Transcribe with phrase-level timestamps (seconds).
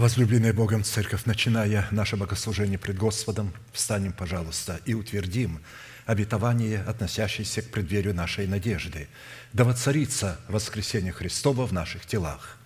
[0.00, 5.60] Возлюбленная Богом Церковь, начиная наше богослужение пред Господом, встанем, пожалуйста, и утвердим
[6.06, 9.08] обетование, относящееся к преддверию нашей надежды.
[9.52, 12.56] Да воцарится воскресение Христова в наших телах.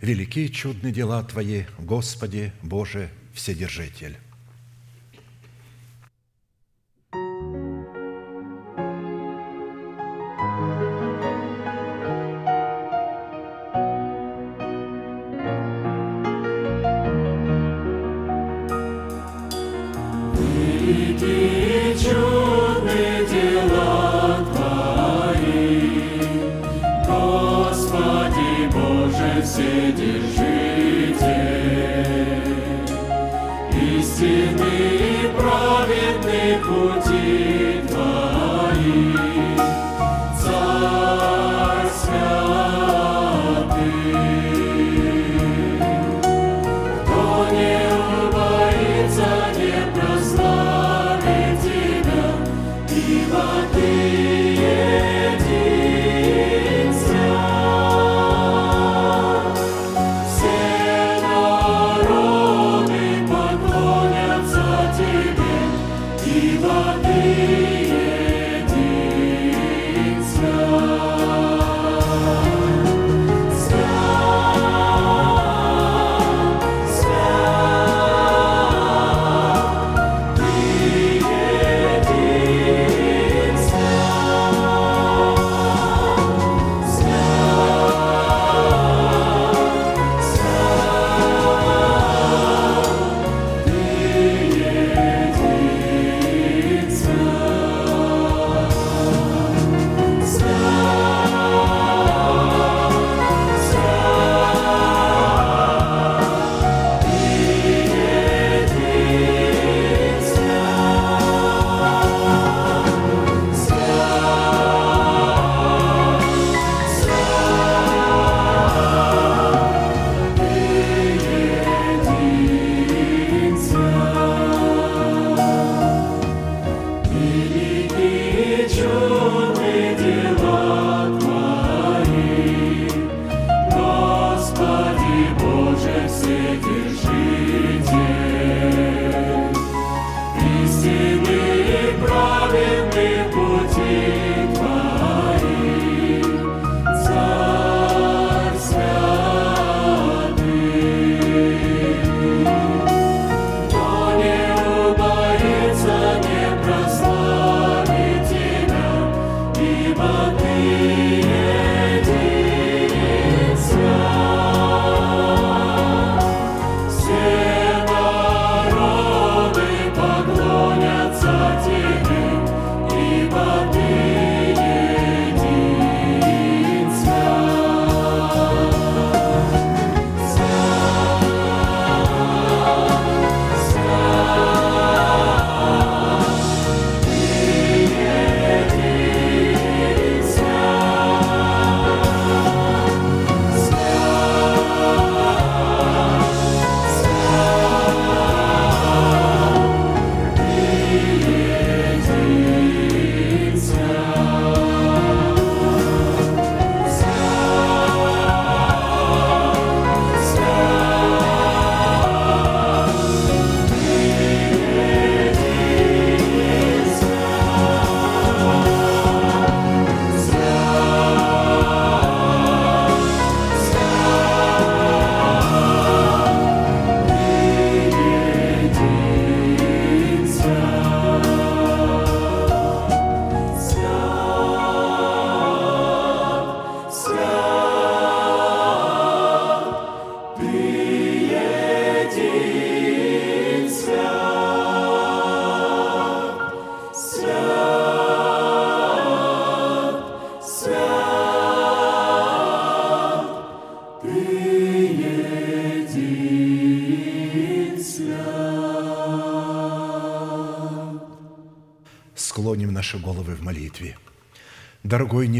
[0.00, 4.16] Великие чудные дела Твои, Господи, Боже, Вседержитель.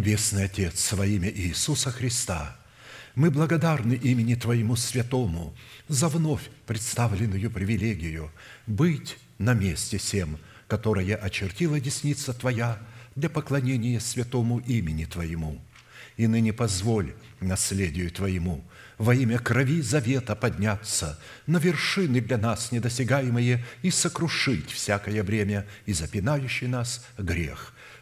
[0.04, 2.58] Небесный Отец, во имя Иисуса Христа,
[3.14, 5.56] мы благодарны имени Твоему Святому
[5.88, 8.30] за вновь представленную привилегию
[8.66, 12.78] быть на месте всем, которое очертила десница Твоя
[13.16, 15.58] для поклонения святому имени Твоему.
[16.18, 18.62] И ныне позволь наследию Твоему
[18.98, 25.94] во имя крови завета подняться на вершины для нас недосягаемые и сокрушить всякое бремя и
[25.94, 27.73] запинающий нас грех.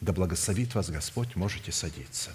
[0.00, 2.30] Да благословит вас Господь, можете садиться.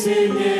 [0.00, 0.59] Seigneur.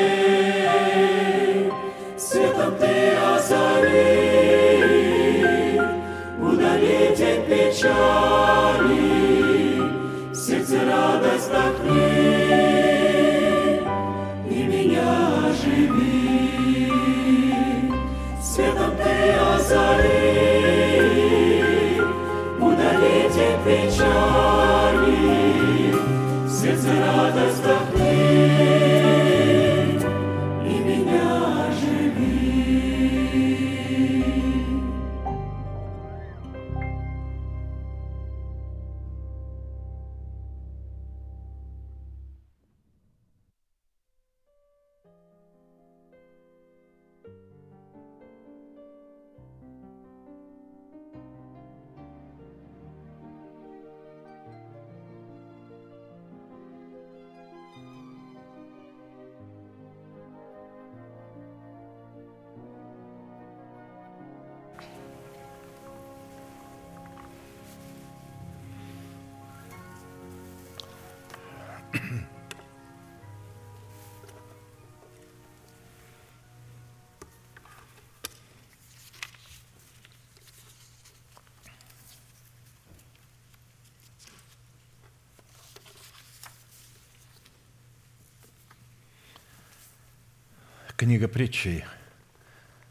[91.01, 91.83] Книга притчей,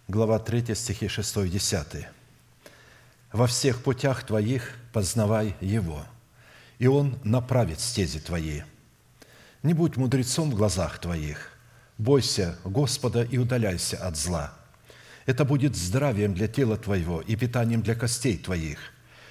[0.08, 2.08] глава 3, стихи 6, 10.
[3.30, 6.04] «Во всех путях твоих познавай Его,
[6.80, 8.62] и Он направит стези твои.
[9.62, 11.52] Не будь мудрецом в глазах твоих,
[11.98, 14.54] бойся Господа и удаляйся от зла.
[15.24, 18.80] Это будет здравием для тела твоего и питанием для костей твоих.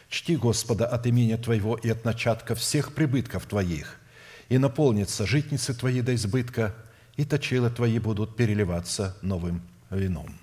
[0.08, 4.00] Чти Господа от имени твоего и от начатка всех прибытков твоих,
[4.48, 6.74] и наполнится житницы твои до избытка–
[7.20, 10.40] и точила твои будут переливаться новым вином».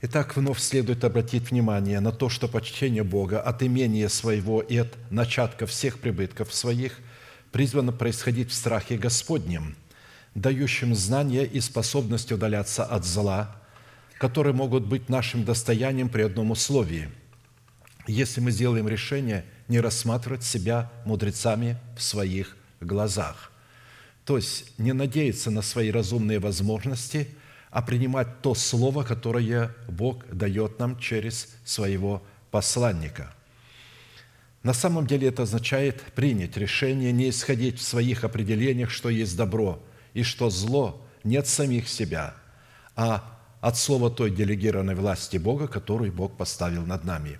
[0.00, 4.96] Итак, вновь следует обратить внимание на то, что почтение Бога от имения своего и от
[5.10, 6.98] начатка всех прибытков своих
[7.52, 9.76] призвано происходить в страхе Господнем,
[10.34, 13.56] дающим знания и способность удаляться от зла,
[14.18, 17.10] которые могут быть нашим достоянием при одном условии–
[18.06, 23.50] если мы сделаем решение не рассматривать себя мудрецами в своих глазах.
[24.26, 27.28] То есть не надеяться на свои разумные возможности–
[27.76, 33.34] а принимать то слово, которое Бог дает нам через своего посланника.
[34.62, 39.82] На самом деле это означает принять решение не исходить в своих определениях, что есть добро
[40.14, 42.34] и что зло не от самих себя,
[42.94, 47.38] а от слова той делегированной власти Бога, которую Бог поставил над нами.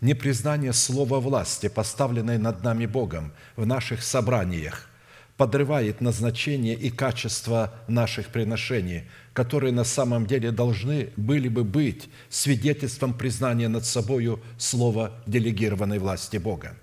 [0.00, 4.88] Непризнание слова власти, поставленной над нами Богом в наших собраниях,
[5.36, 13.14] подрывает назначение и качество наших приношений, которые на самом деле должны были бы быть свидетельством
[13.14, 16.76] признания над собою слова делегированной власти Бога.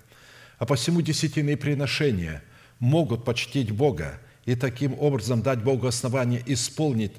[0.58, 2.42] А посему десятины приношения
[2.80, 7.12] могут почтить Бога и таким образом дать Богу основание исполнить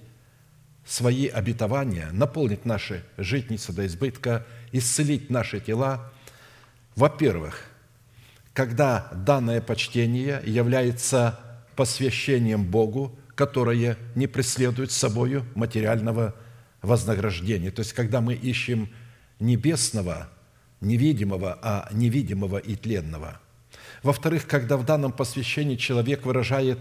[0.86, 6.12] свои обетования, наполнить наши житницы до избытка, исцелить наши тела.
[6.96, 7.71] Во-первых,
[8.54, 11.40] когда данное почтение является
[11.76, 16.36] посвящением Богу, которое не преследует собою материального
[16.82, 17.72] вознаграждения.
[17.72, 18.90] То есть, когда мы ищем
[19.40, 20.30] небесного,
[20.82, 23.40] невидимого, а невидимого и тленного.
[24.04, 26.80] Во-вторых, когда в данном посвящении человек выражает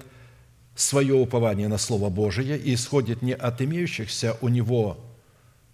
[0.74, 5.04] свое упование на Слово Божие и исходит не от имеющихся у него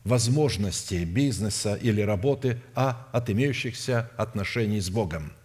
[0.05, 5.33] возможностей бизнеса или работы, а от имеющихся отношений с Богом–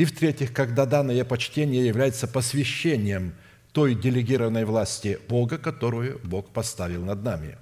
[0.00, 3.34] и в-третьих, когда данное почтение является посвящением
[3.72, 7.58] той делегированной власти Бога, которую Бог поставил над нами.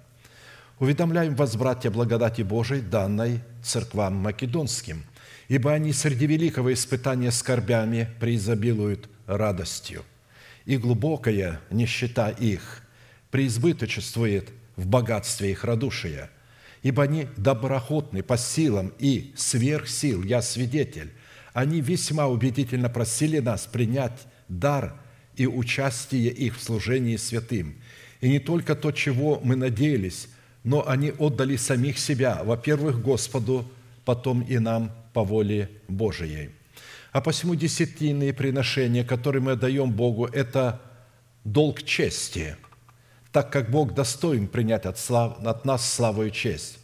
[0.79, 5.03] Уведомляем вас, братья, благодати Божией, данной церквам македонским,
[5.49, 10.05] ибо они среди великого испытания скорбями преизобилуют радостью,
[10.65, 12.83] и глубокая нищета их
[13.33, 16.31] преизбыточествует в богатстве их радушия,
[16.85, 21.11] ибо они доброходны по силам и сверх сил, я свидетель,
[21.53, 24.95] они весьма убедительно просили нас принять дар
[25.37, 27.77] и участие их в служении святым.
[28.21, 30.29] И не только то, чего мы надеялись,
[30.65, 33.71] но они отдали самих себя, во-первых, Господу,
[34.05, 36.51] потом и нам по воле Божией.
[37.13, 40.81] А посему десятинные приношения, которые мы отдаем Богу, это
[41.45, 42.57] долг чести,
[43.33, 46.79] так как Бог достоин принять от, слав, от нас славу и честь.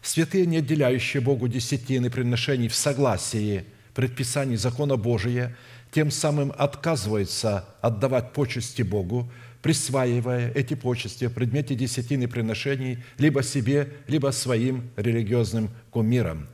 [0.00, 5.56] Святые, не отделяющие Богу десятины приношений в согласии– предписаний закона Божия,
[5.90, 13.92] тем самым отказывается отдавать почести Богу, присваивая эти почести в предмете десятины приношений либо себе,
[14.08, 16.48] либо своим религиозным кумирам.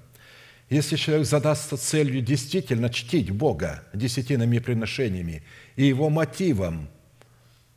[0.68, 5.42] Если человек задастся целью действительно чтить Бога десятинными приношениями,
[5.76, 6.88] и его мотивом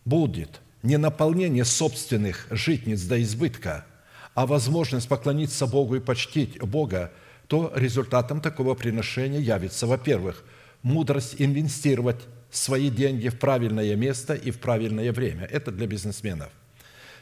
[0.04, 3.86] будет не наполнение собственных житниц до избытка,
[4.34, 7.12] а возможность поклониться Богу и почтить Бога–
[7.52, 10.46] то результатом такого приношения явится, во-первых,
[10.84, 15.48] мудрость инвестировать свои деньги в правильное место и в правильное время.
[15.48, 16.50] Это для бизнесменов.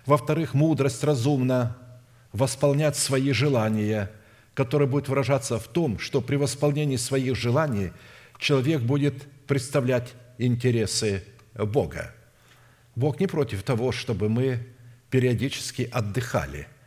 [0.05, 1.75] Во-вторых, мудрость разумно
[2.31, 4.11] восполнять свои желания,
[4.53, 7.91] которые будут выражаться в том, что при восполнении своих желаний
[8.37, 11.23] человек будет представлять интересы
[11.55, 12.13] Бога.
[12.95, 14.59] Бог не против того, чтобы мы
[15.09, 16.67] периодически отдыхали–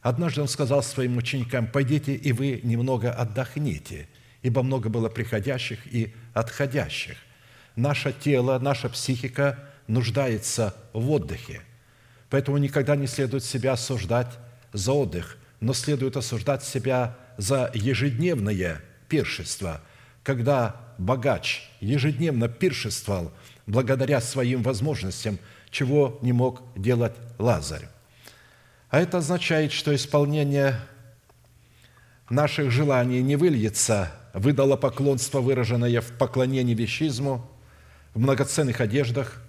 [0.00, 4.08] Однажды Он сказал своим ученикам, «Пойдите, и вы немного отдохните,
[4.42, 7.16] ибо много было приходящих и отходящих».
[7.74, 11.62] Наше тело, наша психика нуждается в отдыхе.
[12.30, 14.38] Поэтому никогда не следует себя осуждать
[14.72, 19.80] за отдых, но следует осуждать себя за ежедневное пиршество,
[20.22, 23.32] когда богач ежедневно пиршествовал
[23.66, 25.38] благодаря своим возможностям,
[25.70, 27.88] чего не мог делать Лазарь.
[28.90, 30.80] А это означает, что исполнение
[32.30, 37.46] наших желаний не выльется в идолопоклонство, выраженное в поклонении вещизму,
[38.14, 39.42] в многоценных одеждах,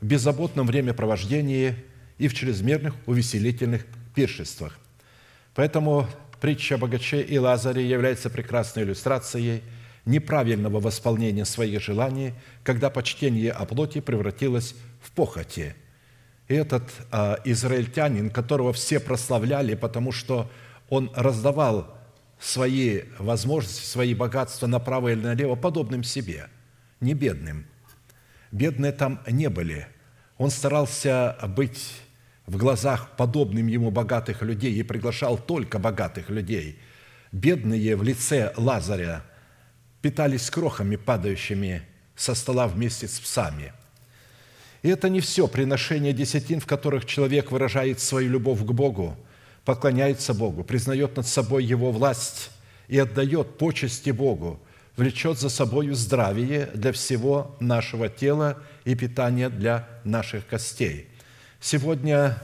[0.00, 1.74] в беззаботном времяпровождении
[2.18, 4.78] и в чрезмерных увеселительных пиршествах.
[5.54, 6.06] Поэтому
[6.40, 9.62] притча о богаче и Лазаре является прекрасной иллюстрацией
[10.04, 15.74] неправильного восполнения своих желаний, когда почтение о плоти превратилось в похоти–
[16.48, 20.50] этот а, израильтянин, которого все прославляли, потому что
[20.88, 21.96] он раздавал
[22.38, 26.48] свои возможности, свои богатства направо или налево подобным себе,
[27.00, 27.66] не бедным.
[28.52, 29.86] Бедные там не были.
[30.38, 31.94] Он старался быть
[32.46, 36.78] в глазах подобным ему богатых людей и приглашал только богатых людей.
[37.32, 39.24] Бедные в лице Лазаря
[40.00, 41.82] питались крохами, падающими
[42.14, 43.72] со стола вместе с псами.
[44.82, 49.16] И это не все приношение десятин, в которых человек выражает свою любовь к Богу,
[49.64, 52.50] поклоняется Богу, признает над собой Его власть
[52.88, 54.60] и отдает почести Богу,
[54.96, 61.08] влечет за собою здравие для всего нашего тела и питание для наших костей.
[61.60, 62.38] Сегодня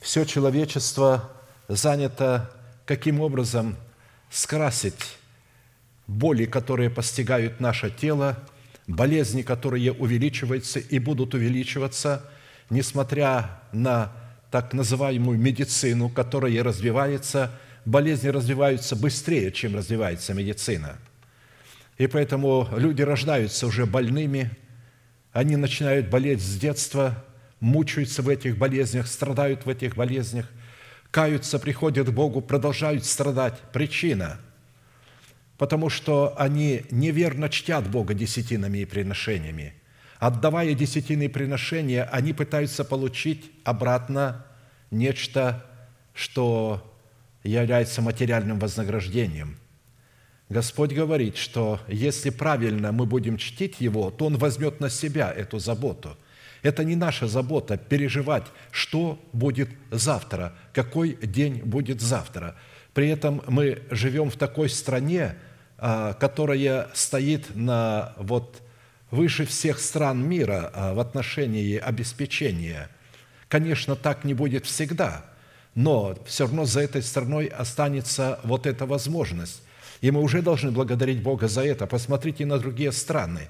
[0.00, 1.30] все человечество
[1.68, 2.50] занято
[2.90, 3.76] каким образом
[4.30, 5.16] скрасить
[6.08, 8.36] боли, которые постигают наше тело,
[8.94, 12.24] болезни, которые увеличиваются и будут увеличиваться,
[12.70, 14.12] несмотря на
[14.50, 17.52] так называемую медицину, которая развивается,
[17.84, 20.98] болезни развиваются быстрее, чем развивается медицина.
[21.98, 24.50] И поэтому люди рождаются уже больными,
[25.32, 27.24] они начинают болеть с детства,
[27.60, 30.46] мучаются в этих болезнях, страдают в этих болезнях,
[31.10, 33.58] каются, приходят к Богу, продолжают страдать.
[33.72, 34.40] Причина–
[35.60, 39.74] потому что они неверно чтят Бога десятинами и приношениями.
[40.18, 44.46] Отдавая десятины и приношения, они пытаются получить обратно
[44.90, 45.62] нечто,
[46.14, 46.98] что
[47.44, 49.58] является материальным вознаграждением.
[50.48, 55.58] Господь говорит, что если правильно мы будем чтить Его, то Он возьмет на себя эту
[55.58, 56.16] заботу.
[56.62, 62.56] Это не наша забота переживать, что будет завтра, какой день будет завтра.
[62.94, 65.36] При этом мы живем в такой стране,
[65.80, 68.62] которая стоит на вот
[69.10, 72.88] выше всех стран мира а, в отношении обеспечения.
[73.48, 75.24] Конечно, так не будет всегда,
[75.74, 79.62] но все равно за этой страной останется вот эта возможность.
[80.00, 81.86] И мы уже должны благодарить Бога за это.
[81.86, 83.48] Посмотрите на другие страны,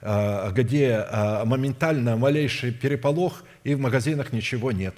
[0.00, 1.06] а, где
[1.44, 4.94] моментально малейший переполох, и в магазинах ничего нет.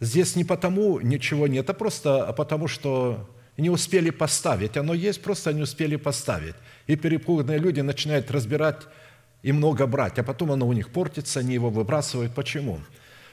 [0.00, 3.28] Здесь не потому ничего нет, а просто потому, что
[3.60, 4.76] не успели поставить.
[4.76, 6.54] Оно есть, просто не успели поставить.
[6.86, 8.82] И перепуганные люди начинают разбирать
[9.42, 12.34] и много брать, а потом оно у них портится, они его выбрасывают.
[12.34, 12.80] Почему?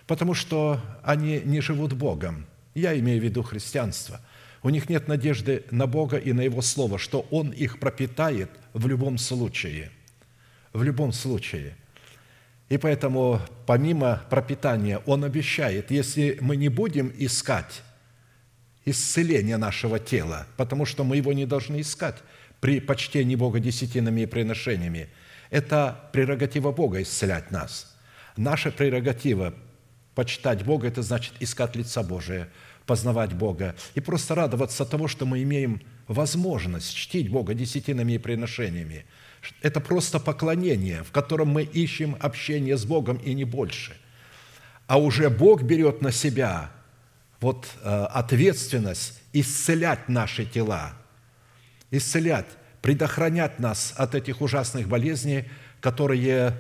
[0.05, 2.45] Потому что они не живут Богом.
[2.75, 4.21] Я имею в виду христианство.
[4.63, 8.87] У них нет надежды на Бога и на Его Слово, что Он их пропитает в
[8.87, 9.91] любом случае.
[10.73, 11.75] В любом случае.
[12.69, 17.81] И поэтому, помимо пропитания, Он обещает, если мы не будем искать
[18.87, 22.15] исцеления нашего тела, потому что мы его не должны искать
[22.61, 25.09] при почтении Бога десятинами и приношениями.
[25.49, 27.95] Это прерогатива Бога исцелять нас.
[28.37, 29.53] Наша прерогатива
[30.15, 32.47] почитать Бога– это значит искать лица Божия,
[32.85, 39.05] познавать Бога и просто радоваться тому, что мы имеем возможность чтить Бога десятинами и приношениями.
[39.61, 43.97] Это просто поклонение, в котором мы ищем общение с Богом и не больше.
[44.87, 46.71] А уже Бог берет на себя
[47.39, 50.93] вот э, ответственность исцелять наши тела,
[51.91, 52.47] исцелять,
[52.81, 55.45] предохранять нас от этих ужасных болезней,
[55.79, 56.57] которые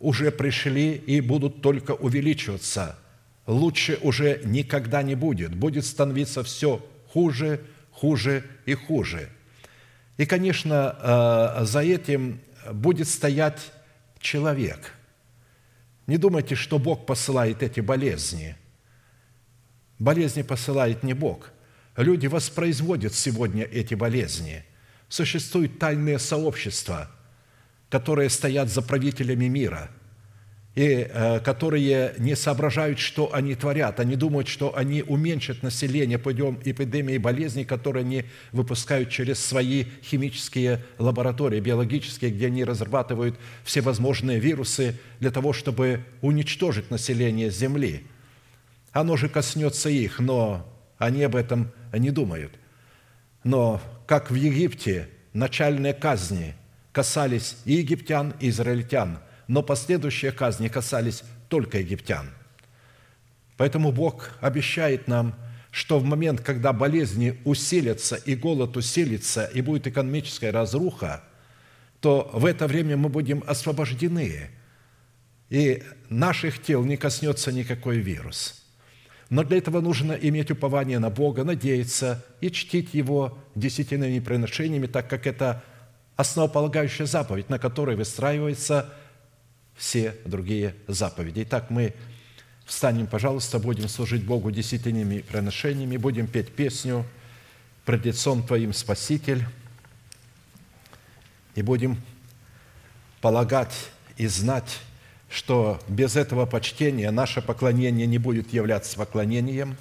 [0.00, 2.98] уже пришли и будут только увеличиваться.
[3.46, 5.54] Лучше уже никогда не будет.
[5.54, 9.28] Будет становиться все хуже, хуже и хуже.
[10.16, 10.96] И, конечно,
[11.60, 12.40] э, за этим
[12.72, 13.72] будет стоять
[14.20, 14.92] человек.
[16.06, 18.56] Не думайте, что Бог посылает эти болезни–
[19.98, 21.50] Болезни посылает не Бог.
[21.96, 24.64] Люди воспроизводят сегодня эти болезни.
[25.08, 27.10] Существуют тайные сообщества,
[27.90, 29.90] которые стоят за правителями мира
[30.76, 33.98] и э, которые не соображают, что они творят.
[33.98, 40.84] Они думают, что они уменьшат население путем эпидемии болезней, которые они выпускают через свои химические
[40.98, 48.06] лаборатории, биологические, где они разрабатывают всевозможные вирусы для того, чтобы уничтожить население Земли–
[49.00, 50.66] оно же коснется их, но
[50.98, 52.52] они об этом не думают.
[53.44, 56.54] Но как в Египте начальные казни
[56.90, 62.30] касались и египтян, и израильтян, но последующие казни касались только египтян.
[63.56, 65.36] Поэтому Бог обещает нам,
[65.70, 71.22] что в момент, когда болезни усилятся и голод усилится, и будет экономическая разруха,
[72.00, 74.50] то в это время мы будем освобождены,
[75.50, 78.64] и наших тел не коснется никакой вирус–
[79.30, 85.08] но для этого нужно иметь упование на Бога, надеяться и чтить Его десятинными приношениями, так
[85.08, 85.62] как это
[86.16, 88.92] основополагающая заповедь, на которой выстраиваются
[89.76, 91.42] все другие заповеди.
[91.42, 91.94] Итак, мы
[92.64, 97.04] встанем, пожалуйста, будем служить Богу десятинными приношениями, будем петь песню
[97.84, 99.44] «Пред лицом Твоим, Спаситель»,
[101.54, 102.00] и будем
[103.20, 104.78] полагать и знать,
[105.28, 109.76] что без этого почтения наше поклонение не будет являться поклонением.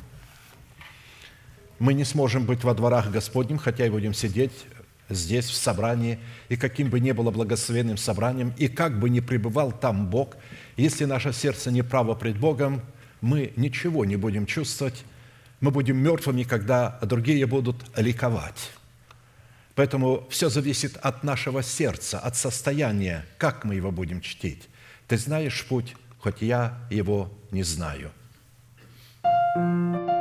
[1.80, 4.52] Мы не сможем быть во дворах Господним, хотя и будем сидеть
[5.10, 9.72] здесь, в собрании, и каким бы ни было благословенным собранием, и как бы ни пребывал
[9.72, 10.36] там Бог,
[10.76, 12.82] если наше сердце не право пред Богом,
[13.22, 15.04] мы ничего не будем чувствовать,
[15.60, 18.72] мы будем мертвыми, когда другие будут ликовать.
[19.76, 24.68] Поэтому все зависит от нашего сердца, от состояния, как мы его будем чтить.
[25.08, 28.12] Ты знаешь путь, хоть я его не знаю.
[29.24, 30.17] Ты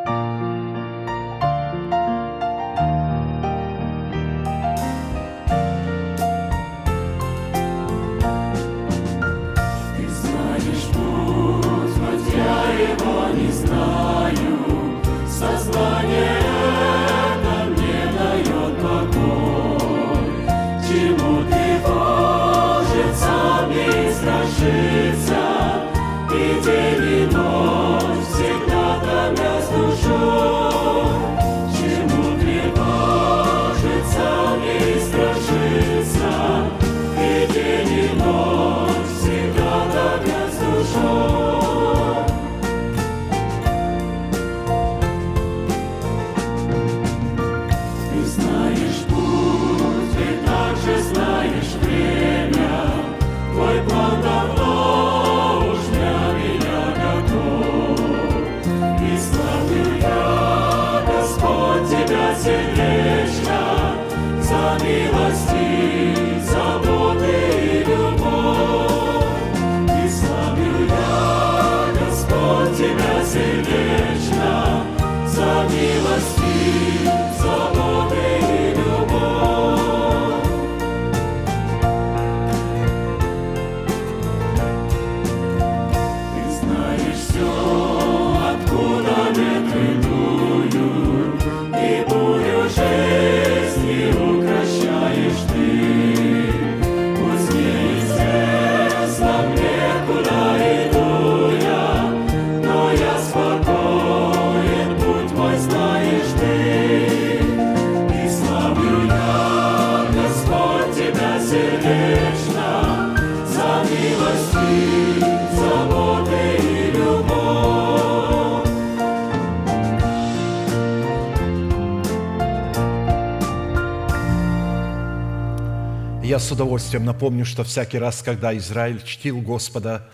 [126.57, 130.09] удовольствием напомню, что всякий раз, когда Израиль чтил Господа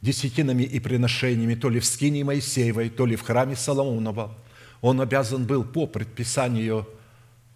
[0.00, 4.34] десятинами и приношениями, то ли в скине Моисеевой, то ли в храме Соломонова,
[4.80, 6.88] он обязан был по предписанию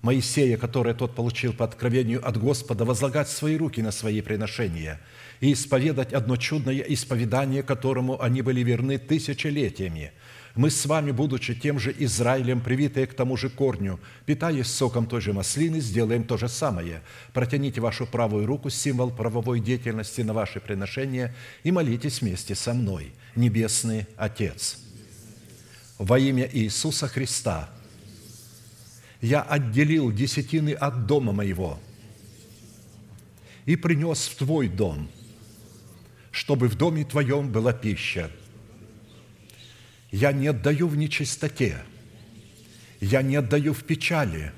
[0.03, 5.01] Моисея, которое тот получил по откровению от Господа, возлагать свои руки на свои приношения
[5.41, 10.13] и исповедать одно чудное исповедание, которому они были верны тысячелетиями.
[10.55, 15.21] Мы с вами, будучи тем же Израилем, привитые к тому же корню, питаясь соком той
[15.21, 17.03] же маслины, сделаем то же самое.
[17.33, 21.35] Протяните вашу правую руку, символ правовой деятельности на ваше приношение,
[21.65, 23.13] и молитесь вместе со мной.
[23.35, 24.79] Небесный Отец,
[25.99, 27.71] во имя Иисуса Христа–
[29.23, 31.79] я отделил десятины от дома моего
[33.65, 35.09] и принес в Твой дом,
[36.33, 38.31] чтобы в доме Твоем была пища.
[40.13, 41.79] Я не отдаю в нечистоте,
[43.01, 44.53] я не отдаю в печали,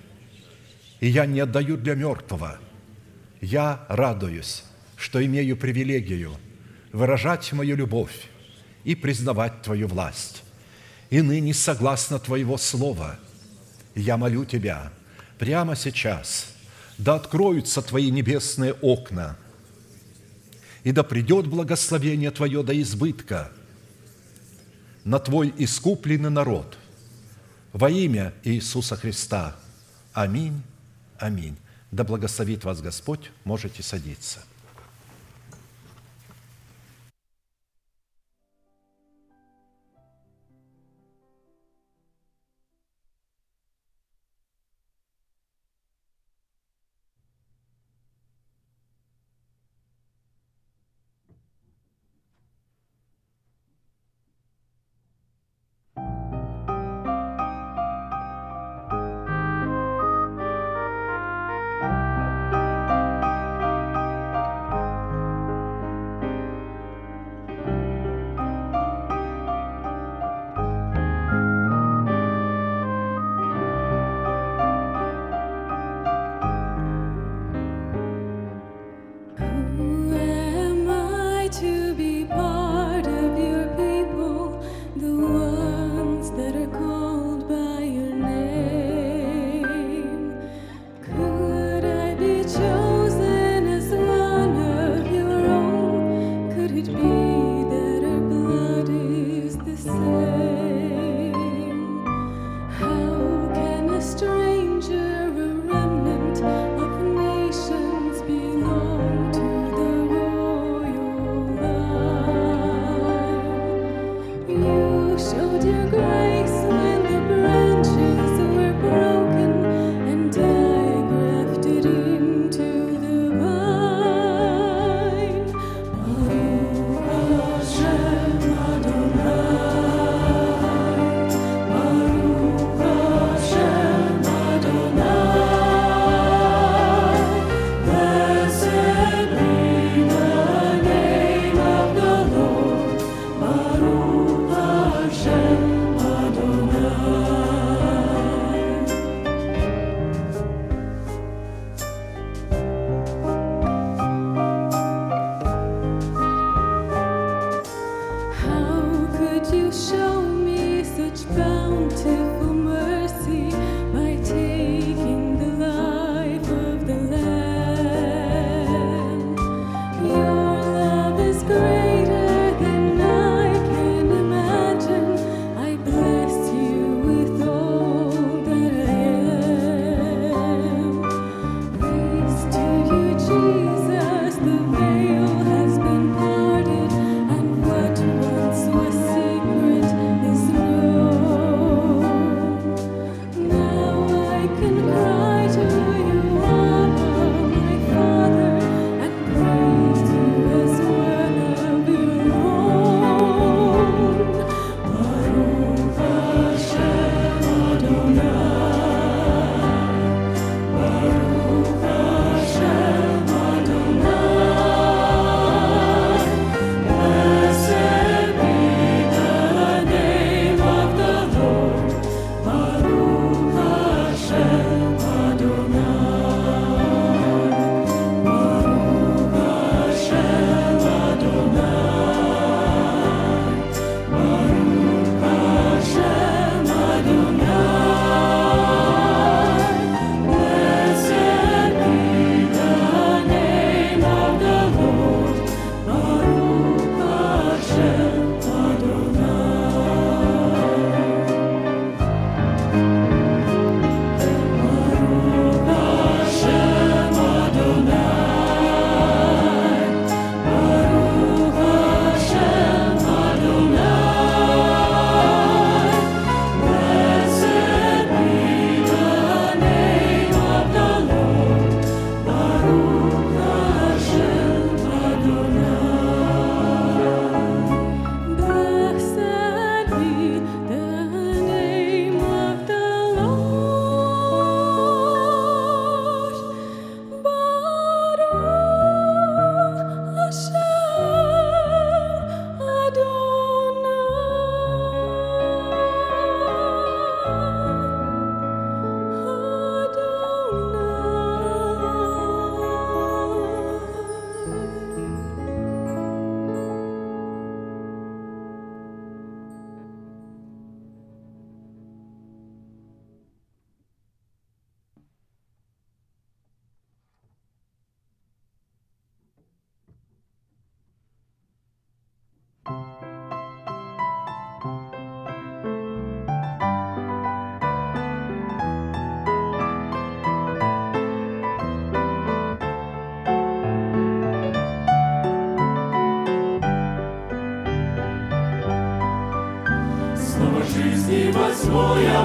[1.01, 2.59] и я не отдаю для мертвого.
[3.41, 4.65] Я радуюсь,
[4.97, 6.37] что имею привилегию
[6.93, 8.29] выражать мою любовь
[8.85, 10.43] и признавать Твою власть.
[11.09, 13.19] И ныне, согласно Твоего Слова–
[13.95, 14.93] я молю Тебя
[15.39, 16.53] прямо сейчас,
[16.99, 19.37] да откроются Твои небесные окна,
[20.83, 23.53] и да придет благословение Твое до избытка
[25.05, 26.79] на Твой искупленный народ
[27.73, 29.57] во имя Иисуса Христа.
[30.13, 30.63] Аминь,
[31.19, 31.57] аминь.
[31.91, 34.41] Да благословит вас Господь, можете садиться.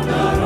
[0.08, 0.39] of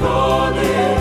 [0.00, 0.96] Господи,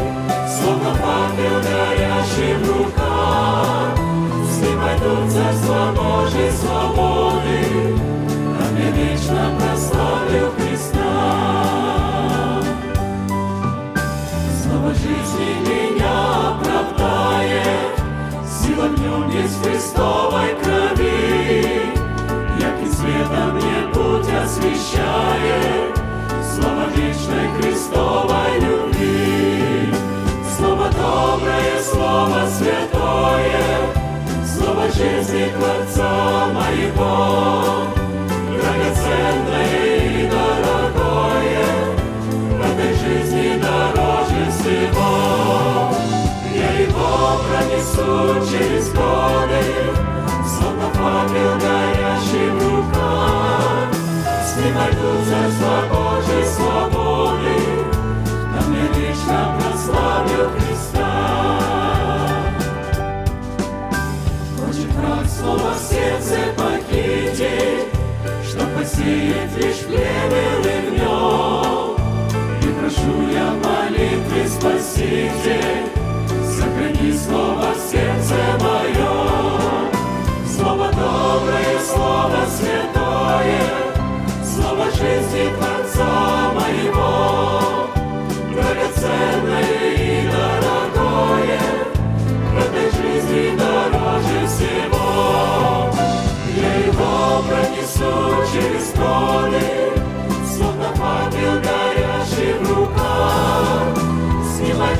[0.50, 3.98] словно папе ударящий в руках,
[4.44, 7.96] Вздымай дух царства Божьей свободы,
[8.58, 11.02] Как я вечно прославил Христа.
[14.62, 16.18] Слово жизни меня
[16.50, 17.94] оправдает,
[18.46, 21.94] Сила в нем есть Христовой крови,
[22.58, 25.98] яким светом мне путь освещает,
[26.54, 28.79] Слава вечной Христовой любви.
[32.20, 33.64] Слово святое,
[34.44, 37.86] Слово жизни Творца моего,
[38.60, 41.64] драгоценное и дорогое,
[42.28, 45.94] в этой жизни дороже всего.
[46.54, 49.64] Я его пронесу через годы,
[50.46, 53.94] словно факел горящий в руках.
[54.44, 57.56] С ним найду царство Божьей свободы,
[58.54, 60.49] там я лично прославлю
[65.40, 67.88] слово в сердце покиньте,
[68.48, 71.96] Что посеет лишь плевелы в нем,
[72.62, 75.62] И прошу я молитвы спасите,
[76.44, 79.14] Сохрани слово в сердце мое.
[80.46, 83.62] Слово доброе, слово святое,
[84.44, 87.88] Слово жизни Творца моего,
[88.52, 89.79] Драгоценное
[98.52, 99.62] через годы,
[100.46, 103.98] Словно факел горящий в руках.
[104.56, 104.96] Снимай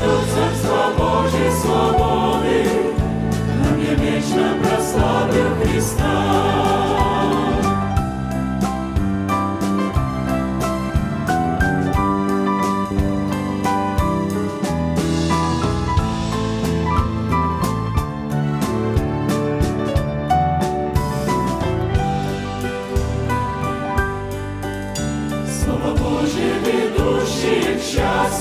[1.60, 2.66] свободы,
[3.64, 6.79] а мне вечно прославлю Христа.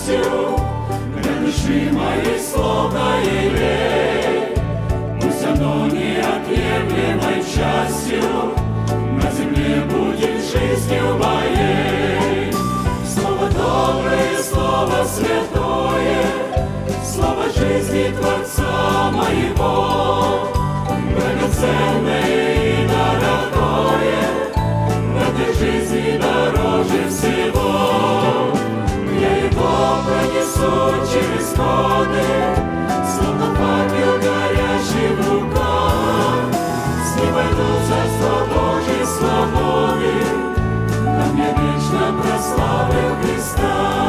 [0.10, 0.58] песню
[1.22, 4.56] для души моей сломанной лей.
[5.22, 8.24] Пусть оно неотъемлемой частью
[9.22, 12.52] на земле будет жизнью моей.
[13.06, 16.26] Слово доброе, слово святое,
[17.04, 20.48] слово жизни Творца моего,
[21.16, 22.24] драгоценное
[22.56, 24.22] и дорогое,
[25.14, 27.39] в этой жизни дороже всего.
[30.60, 32.24] лицо через годы,
[33.08, 36.34] Словно факел горящий в руках.
[37.04, 39.06] С ним войну царство Божьей
[43.22, 44.09] Христа.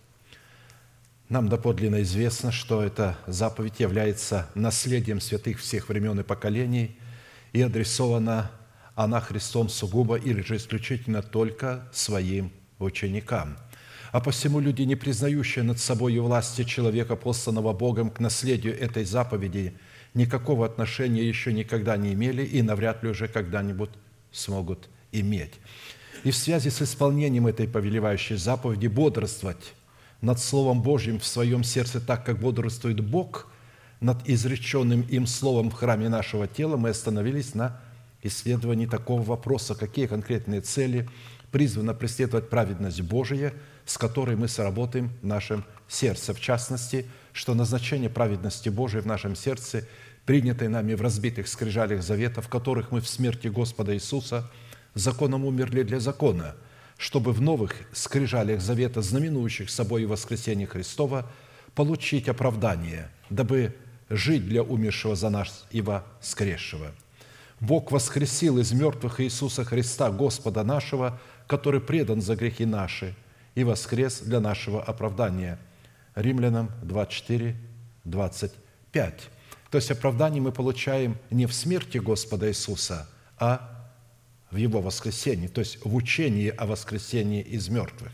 [1.31, 6.97] нам доподлинно известно, что эта заповедь является наследием святых всех времен и поколений
[7.53, 8.51] и адресована
[8.95, 13.55] она Христом сугубо или же исключительно только своим ученикам.
[14.11, 19.73] А посему люди, не признающие над собой власти человека, посланного Богом к наследию этой заповеди,
[20.13, 23.91] никакого отношения еще никогда не имели и навряд ли уже когда-нибудь
[24.33, 25.53] смогут иметь.
[26.25, 29.73] И в связи с исполнением этой повелевающей заповеди бодрствовать
[30.21, 33.51] над Словом Божьим в своем сердце так, как бодрствует Бог
[33.99, 37.79] над изреченным им Словом в храме нашего тела, мы остановились на
[38.23, 41.09] исследовании такого вопроса, какие конкретные цели
[41.51, 43.53] призвана преследовать праведность Божия,
[43.85, 46.33] с которой мы сработаем в нашем сердце.
[46.33, 49.87] В частности, что назначение праведности Божией в нашем сердце,
[50.25, 54.49] принятой нами в разбитых скрижалях завета, в которых мы в смерти Господа Иисуса
[54.93, 56.55] законом умерли для закона–
[57.01, 61.27] чтобы в новых скрижалях завета, знаменующих собой воскресение Христова,
[61.73, 63.75] получить оправдание, дабы
[64.11, 66.91] жить для умершего за нас и воскресшего.
[67.59, 73.15] Бог воскресил из мертвых Иисуса Христа, Господа нашего, который предан за грехи наши
[73.55, 75.57] и воскрес для нашего оправдания.
[76.13, 77.55] Римлянам 24,
[78.03, 79.21] 25.
[79.71, 83.80] То есть оправдание мы получаем не в смерти Господа Иисуса, а
[84.51, 88.11] в Его воскресении, то есть в учении о воскресении из мертвых.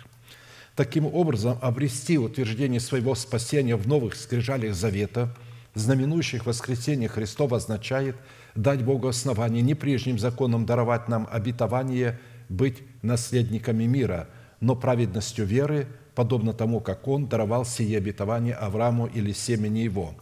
[0.76, 5.36] Таким образом, обрести утверждение своего спасения в новых скрижалях завета,
[5.74, 8.16] знаменующих воскресение Христова, означает
[8.54, 12.20] дать Богу основание не прежним законом даровать нам обетование
[12.50, 14.30] быть наследниками мира,
[14.60, 20.14] но праведностью веры, подобно тому, как Он даровал сие обетование Аврааму или семени его.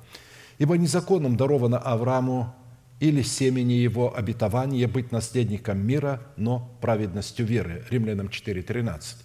[0.57, 2.53] Ибо не законом даровано Аврааму
[2.99, 7.83] или семени его обетования быть наследником мира, но праведностью веры.
[7.89, 9.17] Римлянам 4.13.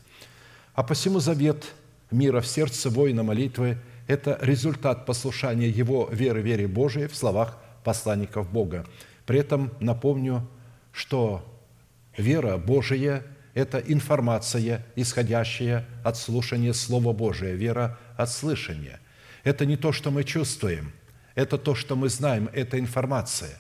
[0.74, 1.72] А посему завет
[2.10, 8.50] мира в сердце воина молитвы– это результат послушания его веры, вере Божией в словах посланников
[8.50, 8.84] Бога.
[9.24, 10.48] При этом напомню,
[10.92, 11.44] что
[12.16, 18.98] вера Божия– это информация, исходящая от слушания Слова Божия, вера от слышания.
[19.44, 20.92] Это не то, что мы чувствуем–
[21.40, 23.58] это то, что мы знаем, это информация.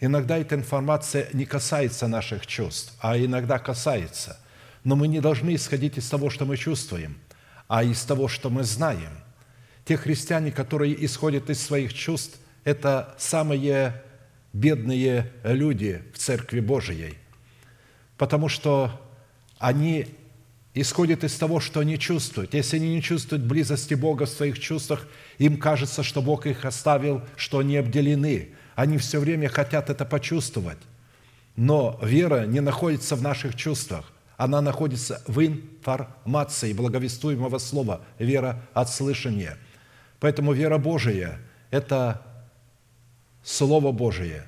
[0.00, 4.38] Иногда эта информация не касается наших чувств, а иногда касается.
[4.84, 7.16] Но мы не должны исходить из того, что мы чувствуем,
[7.66, 9.10] а из того, что мы знаем.
[9.84, 14.02] Те христиане, которые исходят из своих чувств, это самые
[14.52, 17.14] бедные люди в Церкви Божией,
[18.16, 19.00] потому что
[19.58, 20.08] они
[20.74, 22.52] исходит из того, что они чувствуют.
[22.52, 25.06] Если они не чувствуют близости Бога в своих чувствах,
[25.38, 28.50] им кажется, что Бог их оставил, что они обделены.
[28.74, 30.78] Они все время хотят это почувствовать.
[31.56, 34.12] Но вера не находится в наших чувствах.
[34.36, 38.02] Она находится в информации благовествуемого слова.
[38.18, 39.56] Вера от слышания.
[40.20, 41.38] Поэтому вера Божия–
[41.70, 42.22] это
[43.42, 44.46] Слово Божие.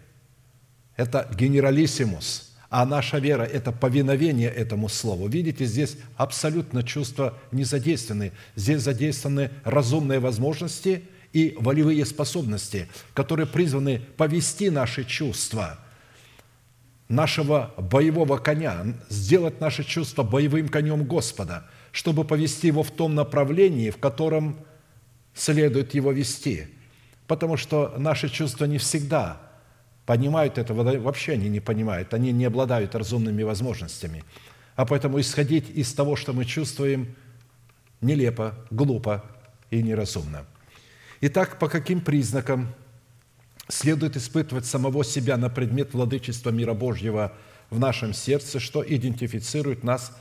[0.97, 5.27] Это генералиссимус– а наша вера– это повиновение этому Слову.
[5.27, 8.33] Видите, здесь абсолютно чувства не задействованы.
[8.57, 15.79] Здесь задействованы разумные возможности и волевые способности, которые призваны повести наши чувства,
[17.09, 23.89] нашего боевого коня, сделать наши чувства боевым конем Господа, чтобы повести его в том направлении,
[23.89, 24.59] в котором
[25.35, 26.67] следует его вести.
[27.27, 29.41] Потому что наши чувства не всегда–
[30.09, 34.25] понимают этого, вообще они не понимают, они не обладают разумными возможностями.
[34.75, 37.15] А поэтому исходить из того, что мы чувствуем,
[38.01, 39.23] нелепо, глупо
[39.71, 40.47] и неразумно.
[41.21, 42.69] Итак, по каким признакам
[43.69, 47.35] следует испытывать самого себя на предмет владычества мира Божьего
[47.69, 50.17] в нашем сердце, что идентифицирует нас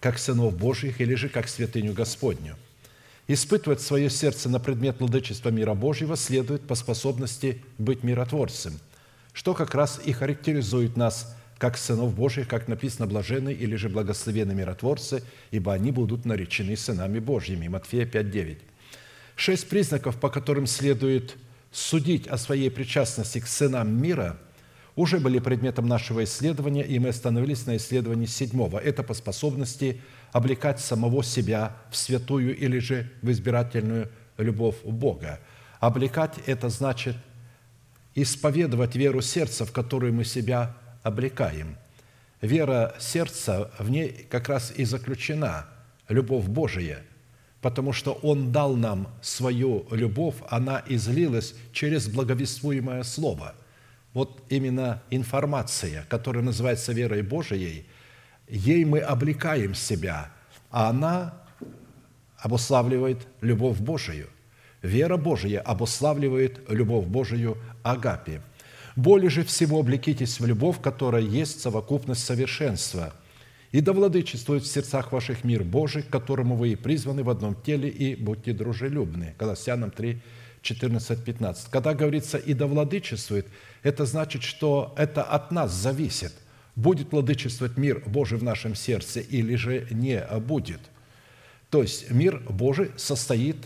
[0.00, 2.56] как сынов Божьих или же как святыню Господню.
[3.28, 8.80] Испытывать свое сердце на предмет владычества мира Божьего следует по способности быть миротворцем–
[9.34, 14.54] что как раз и характеризует нас как сынов Божьих, как написано, блаженны или же благословенны
[14.54, 17.68] миротворцы, ибо они будут наречены сынами Божьими.
[17.68, 18.58] Матфея 5:9.
[19.36, 21.36] Шесть признаков, по которым следует
[21.72, 24.38] судить о своей причастности к сынам мира,
[24.94, 28.78] уже были предметом нашего исследования, и мы остановились на исследовании седьмого.
[28.78, 34.08] Это по способности облекать самого себя в святую или же в избирательную
[34.38, 35.40] любовь Бога.
[35.80, 37.16] Облекать– это значит–
[38.14, 41.76] исповедовать веру сердца, в которую мы себя облекаем.
[42.40, 45.66] Вера сердца, в ней как раз и заключена
[46.08, 47.02] любовь Божия,
[47.60, 53.54] потому что Он дал нам свою любовь, она излилась через благовествуемое Слово.
[54.12, 57.86] вот именно информация, которая называется верой Божией,
[58.48, 60.30] ей мы облекаем себя,
[60.70, 61.34] а она
[62.38, 64.28] обуславливает любовь Божию.
[64.82, 68.40] Вера Божия обуславливает любовь Божию агапи.
[68.96, 73.14] Более же всего облекитесь в любовь, которая есть совокупность совершенства–
[73.74, 77.60] и да владычествует в сердцах ваших мир Божий, к которому вы и призваны в одном
[77.60, 79.34] теле, и будьте дружелюбны».
[79.36, 80.22] Колоссянам 3,
[80.62, 81.70] 14, 15.
[81.72, 83.48] Когда говорится «и да владычествует»,
[83.82, 86.32] это значит, что это от нас зависит,
[86.76, 90.80] будет владычествовать мир Божий в нашем сердце или же не будет.
[91.68, 93.56] То есть мир Божий состоит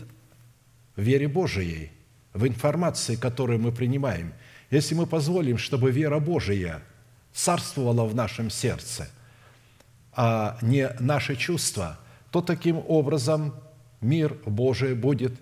[0.95, 1.91] в вере Божией,
[2.33, 4.33] в информации, которую мы принимаем.
[4.71, 6.81] Если мы позволим, чтобы вера Божия
[7.33, 9.09] царствовала в нашем сердце–
[10.21, 11.97] а не наши чувства,
[12.29, 13.53] то таким образом
[14.01, 15.33] мир Божий будет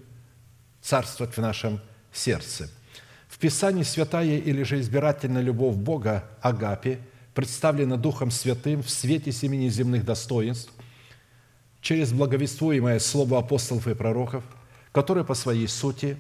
[0.83, 1.79] царствовать в нашем
[2.13, 2.69] сердце.
[3.27, 6.99] В Писании святая или же избирательная любовь Бога, Агапи,
[7.33, 10.71] представлена Духом Святым в свете семи неземных достоинств
[11.81, 14.43] через благовествуемое слово апостолов и пророков,
[14.91, 16.17] которые по своей сути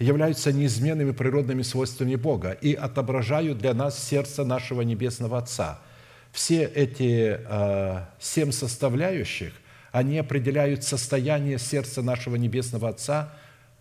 [0.00, 5.78] являются неизменными природными свойствами Бога и отображают для нас сердце нашего Небесного Отца–
[6.32, 9.52] все эти э, семь составляющих,
[9.90, 13.32] они определяют состояние сердца нашего Небесного Отца,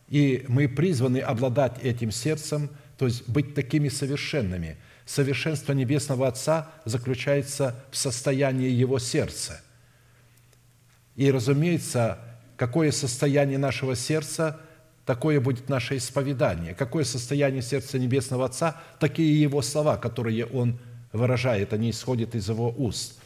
[0.07, 4.77] и мы призваны обладать этим сердцем, то есть быть такими совершенными.
[5.05, 9.61] Совершенство Небесного Отца заключается в состоянии Его сердца.
[11.15, 12.17] И, разумеется,
[12.57, 14.59] какое состояние нашего сердца,
[15.09, 16.75] такое будет наше исповедание.
[16.75, 20.77] Какое состояние сердца Небесного Отца, такие Его слова, которые Он
[21.13, 23.19] выражает, они исходят из его уст.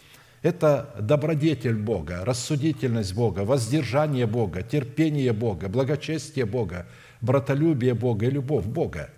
[0.44, 6.88] Это добродетель Бога, рассудительность Бога, воздержание Бога, терпение Бога, благочестие Бога,
[7.20, 9.10] братолюбие Бога и любовь Бога.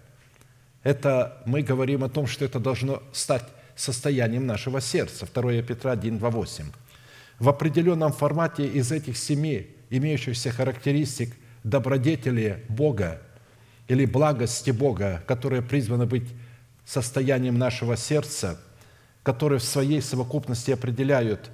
[0.82, 3.46] Это мы говорим о том, что это должно стать
[3.76, 5.28] состоянием нашего сердца.
[5.32, 6.66] 2 Петра 1, 2, 8.
[7.38, 11.36] В определенном формате из этих семи имеющихся характеристик
[11.66, 13.22] добродетели Бога
[13.88, 16.28] или благости Бога, которые призваны быть
[16.86, 18.60] состоянием нашего сердца,
[19.24, 21.50] которые в своей совокупности определяют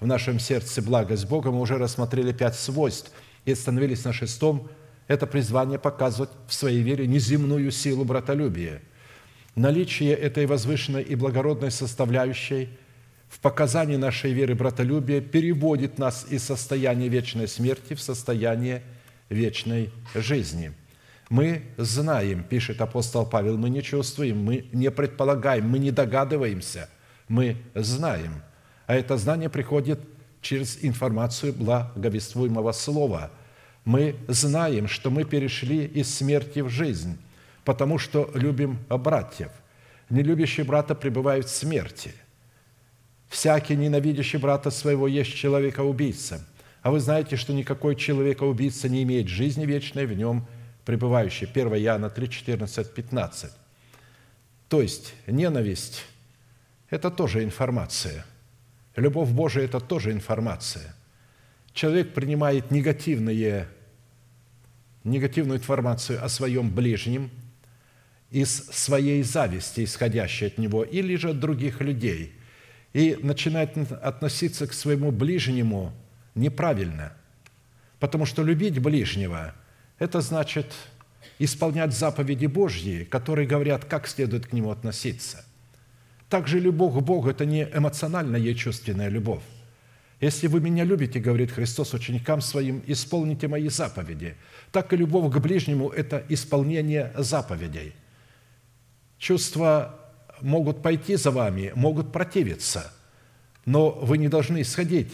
[0.00, 3.12] в нашем сердце благость Бога, мы уже рассмотрели пять свойств
[3.44, 4.68] и остановились на шестом.
[5.08, 8.80] Это призвание показывать в своей вере неземную силу братолюбия.
[9.54, 12.70] Наличие этой возвышенной и благородной составляющей
[13.28, 18.82] в показании нашей веры братолюбия переводит нас из состояния вечной смерти в состояние
[19.34, 20.72] вечной жизни–
[21.30, 26.88] мы знаем, пишет апостол Павел, мы не чувствуем, мы не предполагаем, мы не догадываемся,
[27.28, 28.42] мы знаем.
[28.86, 30.00] А это знание приходит
[30.42, 33.30] через информацию благовествуемого слова.
[33.84, 37.18] Мы знаем, что мы перешли из смерти в жизнь,
[37.64, 39.50] потому что любим братьев.
[40.10, 42.12] Нелюбящий брата пребывает в смерти.
[43.28, 46.46] Всякий ненавидящий брата своего есть человека-убийца.
[46.84, 50.46] А вы знаете, что никакой человека-убийца не имеет жизни вечной в нем–
[50.84, 51.46] пребывающий.
[51.46, 53.50] 1 Иоанна 3, 14, 15.
[54.68, 56.04] То есть ненависть–
[56.90, 58.26] это тоже информация.
[58.96, 60.94] Любовь Божия– это тоже информация.
[61.72, 63.66] Человек принимает негативные,
[65.04, 67.30] негативную информацию о своем ближнем
[68.30, 72.34] из своей зависти, исходящей от него, или же от других людей,
[72.92, 75.94] и начинает относиться к своему ближнему
[76.34, 77.12] неправильно,
[77.98, 79.54] потому что любить ближнего–
[79.98, 80.72] это значит
[81.38, 85.44] исполнять заповеди Божьи, которые говорят, как следует к Нему относиться.
[86.28, 89.42] Также любовь к Богу– это не эмоциональная и чувственная любовь.
[90.20, 94.36] Если вы меня любите, говорит Христос ученикам своим, исполните мои заповеди.
[94.72, 97.94] Так и любовь к ближнему– это исполнение заповедей.
[99.18, 100.00] Чувства
[100.40, 102.92] могут пойти за вами, могут противиться,
[103.64, 105.12] но вы не должны исходить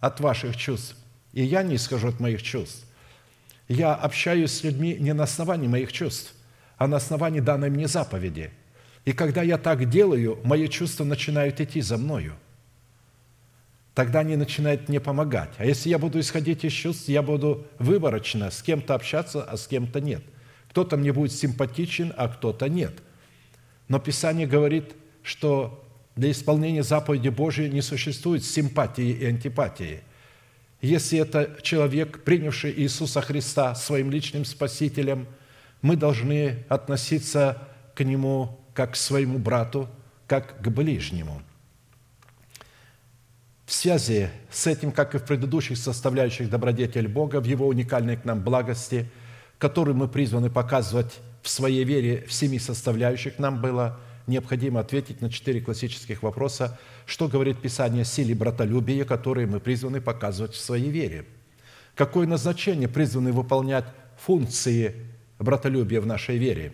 [0.00, 0.96] от ваших чувств.
[1.32, 2.84] И я не исхожу от моих чувств.
[3.68, 6.34] Я общаюсь с людьми не на основании моих чувств,
[6.78, 8.50] а на основании данной мне заповеди.
[9.04, 12.34] И когда я так делаю, мои чувства начинают идти за мною.
[13.94, 15.50] Тогда они начинают мне помогать.
[15.58, 19.66] А если я буду исходить из чувств, я буду выборочно с кем-то общаться, а с
[19.66, 20.22] кем-то нет.
[20.70, 22.92] Кто-то мне будет симпатичен, а кто-то нет.
[23.88, 25.84] Но Писание говорит, что
[26.18, 30.00] для исполнения заповеди Божьей не существует симпатии и антипатии.
[30.80, 35.28] Если это человек, принявший Иисуса Христа своим личным Спасителем,
[35.80, 37.62] мы должны относиться
[37.94, 39.88] к Нему как к своему брату,
[40.26, 41.40] как к ближнему.
[43.64, 48.24] В связи с этим, как и в предыдущих составляющих добродетель Бога, в Его уникальной к
[48.24, 49.08] нам благости,
[49.58, 55.30] которую мы призваны показывать в своей вере в семи составляющих, нам было необходимо ответить на
[55.30, 60.90] четыре классических вопроса, что говорит Писание о силе братолюбия, которые мы призваны показывать в своей
[60.90, 61.24] вере.
[61.94, 63.86] Какое назначение призваны выполнять
[64.18, 64.94] функции
[65.38, 66.72] братолюбия в нашей вере?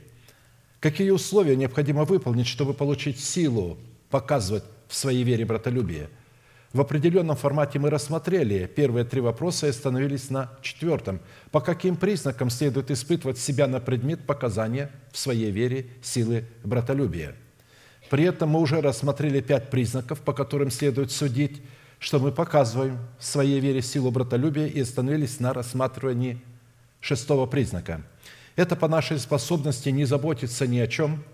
[0.81, 3.79] Какие условия необходимо выполнить, чтобы получить силу
[4.11, 6.11] показывать в своей вере братолюбие–
[6.75, 11.21] в определенном формате мы рассмотрели первые три вопроса и остановились на четвертом.
[11.53, 17.37] По каким признакам следует испытывать себя на предмет показания в своей вере силы братолюбия?
[18.11, 21.63] При этом мы уже рассмотрели пять признаков, по которым следует судить,
[21.99, 26.39] что мы показываем в своей вере силу братолюбия и остановились на рассматривании
[27.01, 28.03] шестого признака.
[28.57, 31.25] Это по нашей способности не заботиться ни о чем,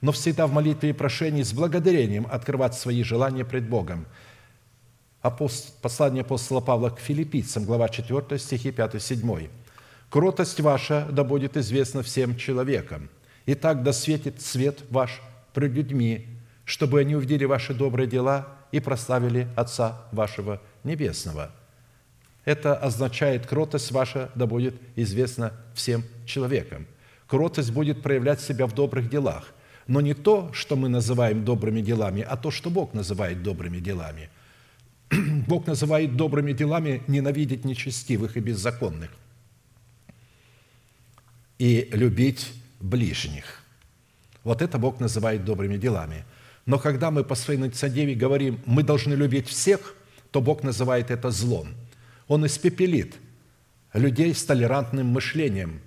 [0.00, 4.06] но всегда в молитве и прошении с благодарением открывать свои желания пред Богом–
[5.22, 9.50] Послание апостола Павла к филиппийцам, глава 4, стихи 5-7.
[10.08, 13.10] «Кротость ваша да будет известна всем человекам,
[13.44, 15.20] и так да светит свет ваш
[15.52, 16.26] пред людьми,
[16.64, 21.52] чтобы они увидели ваши добрые дела и прославили Отца вашего Небесного».
[22.44, 26.86] Это означает, кротость ваша да будет известна всем человекам.
[27.26, 29.52] Кротость будет проявлять себя в добрых делах,
[29.86, 34.30] но не то, что мы называем добрыми делами, а то, что Бог называет добрыми делами–
[35.46, 39.10] Бог называет добрыми делами ненавидеть нечестивых и беззаконных
[41.58, 43.59] и любить ближних.
[44.44, 46.24] Вот это Бог называет добрыми делами.
[46.66, 49.94] Но когда мы по своей инициативе говорим, мы должны любить всех,
[50.30, 51.68] то Бог называет это злом.
[52.28, 53.16] Он испепелит
[53.92, 55.80] людей с толерантным мышлением,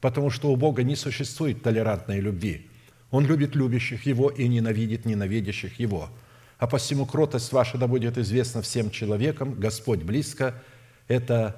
[0.00, 2.66] потому что у Бога не существует толерантной любви.
[3.10, 6.10] Он любит любящих Его и ненавидит ненавидящих Его–
[6.58, 10.60] а посему кротость ваша да будет известна всем человекам, Господь близко,
[11.06, 11.56] это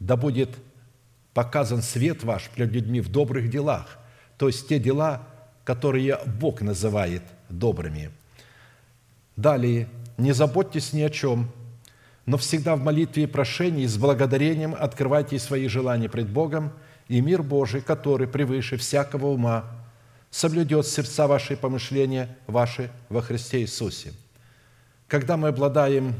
[0.00, 0.50] да будет
[1.34, 3.98] показан свет ваш пред людьми в добрых делах,
[4.38, 5.28] то есть те дела,
[5.64, 8.10] которые Бог называет добрыми.
[9.36, 9.88] Далее,
[10.18, 11.50] не заботьтесь ни о чем,
[12.26, 16.72] но всегда в молитве и прошении с благодарением открывайте свои желания пред Богом,
[17.08, 19.64] и мир Божий, который превыше всякого ума,
[20.30, 24.12] соблюдет сердца ваши и помышления ваши во Христе Иисусе.
[25.08, 26.14] Когда мы обладаем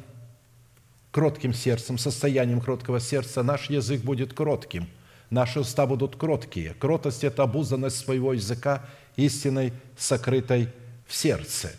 [1.12, 4.88] кротким сердцем, состоянием кроткого сердца, наш язык будет кротким,
[5.30, 6.74] наши уста будут кроткие.
[6.74, 8.84] Кротость– это обузданность своего языка
[9.16, 10.68] истиной, сокрытой
[11.06, 11.72] в сердце.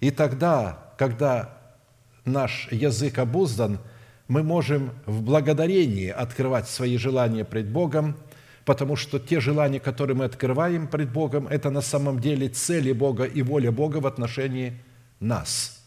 [0.00, 1.58] И тогда, когда
[2.24, 3.78] наш язык обуздан,
[4.28, 8.16] мы можем в благодарении открывать свои желания пред Богом,
[8.64, 13.24] потому что те желания, которые мы открываем пред Богом, это на самом деле цели Бога
[13.24, 14.74] и воля Бога в отношении
[15.18, 15.76] нас–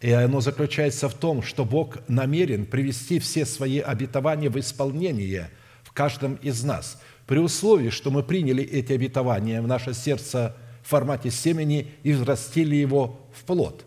[0.00, 5.50] и оно заключается в том, что Бог намерен привести все свои обетования в исполнение
[5.84, 10.88] в каждом из нас, при условии, что мы приняли эти обетования в наше сердце в
[10.88, 13.84] формате семени и взрастили его в плод.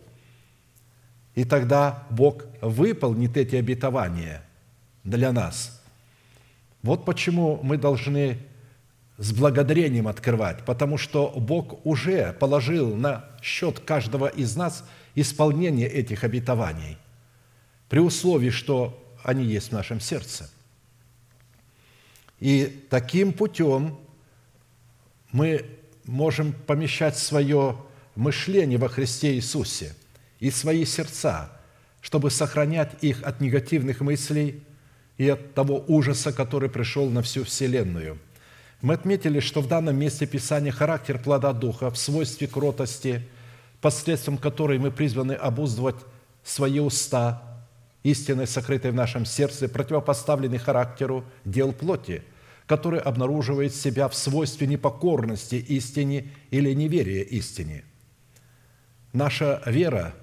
[1.36, 4.44] И тогда Бог выполнит эти обетования
[5.04, 5.82] для нас.
[6.84, 8.38] Вот почему мы должны
[9.18, 14.86] с благодарением открывать, потому что Бог уже положил на счет каждого из нас–
[15.16, 16.98] исполнение этих обетований,
[17.90, 20.50] при условии, что они есть в нашем сердце.
[22.42, 23.98] И таким путем
[25.32, 25.66] мы
[26.04, 27.78] можем помещать свое
[28.16, 29.96] мышление во Христе Иисусе
[30.42, 31.50] и свои сердца,
[32.02, 34.62] чтобы сохранять их от негативных мыслей
[35.18, 38.20] и от того ужаса, который пришел на всю Вселенную.
[38.82, 43.26] Мы отметили, что в данном месте Писания характер плода Духа в свойстве кротости–
[43.82, 45.96] посредством которой мы призваны обуздывать
[46.44, 47.42] свои уста,
[48.04, 52.24] истины, сокрытой в нашем сердце, противопоставлены характеру дел плоти,
[52.72, 57.84] который обнаруживает себя в свойстве непокорности истине или неверия истине.
[59.12, 60.14] Наша вера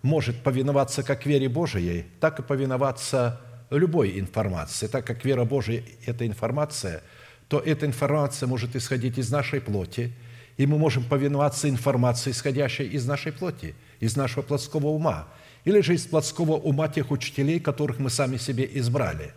[0.00, 4.86] может повиноваться как вере Божией, так и повиноваться любой информации.
[4.86, 7.02] Так как вера Божия– это информация,
[7.48, 10.14] то эта информация может исходить из нашей плоти–
[10.56, 15.26] и мы можем повиноваться информации, исходящей из нашей плоти, из нашего плотского ума,
[15.64, 19.32] или же из плотского ума тех учителей, которых мы сами себе избрали,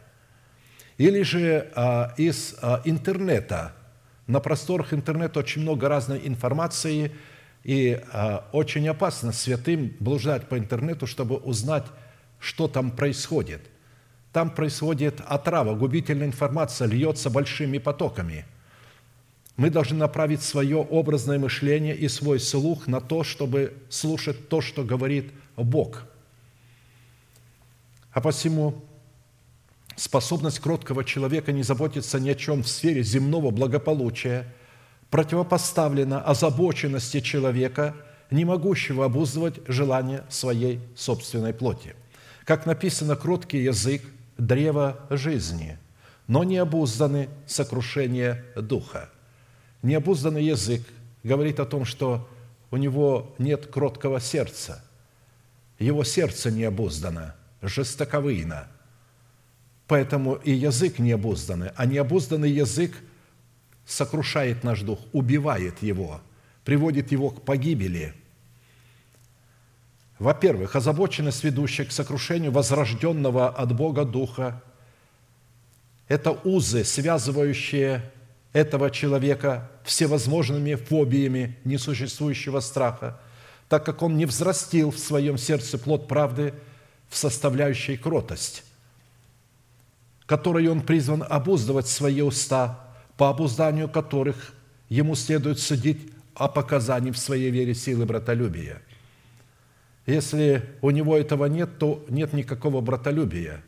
[0.97, 3.73] или же а, из а, интернета.
[4.27, 7.11] На просторах интернета очень много разной информации,
[7.63, 11.85] и а, очень опасно святым блуждать по интернету, чтобы узнать,
[12.39, 13.61] что там происходит.
[14.31, 18.45] Там происходит отрава, губительная информация льется большими потоками–
[19.55, 24.83] мы должны направить свое образное мышление и свой слух на то, чтобы слушать то, что
[24.83, 26.05] говорит Бог.
[28.11, 28.83] А посему
[29.95, 34.45] способность кроткого человека не заботиться ни о чем в сфере земного благополучия
[35.09, 37.95] противопоставлена озабоченности человека,
[38.31, 41.95] не могущего обуздывать желания своей собственной плоти.
[42.45, 44.01] Как написано, кроткий язык–
[44.37, 45.77] древо жизни,
[46.27, 49.09] но необузданный– сокрушение духа.
[49.83, 50.81] Необузданный язык
[51.23, 52.27] говорит о том, что
[52.71, 54.83] у него нет кроткого сердца.
[55.77, 58.67] Его сердце необуздано, жестоковыйно.
[59.87, 61.69] Поэтому и язык необузданный.
[61.75, 62.95] А необузданный язык
[63.85, 66.21] сокрушает наш дух, убивает его,
[66.63, 68.13] приводит его к погибели.
[70.19, 74.63] Во-первых, озабоченность, ведущая к сокрушению возрожденного от Бога Духа–
[76.07, 78.11] это узы, связывающие
[78.51, 83.19] этого человека всевозможными фобиями несуществующего страха,
[83.67, 86.53] так как он не взрастил в своем сердце плод правды
[87.09, 88.63] в составляющей кротость,
[90.25, 92.79] которой он призван обуздывать свои уста,
[93.17, 94.53] по обузданию которых
[94.89, 98.81] ему следует судить о показании в своей вере силы братолюбия.
[100.05, 103.63] Если у него этого нет, то нет никакого братолюбия.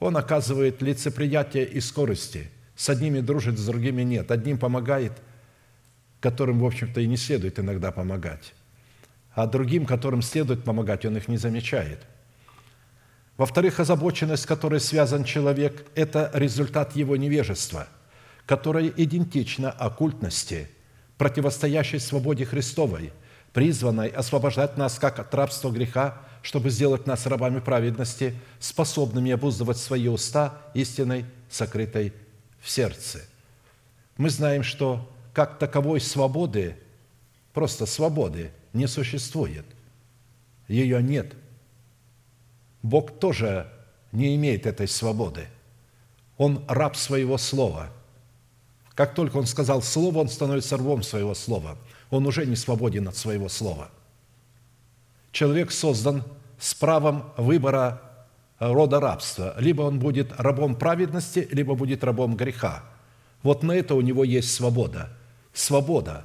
[0.00, 2.50] Он оказывает лицеприятие и скорости–
[2.82, 4.30] с одними дружит, с другими нет.
[4.30, 5.12] Одним помогает,
[6.20, 8.54] которым, в общем-то, и не следует иногда помогать.
[9.34, 12.00] А другим, которым следует помогать, он их не замечает.
[13.36, 17.88] Во-вторых, озабоченность, с которой связан человек, это результат его невежества,
[18.46, 20.68] которое идентично оккультности,
[21.16, 23.12] противостоящей свободе Христовой,
[23.52, 30.08] призванной освобождать нас как от рабства греха, чтобы сделать нас рабами праведности, способными обуздывать свои
[30.08, 32.12] уста истиной, сокрытой
[32.60, 33.20] в сердце.
[34.16, 36.76] Мы знаем, что как таковой свободы,
[37.52, 39.64] просто свободы, не существует.
[40.68, 41.34] Ее нет.
[42.82, 43.68] Бог тоже
[44.10, 45.46] не имеет этой свободы.
[46.36, 47.90] Он раб своего слова.
[48.94, 51.78] Как только он сказал слово, он становится рвом своего слова.
[52.10, 53.90] Он уже не свободен от своего слова.
[55.30, 56.24] Человек создан
[56.58, 58.02] с правом выбора
[58.58, 59.54] рода рабства.
[59.58, 62.84] Либо он будет рабом праведности, либо будет рабом греха.
[63.42, 65.08] Вот на это у него есть свобода.
[65.52, 66.24] Свобода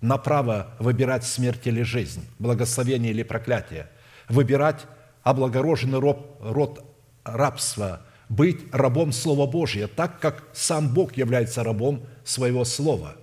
[0.00, 3.88] на право выбирать смерть или жизнь, благословение или проклятие.
[4.28, 4.84] Выбирать
[5.22, 6.84] облагороженный род, род
[7.24, 13.16] рабства, быть рабом Слова Божьего, так как сам Бог является рабом своего Слова.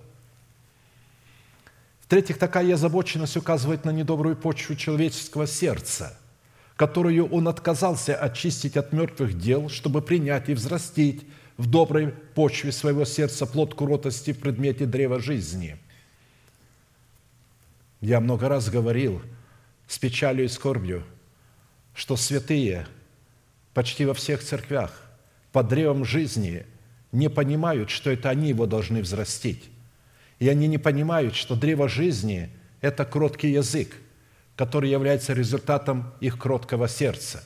[2.02, 6.16] В-третьих, такая озабоченность указывает на недобрую почву человеческого сердца–
[6.80, 11.26] которую он отказался очистить от мертвых дел, чтобы принять и взрастить
[11.58, 15.76] в доброй почве своего сердца плод куротости в предмете древа жизни.
[18.00, 19.20] Я много раз говорил
[19.88, 21.04] с печалью и скорбью,
[22.00, 22.86] что святые
[23.74, 25.02] почти во всех церквях
[25.52, 26.64] под древом жизни
[27.12, 29.68] не понимают, что это они его должны взрастить.
[30.38, 33.94] И они не понимают, что древо жизни– это кроткий язык–
[34.60, 37.42] который является результатом их кроткого сердца.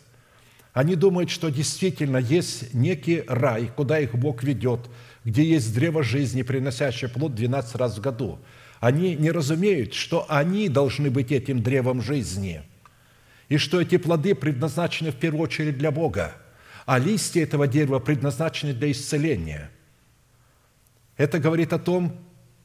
[0.73, 4.81] Они думают, что действительно есть некий рай, куда их Бог ведет,
[5.23, 8.41] где есть древо жизни, приносящее плод 12 раз в году.
[8.81, 12.63] Они не разумеют, что они должны быть этим древом жизни,
[13.49, 16.35] и что эти плоды предназначены в первую очередь для Бога,
[16.87, 19.71] а листья этого дерева предназначены для исцеления.
[21.17, 22.19] Это говорит о том,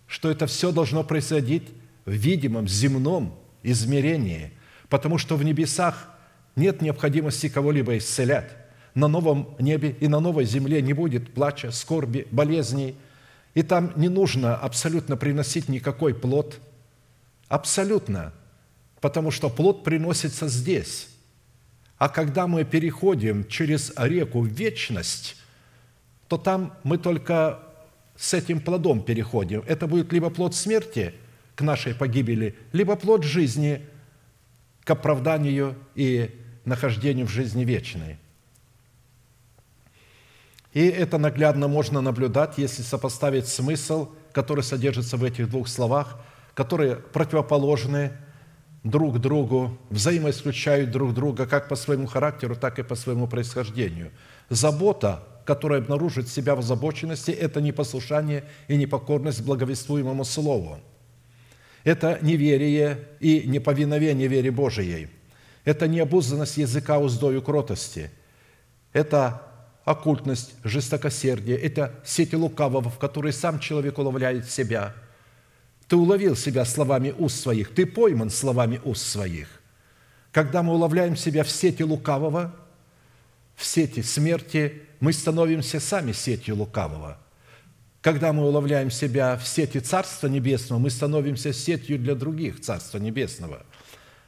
[0.07, 1.69] что это все должно происходить
[2.05, 4.51] в видимом, земном, измерении,
[4.89, 6.09] потому что в небесах
[6.55, 8.51] нет необходимости кого-либо исцелять.
[8.95, 12.95] На новом небе и на новой земле не будет плача, скорби, болезней.
[13.53, 16.59] И там не нужно абсолютно приносить никакой плод.
[17.47, 18.33] Абсолютно.
[19.01, 21.09] Потому что плод приносится здесь.
[21.97, 25.35] А когда мы переходим через реку в вечность,
[26.27, 27.59] то там мы только
[28.15, 29.63] с этим плодом переходим.
[29.67, 31.13] Это будет либо плод смерти–
[31.59, 33.85] к нашей погибели, либо плод жизни
[34.85, 36.33] к оправданию и
[36.63, 38.15] нахождению в жизни вечной.
[40.71, 46.17] И это наглядно можно наблюдать, если сопоставить смысл, который содержится в этих двух словах,
[46.53, 48.13] которые противоположны
[48.83, 54.11] друг другу, взаимоисключают друг друга как по своему характеру, так и по своему происхождению.
[54.49, 60.79] Забота, которая обнаружит себя в озабоченности, это непослушание и непокорность благовествуемому Слову–
[61.83, 65.09] это неверие и неповиновение вере Божией.
[65.65, 68.11] Это необузданность языка уздою кротости.
[68.91, 69.41] Это
[69.85, 71.57] оккультность, жестокосердие.
[71.57, 74.93] Это сети лукавого, в которые сам человек уловляет себя.
[75.89, 79.47] Ты уловил себя словами уст своих, ты пойман словами уст своих.
[80.31, 82.55] Когда мы уловляем себя в сети лукавого,
[83.55, 87.17] в сети смерти, мы становимся сами сетью лукавого.
[88.01, 93.65] Когда мы уловляем себя в сети Царства Небесного, мы становимся сетью для других Царства Небесного.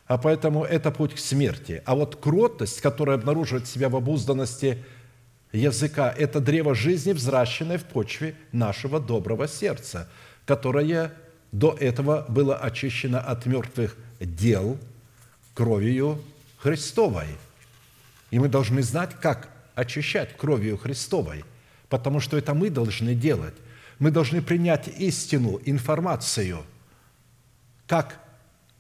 [0.08, 1.84] А поэтому это путь к смерти.
[1.86, 4.84] А вот кротость, которая обнаруживает себя в обузданности
[5.54, 10.10] языка– это древо жизни, взращенное в почве нашего доброго сердца,
[10.48, 11.14] которое
[11.52, 14.78] до этого было очищено от мертвых дел
[15.54, 16.22] кровью
[16.58, 17.28] Христовой.
[18.30, 21.44] И мы должны знать, как очищать кровью Христовой,
[21.90, 23.56] потому что это мы должны делать.
[24.00, 26.64] Мы должны принять истину, информацию,
[27.88, 28.20] как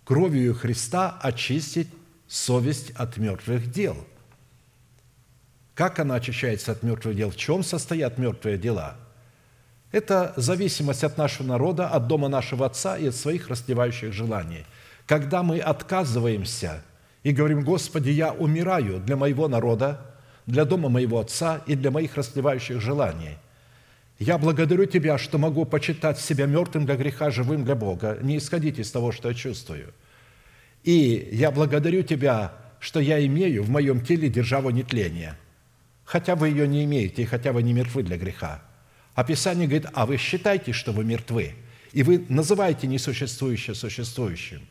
[0.06, 1.90] кровью Христа очистить
[2.28, 3.98] совесть от мертвых дел–
[5.82, 7.32] как она очищается от мертвых дел?
[7.32, 8.98] В чем состоят мертвые дела?
[9.92, 14.66] Это зависимость от нашего народа, от дома нашего Отца и от своих растлевающих желаний.
[15.06, 16.84] Когда мы отказываемся
[17.24, 20.00] и говорим, «Господи, я умираю для моего народа,
[20.46, 23.38] для дома моего Отца и для моих растлевающих желаний»,
[24.20, 28.18] я благодарю Тебя, что могу почитать себя мертвым для греха, живым для Бога.
[28.22, 29.94] Не исходите из того, что я чувствую.
[30.84, 35.38] И я благодарю Тебя, что я имею в моем теле державу нетления–
[36.12, 38.62] хотя вы ее не имеете, и хотя вы не мертвы для греха.
[39.16, 41.56] А Писание говорит, а вы считаете, что вы мертвы,
[41.92, 44.62] и вы называете несуществующее существующим.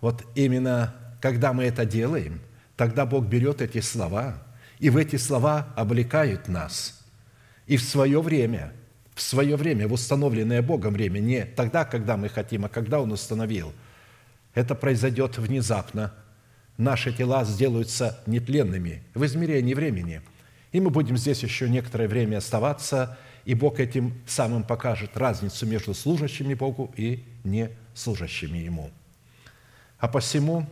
[0.00, 2.40] Вот именно когда мы это делаем,
[2.76, 4.42] тогда Бог берет эти слова,
[4.78, 7.00] и в эти слова облекают нас.
[7.66, 8.72] И в свое время,
[9.14, 13.12] в свое время, в установленное Богом время, не тогда, когда мы хотим, а когда Он
[13.12, 13.72] установил,
[14.54, 16.12] это произойдет внезапно–
[16.76, 20.22] наши тела сделаются нетленными в измерении времени.
[20.74, 25.94] И мы будем здесь еще некоторое время оставаться, и Бог этим самым покажет разницу между
[25.94, 28.90] служащими Богу и не служащими Ему.
[30.00, 30.66] А посему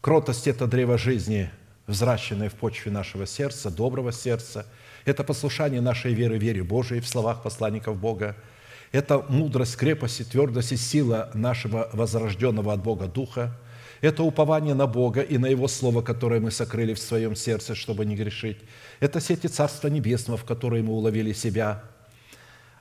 [0.00, 1.48] кротость– это древо жизни,
[1.86, 4.66] взращенное в почве нашего сердца, доброго сердца.
[5.04, 8.36] Это послушание нашей веры, вере Божией в словах посланников Бога–
[8.94, 13.52] это мудрость, крепость и твердость и сила нашего возрожденного от Бога Духа.
[14.00, 18.04] Это упование на Бога и на Его Слово, которое мы сокрыли в своем сердце, чтобы
[18.04, 18.58] не грешить.
[19.00, 21.82] Это сети Царства Небесного, в которые мы уловили себя.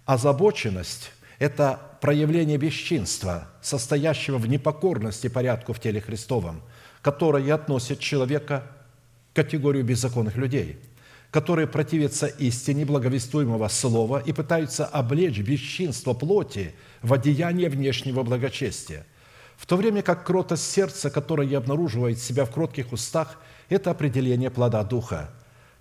[0.06, 6.62] Озабоченность– это проявление бесчинства, состоящего в непокорности порядку в теле Христовом,
[7.02, 8.68] которое относит человека
[9.32, 10.80] к категорию беззаконных людей–
[11.34, 19.08] которые противятся истине благовествуемого слова и пытаются облечь бесчинство плоти в одеяние внешнего благочестия,
[19.64, 23.40] в то время как кротость сердца, которое обнаруживает себя в кротких устах,
[23.70, 25.30] это определение плода Духа,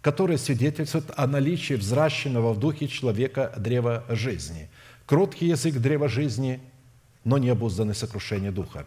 [0.03, 4.71] которое свидетельствует о наличии взращенного в Духе человека древа жизни.
[5.05, 6.61] Кроткий язык древа жизни,
[7.25, 8.87] но не обузданный сокрушение Духа.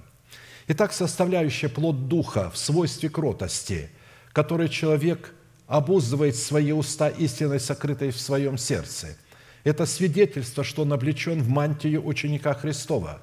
[0.69, 3.89] Итак, составляющая плод Духа в свойстве кротости,
[4.31, 5.33] который человек–
[5.67, 9.17] обуздывает свои уста истиной, сокрытой в своем сердце.
[9.63, 13.19] Это свидетельство, что он облечен в мантию ученика Христова,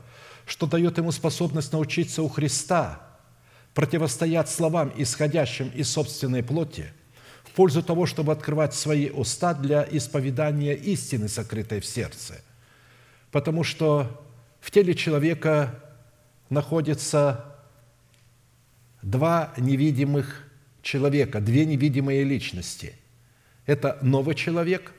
[0.46, 3.00] что дает ему способность научиться у Христа
[3.74, 6.92] противостоять словам, исходящим из собственной плоти,
[7.44, 12.42] в пользу того, чтобы открывать свои уста для исповедания истины, сокрытой в сердце.
[13.30, 14.24] Потому что
[14.60, 15.82] в теле человека
[16.50, 17.56] находится
[19.02, 20.48] два невидимых
[20.82, 22.94] человека, две невидимые личности.
[23.66, 24.92] Это новый человек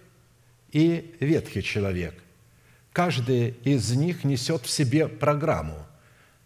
[0.71, 2.22] и ветхий человек.
[2.93, 5.85] Каждый из них несет в себе программу.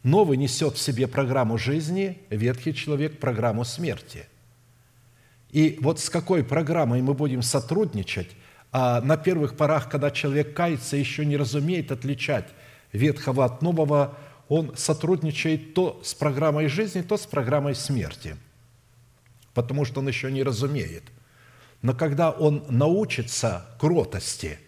[0.01, 4.25] Новый несет в себе программу жизни, ветхий человек– программу смерти.
[5.51, 8.29] И вот с какой программой мы будем сотрудничать,
[8.71, 12.47] а на первых порах, когда человек кается, еще не разумеет отличать
[12.93, 14.17] ветхого от нового,
[14.47, 18.35] он сотрудничает то с программой жизни, то с программой смерти–
[19.57, 21.01] потому что он еще не разумеет.
[21.81, 24.59] Но когда он научится кротости,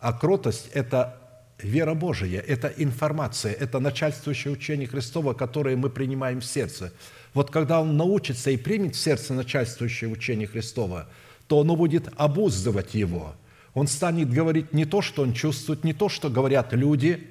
[0.00, 1.20] а кротость– это
[1.58, 6.92] вера Божия, это информация, это начальствующее учение Христова, которое мы принимаем в сердце.
[7.34, 11.08] Вот когда он научится и примет в сердце начальствующее учение Христова,
[11.46, 13.34] то оно будет обуздывать его.
[13.74, 17.26] Он станет говорить не то, что он чувствует, не то, что говорят люди,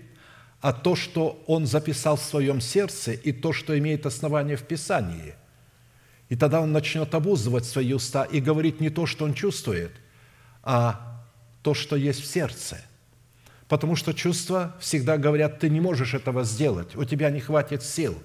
[0.61, 5.35] а то, что он записал в своем сердце и то, что имеет основание в Писании–
[6.29, 9.91] и тогда он начнет обуздывать свои уста и говорить не то, что он чувствует,
[10.61, 11.16] а
[11.67, 12.77] то, что есть в сердце.
[13.67, 18.17] Потому что чувства всегда говорят, ты не можешь этого сделать, у тебя не хватит сил.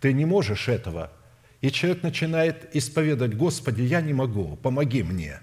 [0.00, 1.12] Ты не можешь этого.
[1.60, 5.38] И человек начинает исповедать, Господи, я не могу, помоги мне.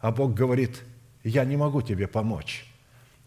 [0.00, 0.80] А Бог говорит,
[1.24, 2.64] я не могу тебе помочь,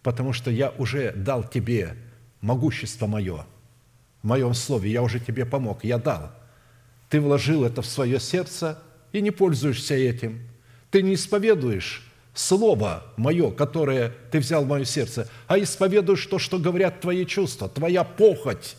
[0.01, 1.95] потому что я уже дал тебе
[2.41, 3.45] могущество мое.
[4.23, 6.31] В моем слове я уже тебе помог, я дал–
[7.09, 10.41] Ты вложил это в свое сердце и не пользуешься этим.
[10.89, 16.59] Ты не исповедуешь Слово мое, которое ты взял в мое сердце, а исповедуешь то, что
[16.59, 18.75] говорят твои чувства, твоя похоть,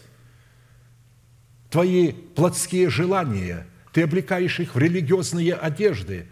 [1.70, 3.66] твои плотские желания.
[3.94, 6.28] Ты облекаешь их в религиозные одежды.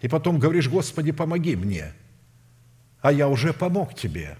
[0.00, 1.92] И потом говоришь, Господи, помоги мне.
[3.00, 4.38] А я уже помог тебе.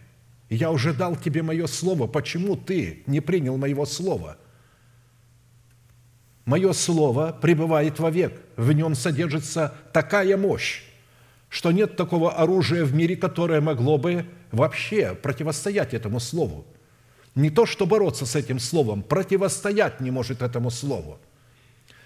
[0.48, 2.06] Я уже дал тебе мое слово.
[2.06, 4.38] Почему ты не принял моего слова?
[6.44, 8.40] Мое слово пребывает вовек.
[8.56, 10.85] В нем содержится такая мощь,
[11.56, 16.66] что нет такого оружия в мире, которое могло бы вообще противостоять этому слову.
[17.34, 21.18] Не то, что бороться с этим словом, противостоять не может этому слову.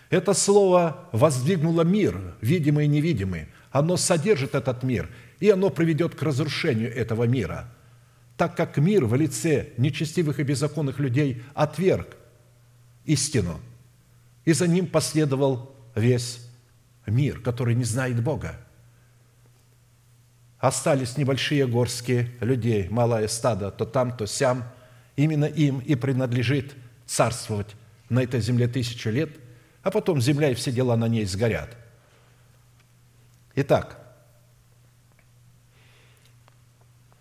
[0.09, 3.49] Это слово воздвигнуло мир, видимый и невидимый.
[3.73, 7.69] Оно содержит этот мир, и оно приведет к разрушению этого мира.
[8.37, 12.17] Так как мир в лице нечестивых и беззаконных людей отверг
[13.05, 13.59] истину,
[14.45, 16.39] и за ним последовал весь
[17.05, 18.57] мир, который не знает Бога–
[20.61, 24.65] остались небольшие горские людей, малое стадо, то там, то сям.
[25.17, 26.75] Именно им и принадлежит
[27.07, 27.75] царствовать
[28.09, 29.31] на этой земле тысячу лет,
[29.83, 31.77] а потом земля и все дела на ней сгорят.
[33.55, 33.97] Итак,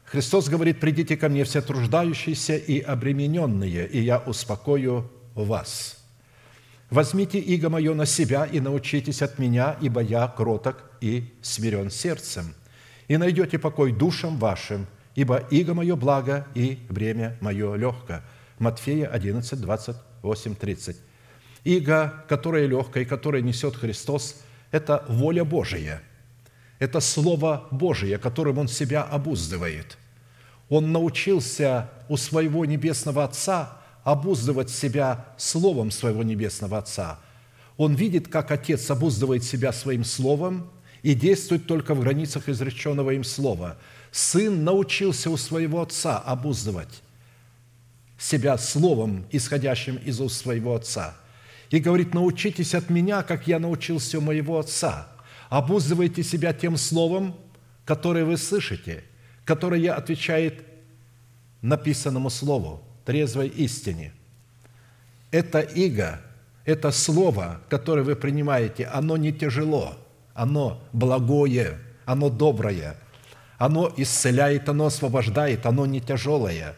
[0.06, 6.04] Христос говорит, «Придите ко мне все труждающиеся и обремененные, и я успокою вас.
[6.90, 12.56] Возьмите иго мое на себя и научитесь от меня, ибо я кроток и смирен сердцем,
[13.10, 18.22] и найдете покой душам вашим, ибо иго мое благо и бремя мое легко».
[18.60, 20.98] Матфея 11, 28, 30.
[21.64, 24.42] Иго, которое легкое, которое несет Христос,
[24.72, 26.02] это воля Божия.
[26.78, 29.98] Это Слово Божие, которым Он себя обуздывает.
[30.70, 37.20] Он научился у своего Небесного Отца обуздывать себя Словом своего Небесного Отца.
[37.78, 40.70] Он видит, как Отец обуздывает себя своим Словом–
[41.02, 43.78] и действует только в границах изреченного им слова.
[44.12, 47.02] Сын научился у своего отца обуздывать
[48.18, 51.16] себя словом, исходящим из уст своего отца.
[51.70, 55.08] И говорит, научитесь от меня, как я научился у моего отца.
[55.50, 57.36] Обуздывайте себя тем словом,
[57.86, 59.04] которое вы слышите,
[59.46, 60.64] которое отвечает
[61.62, 64.14] написанному слову, трезвой истине.
[65.32, 66.20] Это иго,
[66.66, 69.96] это слово, которое вы принимаете, оно не тяжело–
[70.40, 72.96] оно благое, оно доброе,
[73.58, 76.76] оно исцеляет, оно освобождает, оно не тяжелое,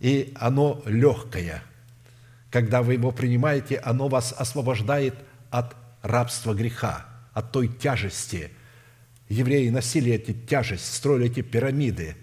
[0.00, 1.62] и оно легкое.
[2.50, 5.14] Когда вы его принимаете, оно вас освобождает
[5.50, 8.50] от рабства греха, от той тяжести.
[9.28, 12.16] Евреи носили эти тяжесть, строили эти пирамиды.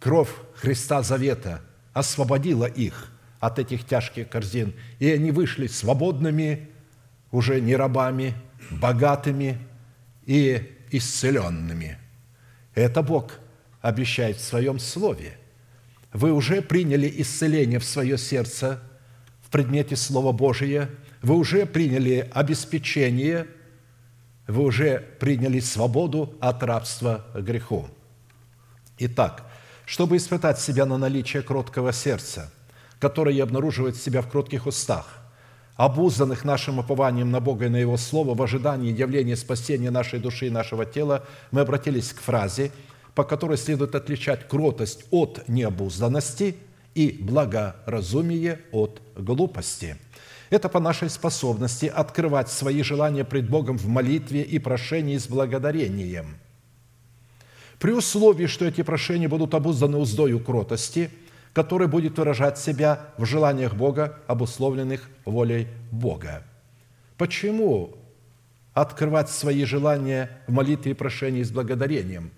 [0.00, 1.60] Кровь Христа Завета
[1.92, 6.68] освободила их от этих тяжких корзин, и они вышли свободными,
[7.30, 8.34] уже не рабами–
[8.70, 9.58] богатыми
[10.24, 11.98] и исцеленными.
[12.74, 13.38] Это Бог
[13.80, 15.38] обещает в Своем Слове.
[16.12, 18.82] Вы уже приняли исцеление в свое сердце
[19.42, 20.90] в предмете Слова Божия,
[21.22, 23.46] вы уже приняли обеспечение,
[24.46, 27.88] вы уже приняли свободу от рабства греху.
[28.98, 29.46] Итак,
[29.86, 32.52] чтобы испытать себя на наличие кроткого сердца,
[32.98, 35.19] которое обнаруживает себя в кротких устах,
[35.80, 40.48] обузданных нашим упованием на Бога и на Его Слово, в ожидании явления спасения нашей души
[40.48, 42.70] и нашего тела, мы обратились к фразе,
[43.14, 46.56] по которой следует отличать кротость от необузданности
[46.94, 49.96] и благоразумие от глупости.
[50.50, 56.36] Это по нашей способности открывать свои желания пред Богом в молитве и прошении с благодарением.
[57.78, 61.08] При условии, что эти прошения будут обузданы уздою кротости–
[61.52, 66.44] который будет выражать себя в желаниях Бога, обусловленных волей Бога.
[67.16, 67.96] Почему
[68.72, 72.30] открывать свои желания в молитве и прошении с благодарением?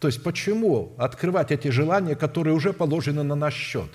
[0.00, 3.90] То есть почему открывать эти желания, которые уже положены на наш счет?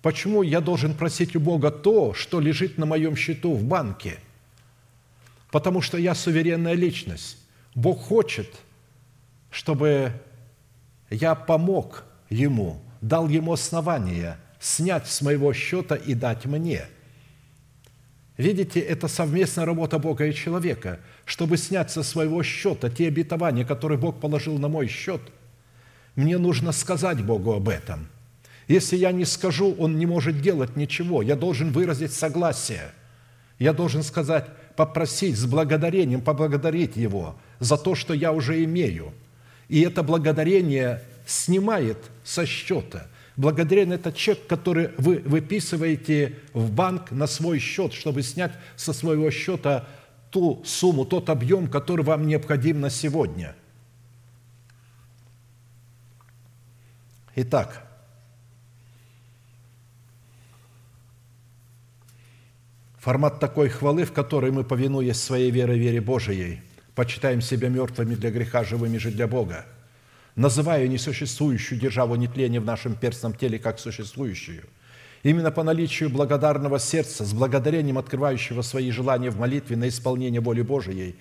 [0.00, 4.18] Почему я должен просить у Бога то, что лежит на моем счету в банке?
[5.50, 7.38] Потому что я суверенная личность.
[7.74, 8.48] Бог хочет,
[9.50, 10.12] чтобы
[11.10, 16.86] я помог Ему– дал ему основание снять с моего счета и дать мне.
[18.38, 23.98] Видите, это совместная работа Бога и человека, чтобы снять со своего счета те обетования, которые
[23.98, 25.20] Бог положил на мой счет.
[26.16, 28.08] Мне нужно сказать Богу об этом.
[28.68, 31.20] Если я не скажу, Он не может делать ничего.
[31.20, 32.92] Я должен выразить согласие.
[33.58, 34.46] Я должен сказать,
[34.76, 39.12] попросить с благодарением, поблагодарить Его за то, что я уже имею.
[39.68, 43.06] И это благодарение снимает со счета.
[43.36, 49.30] Благодарение– это чек, который вы выписываете в банк на свой счет, чтобы снять со своего
[49.30, 49.88] счета
[50.30, 53.54] ту сумму, тот объем, который вам необходим на сегодня.
[57.34, 57.86] Итак,
[62.98, 66.60] формат такой хвалы, в которой мы, повинуясь своей верой, вере Божией,
[66.94, 69.64] почитаем себя мертвыми для греха, живыми же для Бога–
[70.36, 74.64] называя несуществующую державу нетления в нашем перстном теле как существующую.
[75.22, 80.62] Именно по наличию благодарного сердца, с благодарением открывающего свои желания в молитве на исполнение воли
[80.62, 81.16] Божией,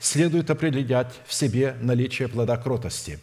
[0.00, 3.20] следует определять в себе наличие плода кротости.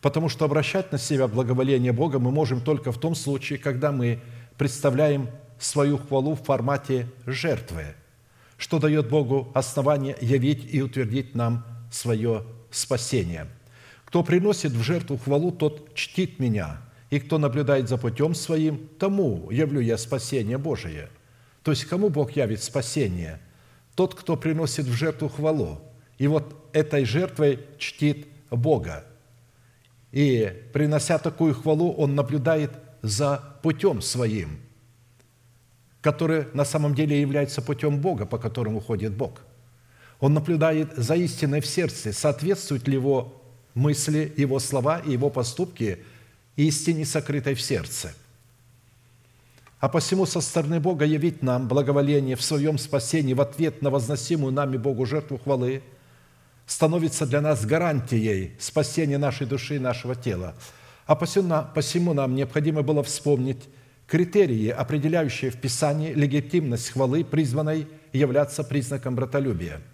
[0.00, 4.20] Потому что обращать на себя благоволение Бога мы можем только в том случае, когда мы
[4.56, 5.28] представляем
[5.58, 7.94] свою хвалу в формате жертвы,
[8.58, 13.48] что дает Богу основание явить и утвердить нам свое спасение–
[14.16, 16.80] кто приносит в жертву хвалу, тот чтит меня,
[17.10, 21.10] и кто наблюдает за путем своим, тому явлю я спасение Божие».
[21.62, 23.42] То есть кому Бог явит спасение?
[23.94, 25.82] Тот, кто приносит в жертву хвалу.
[26.16, 29.04] И вот этой жертвой чтит Бога.
[30.12, 32.70] И принося такую хвалу, он наблюдает
[33.02, 34.60] за путем своим,
[36.00, 39.42] который на самом деле является путем Бога, по которому ходит Бог.
[40.20, 43.42] Он наблюдает за истиной в сердце, соответствует ли его
[43.76, 45.98] мысли, его слова и его поступки
[46.56, 48.14] истине, сокрытой в сердце.
[49.78, 54.52] А посему со стороны Бога явить нам благоволение в своем спасении в ответ на возносимую
[54.52, 55.82] нами Богу жертву хвалы
[56.64, 60.54] становится для нас гарантией спасения нашей души и нашего тела.
[61.06, 63.62] А посему нам необходимо было вспомнить
[64.08, 69.80] критерии, определяющие в Писании легитимность хвалы, призванной являться признаком братолюбия–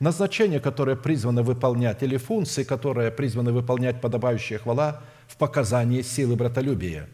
[0.00, 7.08] назначение, которое призвано выполнять, или функции, которые призваны выполнять подобающая хвала в показании силы братолюбия,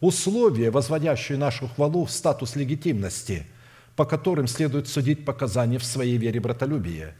[0.00, 3.46] условия, возводящие нашу хвалу в статус легитимности,
[3.96, 7.14] по которым следует судить показания в своей вере братолюбия.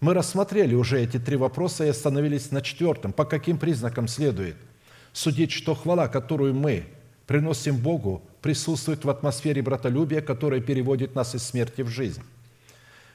[0.00, 3.12] Мы рассмотрели уже эти три вопроса и остановились на четвертом.
[3.12, 4.56] По каким признакам следует
[5.12, 6.84] судить, что хвала, которую мы
[7.26, 12.22] приносим Богу, присутствует в атмосфере братолюбия, которая переводит нас из смерти в жизнь.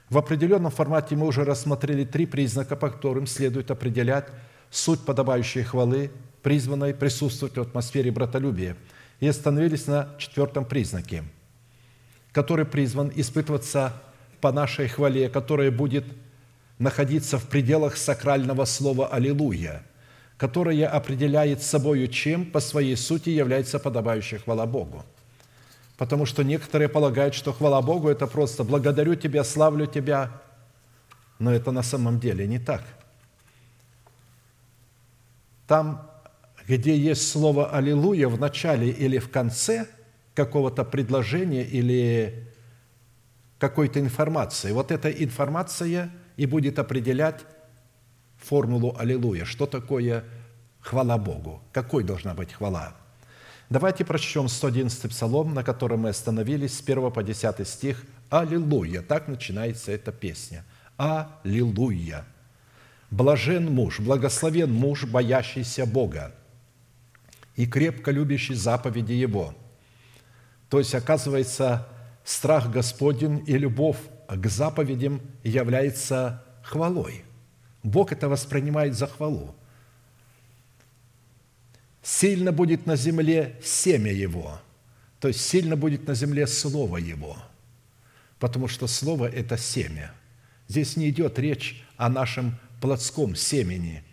[0.10, 4.28] В определенном формате мы уже рассмотрели три признака, по которым следует определять
[4.72, 6.12] суть подобающей хвалы,
[6.44, 8.78] призванной присутствовать в атмосфере братолюбия,
[9.20, 11.24] и остановились на четвертом признаке,
[12.32, 13.94] который призван испытываться
[14.40, 16.06] по нашей хвале, которая будет
[16.80, 19.84] находиться в пределах сакрального слова «Аллилуйя»,
[20.38, 25.04] которое определяет собою, чем по своей сути является подобающая хвала Богу–
[25.98, 30.42] Потому что некоторые полагают, что хвала Богу– это просто «благодарю Тебя, славлю Тебя».
[31.40, 32.84] Но это на самом деле не так.
[35.68, 36.10] Там,
[36.68, 39.88] где есть слово «Аллилуйя» в начале или в конце
[40.36, 42.48] какого-то предложения или
[43.58, 47.42] какой-то информации, вот эта информация и будет определять
[48.38, 50.24] формулу «Аллилуйя», что такое
[50.80, 52.96] хвала Богу, какой должна быть хвала–
[53.70, 58.06] Давайте прочтем 111 псалом, на котором мы остановились, с 1 по 10 стих.
[58.30, 60.64] «Аллилуйя!» Так начинается эта песня.
[60.96, 62.26] «Аллилуйя!»
[63.12, 66.34] «Блажен муж, благословен муж, боящийся Бога
[67.56, 69.54] и крепко любящий заповеди Его».
[70.70, 71.88] То есть, оказывается,
[72.24, 74.00] страх Господень и любовь
[74.30, 77.24] к заповедям является хвалой.
[77.84, 79.56] Бог это воспринимает за хвалу
[82.08, 84.62] сильно будет на земле семя его,
[85.20, 87.36] то есть сильно будет на земле слово его,
[88.40, 90.14] потому что слово– это семя.
[90.70, 94.04] Здесь не идет речь о нашем плотском семени,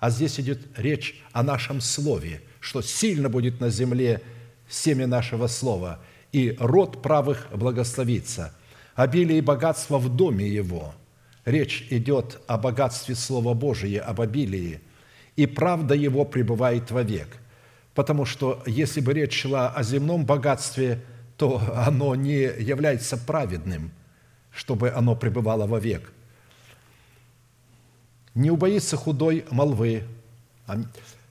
[0.00, 4.20] а здесь идет речь о нашем слове, что сильно будет на земле
[4.68, 6.00] семя нашего слова,
[6.32, 8.52] и род правых благословится,
[8.96, 10.92] обилие и богатство в доме его.
[11.44, 14.80] Речь идет о богатстве Слова Божия, об обилии,
[15.36, 17.28] и правда его пребывает вовек–
[17.94, 21.00] Потому что если бы речь шла о земном богатстве,
[21.36, 23.92] то оно не является праведным,
[24.50, 26.12] чтобы оно пребывало вовек.
[28.34, 30.02] Не убоится худой молвы.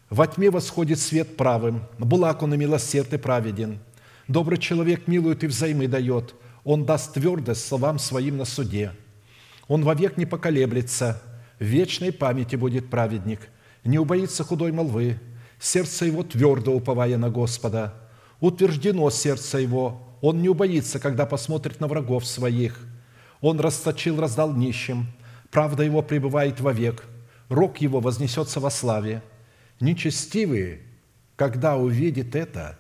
[0.10, 1.84] Во тьме восходит свет правым.
[1.98, 3.80] Булак он и милосерд и праведен.
[4.30, 6.34] Добрый человек милует и взаймы дает.
[6.64, 8.94] Он даст твердость словам своим на суде.
[9.68, 11.22] Он вовек не поколеблется.
[11.60, 13.50] В вечной памяти будет праведник.
[13.84, 15.20] Не убоится худой молвы
[15.64, 17.94] сердце его твердо уповая на Господа.
[18.42, 22.78] Утверждено сердце его, он не убоится, когда посмотрит на врагов своих.
[23.40, 25.08] Он расточил, раздал нищим,
[25.52, 27.06] правда его пребывает вовек,
[27.48, 29.24] рог его вознесется во славе.
[29.80, 30.82] Нечестивый,
[31.38, 32.78] когда увидит это,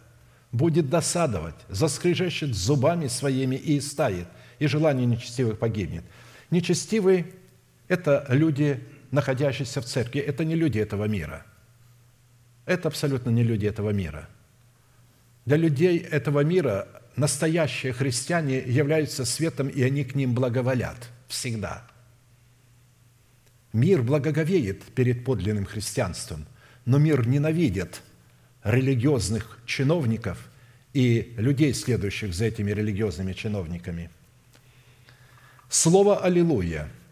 [0.51, 4.27] будет досадовать, заскрежещет зубами своими и истает,
[4.59, 6.03] и желание нечестивых погибнет.
[6.51, 7.27] Нечестивые–
[7.87, 11.45] это люди, находящиеся в церкви, это не люди этого мира.
[12.65, 14.29] Это абсолютно не люди этого мира.
[15.45, 21.85] Для людей этого мира настоящие христиане являются светом, и они к ним благоволят всегда.
[23.73, 26.45] Мир благоговеет перед подлинным христианством,
[26.85, 28.01] но мир ненавидит
[28.63, 30.49] религиозных чиновников
[30.93, 34.09] и людей, следующих за этими религиозными чиновниками.
[35.69, 36.87] Слово «Аллилуйя»–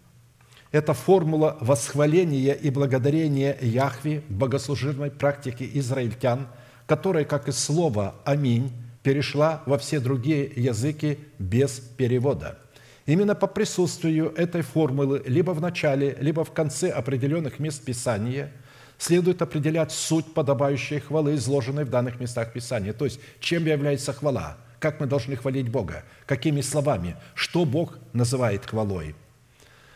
[0.72, 6.48] это формула восхваления и благодарения Яхве богослужебной практике израильтян,
[6.88, 8.72] которая, как и слово «Аминь»,
[9.03, 12.60] перешла во все другие языки без перевода.
[13.06, 18.52] Именно по присутствию этой формулы либо в начале, либо в конце определенных мест Писания–
[19.02, 22.93] следует определять суть подобающей хвалы, изложенной в данных местах Писания.
[22.93, 28.65] То есть, чем является хвала, как мы должны хвалить Бога, какими словами, что Бог называет
[28.65, 29.15] хвалой.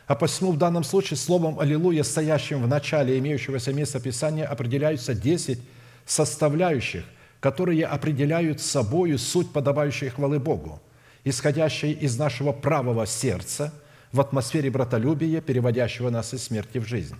[0.07, 5.59] А посему в данном случае словом «Аллилуйя», стоящим в начале имеющегося места Писания, определяются 10
[6.05, 7.05] составляющих,
[7.39, 10.81] которые определяют собою суть подобающей хвалы Богу,
[11.23, 13.73] исходящей из нашего правого сердца
[14.11, 17.15] в атмосфере братолюбия, переводящего нас из смерти в жизнь.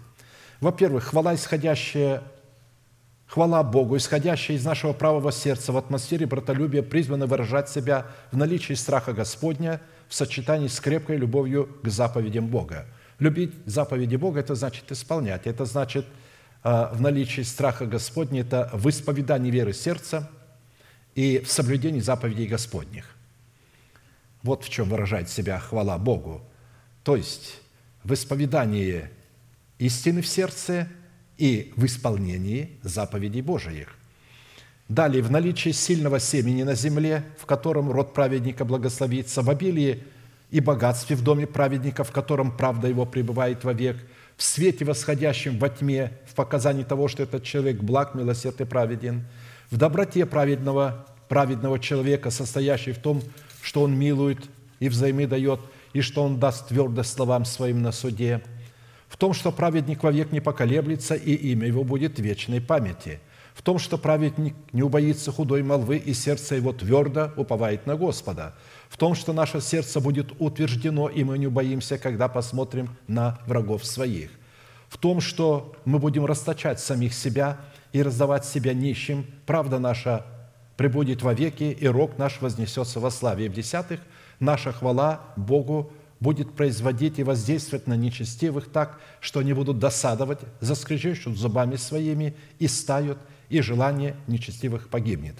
[0.61, 2.23] Во-первых, хвала, исходящая,
[3.27, 8.73] хвала Богу, исходящая из нашего правого сердца в атмосфере братолюбия, призвана выражать себя в наличии
[8.73, 12.85] страха Господня в сочетании с крепкой любовью к заповедям Бога.
[13.19, 16.05] Любить заповеди Бога– это значит исполнять, это значит
[16.63, 20.29] а, в наличии страха Господня, это в исповедании веры сердца
[21.15, 23.15] и в соблюдении заповедей Господних.
[24.43, 26.41] Вот в чем выражает себя хвала Богу.
[27.03, 27.61] То есть
[28.03, 29.09] в исповедании
[29.79, 30.87] истины в сердце
[31.37, 33.95] и в исполнении заповедей Божиих.
[34.87, 40.03] Далее, в наличии сильного семени на земле, в котором род праведника благословится, в обилии
[40.51, 43.97] и богатстве в доме праведника, в котором правда его пребывает вовек,
[44.37, 49.25] в свете, восходящем во тьме, в показании того, что этот человек благ, милосерд и праведен,
[49.71, 53.23] в доброте праведного, праведного человека, состоящей в том,
[53.63, 54.39] что он милует
[54.79, 55.61] и взаймы дает,
[55.93, 58.41] и что он даст твердость словам своим на суде–
[59.07, 63.19] в том, что праведник вовек не поколеблется, и имя его будет в вечной памяти,
[63.53, 68.55] в том, что праведник не убоится худой молвы, и сердце его твердо уповает на Господа,
[68.89, 73.85] в том, что наше сердце будет утверждено, и мы не убоимся, когда посмотрим на врагов
[73.85, 74.31] своих,
[74.89, 77.59] в том, что мы будем расточать самих себя
[77.93, 80.25] и раздавать себя нищим, правда наша
[80.77, 83.45] пребудет вовеки, и рог наш вознесется во славе.
[83.45, 84.01] И в-десятых,
[84.39, 91.37] наша хвала Богу будет производить и воздействовать на нечестивых так, что они будут досадовать, заскрежещут
[91.37, 93.17] зубами своими и стают,
[93.49, 95.35] и желание нечестивых погибнет.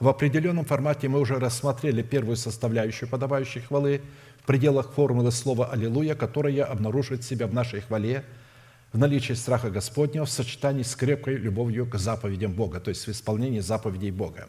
[0.00, 4.02] В определенном формате мы уже рассмотрели первую составляющую подобающей хвалы
[4.42, 8.24] в пределах формулы слова «Аллилуйя», которая обнаруживает себя в нашей хвале,
[8.92, 13.10] в наличии страха Господнего в сочетании с крепкой любовью к заповедям Бога, то есть в
[13.10, 14.48] исполнении заповедей Бога.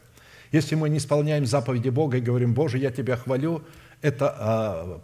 [0.51, 3.63] Если мы не исполняем заповеди Бога и говорим, «Боже, я Тебя хвалю»,
[4.01, 5.01] это а,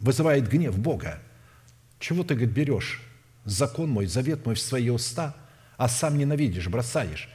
[0.00, 1.18] вызывает гнев Бога.
[1.98, 3.02] Чего ты, говорит, берешь
[3.44, 5.34] закон мой, завет мой в свои уста,
[5.76, 7.28] а сам ненавидишь, бросаешь?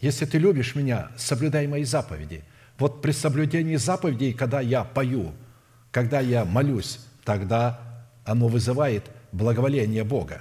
[0.00, 2.42] Если ты любишь меня, соблюдай мои заповеди.
[2.78, 5.32] Вот при соблюдении заповедей, когда я пою,
[5.90, 10.40] когда я молюсь, тогда оно вызывает благоволение Бога.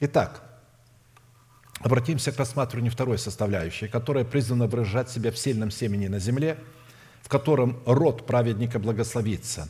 [0.00, 0.42] Итак,
[1.80, 6.58] обратимся к рассматриванию второй составляющей, которая призвана выражать себя в сильном семени на земле–
[7.22, 9.68] в котором род праведника благословится.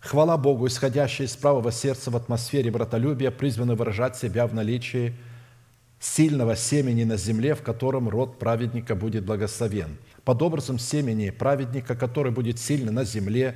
[0.00, 5.14] Хвала Богу, исходящая из правого сердца в атмосфере братолюбия, призвана выражать себя в наличии
[6.00, 9.98] сильного семени на земле, в котором род праведника будет благословен.
[10.24, 13.54] Под образом семени праведника, который будет сильно на земле,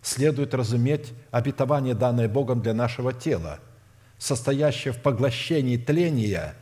[0.00, 3.60] следует разуметь обетование, данное Богом для нашего тела,
[4.16, 6.54] состоящее в поглощении тления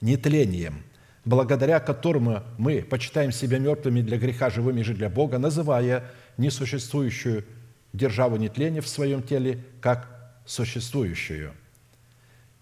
[0.00, 0.82] нетлением–
[1.24, 7.44] благодаря которому мы почитаем себя мертвыми для греха, живыми же для Бога, называя несуществующую
[7.92, 10.08] державу нетления в своем теле как
[10.44, 11.52] существующую.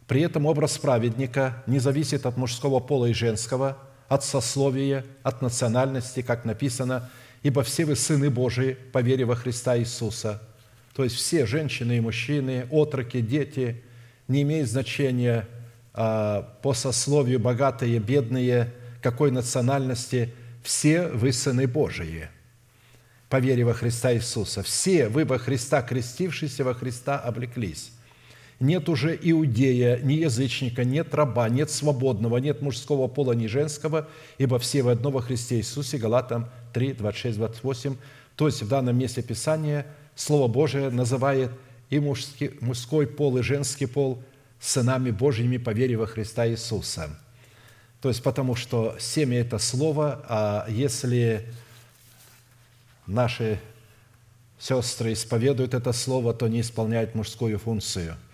[0.07, 3.79] При этом образ праведника не зависит от мужского пола и женского,
[4.09, 7.11] от сословия, от национальности, как написано,
[7.43, 10.41] «Ибо все вы сыны Божии по вере во Христа Иисуса».
[10.95, 13.83] То есть все женщины и мужчины, отроки, дети,
[14.29, 15.49] не имеет значения–
[15.93, 20.33] по сословию богатые, бедные, какой национальности,
[20.63, 22.29] все вы сыны Божии
[23.33, 24.63] по вере во Христа Иисуса.
[24.63, 27.91] Все вы во Христа, крестившиеся во Христа, облеклись.
[28.61, 34.07] нет уже иудея, ни язычника, нет раба, нет свободного, нет мужского пола, ни женского,
[34.37, 35.97] ибо все вы одно во Христе Иисусе».
[35.97, 37.97] Галатам 3, 26, 28.
[38.37, 41.53] То есть в данном месте Писания Слово Божие называет
[41.89, 44.23] и мужский, мужской пол, и женский пол
[44.63, 47.11] сынами Божьими по вере во Христа Иисуса.
[48.01, 51.47] То есть потому что семя– это слово, а если
[53.07, 53.61] наши
[54.59, 58.17] сестры исповедуют это слово, то не исполняют мужскую функцию–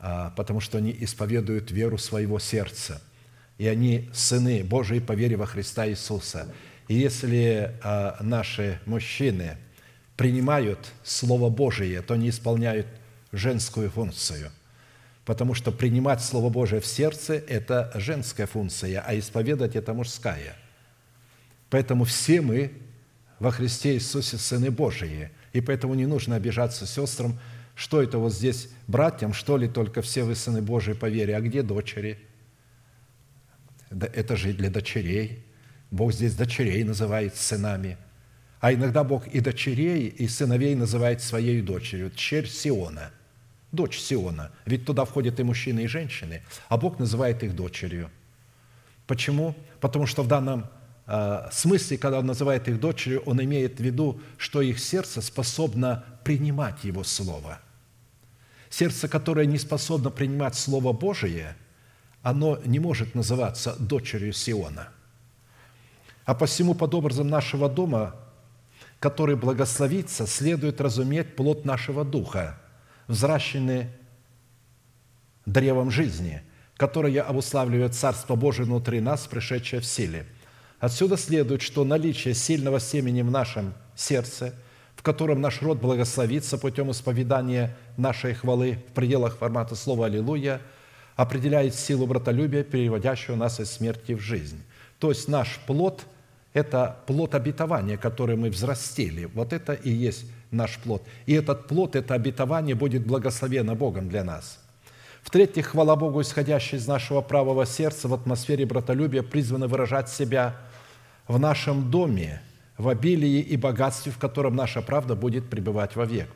[0.00, 3.02] а, потому что они исповедуют веру своего сердца.
[3.58, 6.52] И они сыны Божии по вере во Христа Иисуса.
[6.86, 9.56] И если а, наши мужчины
[10.16, 12.86] принимают Слово Божие, то они исполняют
[13.32, 14.52] женскую функцию.
[15.28, 20.56] Потому что принимать Слово Божие в сердце– это женская функция, а исповедать– это мужская.
[21.68, 22.72] Поэтому все мы
[23.38, 25.28] во Христе Иисусе сыны Божии.
[25.52, 27.38] И поэтому не нужно обижаться сестрам,
[27.74, 31.42] что это вот здесь братьям, что ли, только все вы сыны Божии по вере, а
[31.42, 32.18] где дочери?
[33.90, 35.44] Это же для дочерей.
[35.90, 37.98] Бог здесь дочерей называет сынами.
[38.60, 42.10] А иногда Бог и дочерей, и сыновей называет своей дочерью.
[42.16, 43.10] Черь Сиона,
[43.72, 44.50] дочь Сиона.
[44.66, 46.42] Ведь туда входят и мужчины, и женщины.
[46.68, 48.10] А Бог называет их дочерью.
[49.06, 49.54] Почему?
[49.80, 50.66] Потому что в данном
[51.06, 56.04] а, смысле, когда он называет их дочерью, он имеет в виду, что их сердце способно
[56.24, 57.60] принимать Его Слово–
[58.70, 61.56] Сердце, которое не способно принимать Слово Божие,
[62.22, 64.88] оно не может называться дочерью Сиона.
[66.24, 68.14] А посему под образом нашего дома,
[69.00, 72.58] который благословится, следует разуметь плод нашего духа,
[73.08, 73.88] взращенный
[75.44, 76.42] древом жизни,
[76.76, 80.26] которое обуславливает Царство Божие внутри нас, пришедшее в силе.
[80.78, 84.54] Отсюда следует, что наличие сильного семени в нашем сердце–
[84.98, 90.60] в котором наш род благословится путем исповедания нашей хвалы в пределах формата слова «Аллилуйя»,
[91.14, 94.60] определяет силу братолюбия, переводящего нас из смерти в жизнь.
[94.98, 96.04] То есть наш плод–
[96.52, 99.26] это плод обетования, который мы взрастили.
[99.34, 101.02] Вот это и есть наш плод.
[101.26, 104.58] И этот плод, это обетование будет благословено Богом для нас.
[105.22, 110.56] В-третьих, хвала Богу, исходящая из нашего правого сердца в атмосфере братолюбия, призвана выражать себя
[111.26, 112.40] в нашем доме–
[112.78, 116.30] в обилии и богатстве, в котором наша правда будет пребывать вовек.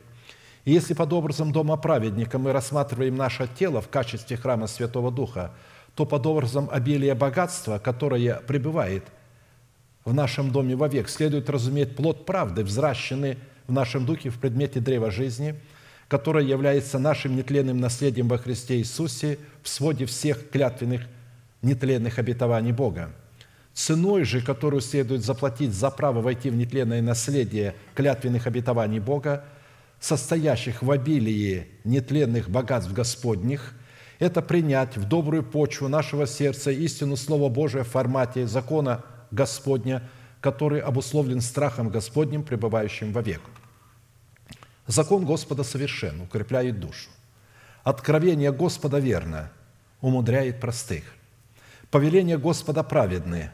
[0.65, 5.51] И если под образом дома праведника мы рассматриваем наше тело в качестве храма Святого Духа,
[5.95, 9.03] то под образом обилия богатства, которое пребывает
[10.05, 15.11] в нашем доме вовек, следует разуметь плод правды, взращенный в нашем духе в предмете древа
[15.11, 15.55] жизни,
[16.07, 21.01] которое является нашим нетленным наследием во Христе Иисусе в своде всех клятвенных
[21.61, 23.11] нетленных обетований Бога–
[23.73, 29.45] Ценой же, которую следует заплатить за право войти в нетленное наследие клятвенных обетований Бога,
[29.99, 33.73] состоящих в обилии нетленных богатств Господних,
[34.19, 39.03] это принять в добрую почву нашего сердца истину Слова Божия в формате закона
[39.33, 40.07] Господня,
[40.41, 43.41] который обусловлен страхом Господним, пребывающим вовек.
[44.85, 47.09] Закон Господа совершен, укрепляет душу.
[47.83, 49.51] Откровение Господа верно,
[50.01, 51.03] умудряет простых.
[51.89, 53.51] Повеление Господа праведны,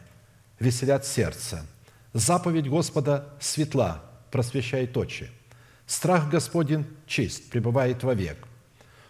[0.59, 1.65] веселят сердце.
[2.13, 5.29] Заповедь Господа светла, просвещает очи.
[5.85, 8.37] Страх Господень чист, пребывает вовек.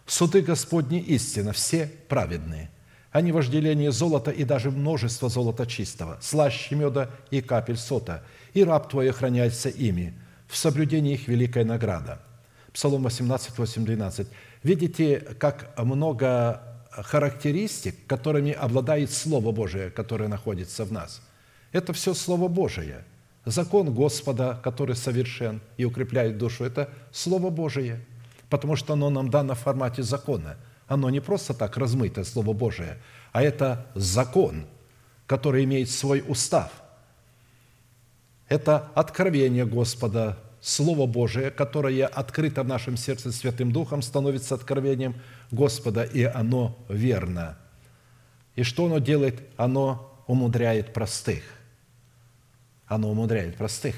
[0.06, 2.70] Суды Господни истина, все праведные.
[3.12, 8.24] Они вожделение золота и даже множество золота чистого, слаще меда и капель сота,
[8.54, 10.14] и раб твой охраняется ими,
[10.48, 12.20] в соблюдении их великая награда.
[12.74, 14.28] Псалом 18, 8, 12.
[14.62, 16.62] Видите, как много
[16.92, 21.22] характеристик, которыми обладает Слово Божие, которое находится в нас–
[21.72, 23.04] это все Слово Божие.
[23.46, 28.00] Закон Господа, который совершен и укрепляет душу, это Слово Божие,
[28.50, 30.58] потому что оно нам дано в формате закона.
[30.90, 32.98] Оно не просто так размыто, Слово Божие,
[33.32, 34.66] а это закон,
[35.26, 36.70] который имеет свой устав.
[38.50, 45.16] Это откровение Господа, Слово Божие, которое открыто в нашем сердце Святым Духом, становится откровением
[45.52, 47.58] Господа, и оно верно.
[48.56, 49.42] И что оно делает?
[49.56, 51.44] Оно умудряет простых
[52.90, 53.96] оно умудряет простых.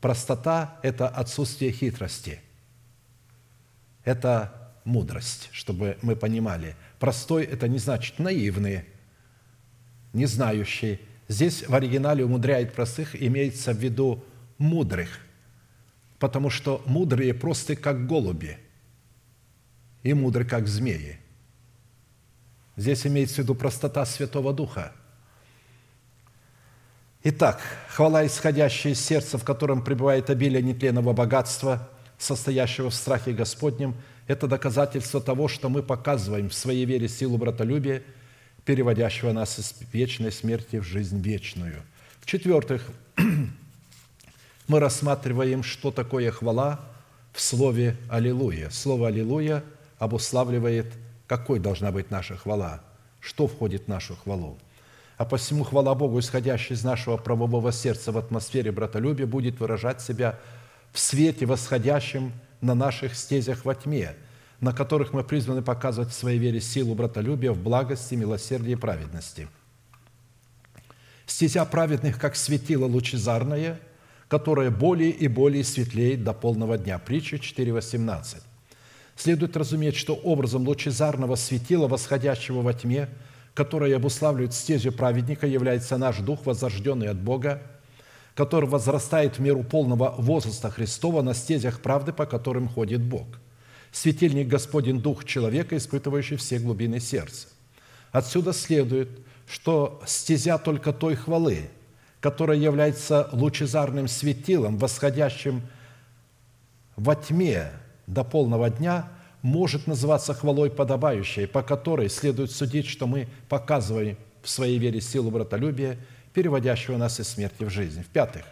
[0.00, 2.40] Простота– это отсутствие хитрости.
[4.04, 4.59] Это
[4.90, 6.74] мудрость, чтобы мы понимали.
[6.98, 8.84] Простой– это не значит наивный,
[10.12, 11.00] не знающий.
[11.28, 14.24] Здесь в оригинале умудряет простых имеется в виду
[14.58, 15.20] мудрых,
[16.18, 18.58] потому что мудрые просты, как голуби,
[20.02, 21.18] и мудры, как змеи.
[22.76, 24.92] Здесь имеется в виду простота Святого Духа–
[27.22, 33.94] Итак, хвала, исходящая из сердца, в котором пребывает обилие нетленного богатства, состоящего в страхе Господнем,
[34.30, 38.04] это доказательство того, что мы показываем в своей вере силу братолюбия,
[38.64, 41.82] переводящего нас из вечной смерти в жизнь вечную.
[42.20, 42.86] В-четвертых,
[44.68, 46.78] мы рассматриваем, что такое хвала
[47.32, 48.70] в слове «Аллилуйя».
[48.70, 49.64] Слово «Аллилуйя»
[49.98, 50.86] обуславливает,
[51.26, 52.84] какой должна быть наша хвала,
[53.18, 54.58] что входит в нашу хвалу.
[55.16, 60.38] А посему хвала Богу, исходящая из нашего правового сердца в атмосфере братолюбия, будет выражать себя
[60.92, 64.14] в свете, восходящем на наших стезях во тьме,
[64.60, 69.48] на которых мы призваны показывать в своей вере силу братолюбия в благости, милосердии и праведности.
[71.26, 73.80] Стезя праведных, как светило лучезарное–
[74.30, 77.00] которое более и более светлеет до полного дня.
[77.00, 78.36] Притча 4.18.
[79.16, 83.08] Следует разуметь, что образом лучезарного светила, восходящего во тьме,
[83.54, 87.60] которое обуславливает стезю праведника, является наш дух, возрожденный от Бога,
[88.34, 93.26] который возрастает в меру полного возраста Христова на стезях правды, по которым ходит Бог.
[93.92, 97.48] Светильник Господень Дух человека, испытывающий все глубины сердца.
[98.12, 99.08] Отсюда следует,
[99.48, 101.70] что стезя только той хвалы–
[102.20, 105.62] которое является лучезарным светилом, восходящим
[106.96, 107.70] во тьме
[108.06, 109.08] до полного дня,
[109.42, 115.30] может называться хвалой подобающей, по которой следует судить, что мы показываем в своей вере силу
[115.30, 115.98] братолюбия,
[116.32, 118.02] переводящего нас из смерти в жизнь.
[118.02, 118.44] В-пятых,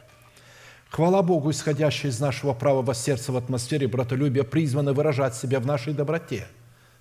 [0.91, 5.93] хвала Богу, исходящая из нашего правого сердца в атмосфере братолюбия, призвана выражать себя в нашей
[5.95, 6.47] доброте,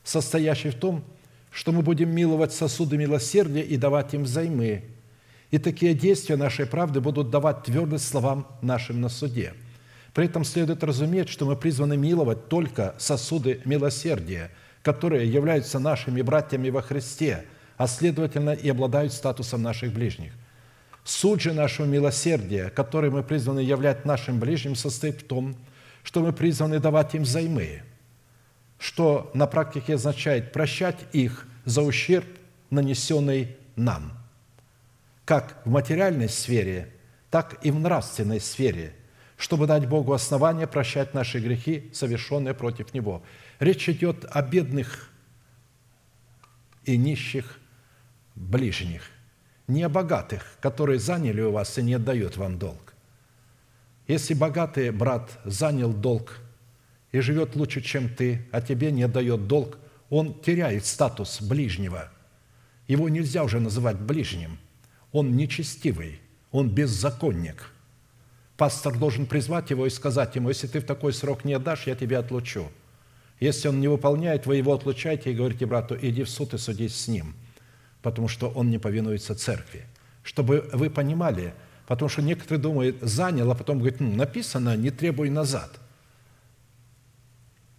[0.04, 1.04] состоящей в том,
[1.52, 4.84] что мы будем миловать сосуды милосердия и давать им взаймы,
[5.50, 9.54] и такие действия нашей правды будут давать твердость словам нашим на суде.
[10.14, 14.52] При этом следует разуметь, что мы призваны миловать только сосуды милосердия,
[14.82, 17.46] которые являются нашими братьями во Христе,
[17.78, 20.34] а следовательно и обладают статусом наших ближних.
[21.08, 25.56] Суть же нашего милосердия, который мы призваны являть нашим ближним, состоит в том,
[26.04, 27.84] что мы призваны давать им взаймы,
[28.78, 32.28] что на практике означает прощать их за ущерб,
[32.70, 34.14] нанесенный нам–
[35.28, 36.90] как в материальной сфере,
[37.30, 38.96] так и в нравственной сфере,
[39.36, 43.22] чтобы дать Богу основание прощать наши грехи, совершенные против Него.
[43.60, 45.12] Речь идет о бедных
[46.86, 47.60] и нищих
[48.36, 49.04] ближних,
[49.68, 52.94] не о богатых, которые заняли у вас и не отдают вам долг.
[54.08, 56.40] Если богатый брат занял долг
[57.12, 59.78] и живет лучше, чем ты, а тебе не отдает долг,
[60.10, 62.10] он теряет статус ближнего.
[62.88, 64.58] Его нельзя уже называть ближним–
[65.12, 66.20] он нечестивый,
[66.52, 67.72] он беззаконник.
[68.58, 71.96] Пастор должен призвать его и сказать ему, если ты в такой срок не отдашь, я
[71.96, 72.70] тебя отлучу.
[73.40, 76.96] Если он не выполняет, вы его отлучаете и говорите брату, иди в суд и судись
[76.96, 77.36] с ним,
[78.02, 79.86] потому что он не повинуется церкви.
[80.24, 81.54] Чтобы вы понимали,
[81.88, 85.80] потому что некоторые думают, занял, а потом говорят, ну, написано, не требуй назад.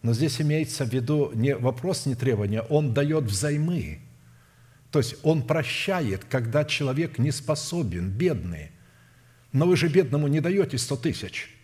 [0.03, 4.01] Но здесь имеется в виду не вопрос не требования, он дает взаймы–
[4.91, 8.71] то есть он прощает, когда человек не способен, бедный.
[9.53, 11.55] Но вы же бедному не даете 100 тысяч,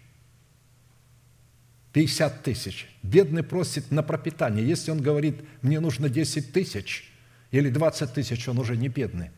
[1.93, 2.89] 50 тысяч.
[3.03, 4.67] Бедный просит на пропитание.
[4.67, 7.11] Если он говорит, мне нужно 10 тысяч
[7.55, 9.31] или 20 тысяч, он уже не бедный.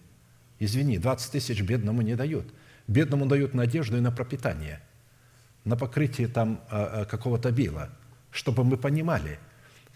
[0.58, 2.46] Извини, 20 тысяч бедному не дают.
[2.86, 4.80] Бедному дают надежду и на пропитание,
[5.66, 7.90] на покрытие там а, а, какого-то била,
[8.30, 9.38] чтобы мы понимали.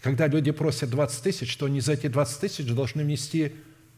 [0.03, 3.55] Когда люди просят 20 тысяч, то они за эти 20 тысяч должны внести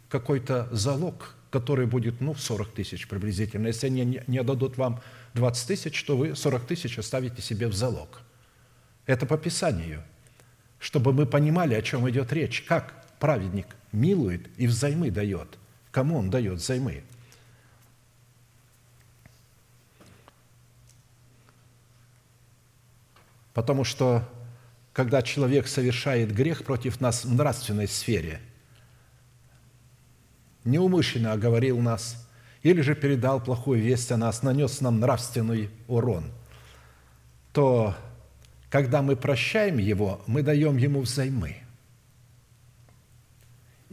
[0.07, 3.67] какой-то залог, который будет, ну, 40 тысяч приблизительно.
[3.67, 5.01] Если они не отдадут вам
[5.33, 8.21] 20 тысяч, то вы 40 тысяч оставите себе в залог.
[9.05, 10.01] Это по Писанию,
[10.79, 15.57] чтобы мы понимали, о чем идет речь, как праведник милует и взаймы дает.
[15.91, 17.03] Кому он дает взаймы?
[23.53, 24.27] Потому что,
[24.91, 28.41] когда человек совершает грех против нас в нравственной сфере–
[30.65, 32.27] неумышленно оговорил нас
[32.61, 36.31] или же передал плохую весть о нас, нанес нам нравственный урон,
[37.51, 37.95] то
[38.69, 41.57] когда мы прощаем его, мы даем ему взаймы.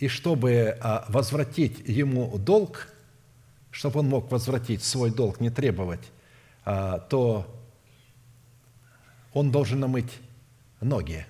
[0.00, 2.88] И чтобы а, возвратить ему долг,
[3.70, 6.00] чтобы он мог возвратить свой долг, не требовать,
[6.64, 7.46] а, то
[9.34, 10.10] он должен намыть
[10.80, 11.26] ноги.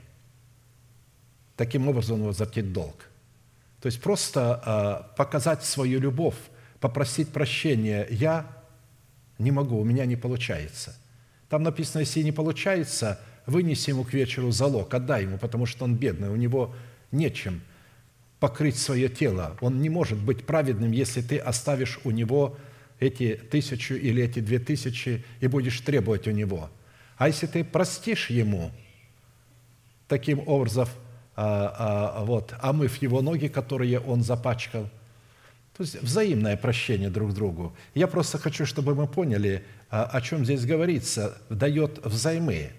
[1.56, 2.94] Таким образом он возвратит долг.
[3.82, 6.38] То есть просто а, показать свою любовь,
[6.78, 8.06] попросить прощения.
[8.08, 8.46] Я
[9.38, 10.96] не могу, у меня не получается.
[11.48, 15.96] Там написано, если не получается, вынеси ему к вечеру залог, отдай ему, потому что он
[15.96, 16.72] бедный, у него
[17.10, 17.62] нечем
[18.40, 19.56] покрыть свое тело.
[19.60, 22.56] Он не может быть праведным, если ты оставишь у него
[22.98, 26.70] эти тысячу или эти две тысячи и будешь требовать у него.
[27.16, 28.72] А если ты простишь ему,
[30.08, 30.88] таким образом,
[31.36, 34.90] а, а, вот, омыв его ноги, которые он запачкал,
[35.76, 37.74] то есть взаимное прощение друг другу.
[37.94, 41.40] Я просто хочу, чтобы мы поняли, а, о чем здесь говорится.
[41.48, 42.72] Дает взаймы,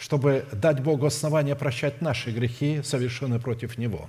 [0.00, 4.08] чтобы дать Богу основание прощать наши грехи, совершенные против Него.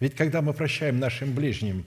[0.00, 1.86] Ведь когда мы прощаем нашим ближним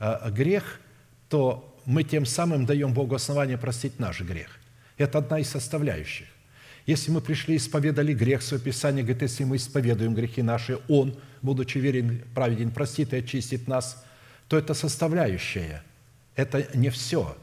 [0.00, 0.80] а, грех,
[1.28, 4.58] то мы тем самым даем Богу основание простить наш грех.
[4.98, 6.26] Это одна из составляющих.
[6.84, 11.16] Если мы пришли и исповедали грех, свое Писание говорит, если мы исповедуем грехи наши, Он,
[11.42, 14.04] будучи верен, праведен, простит и очистит нас,
[14.48, 15.84] то это составляющая.
[16.34, 17.36] Это не все.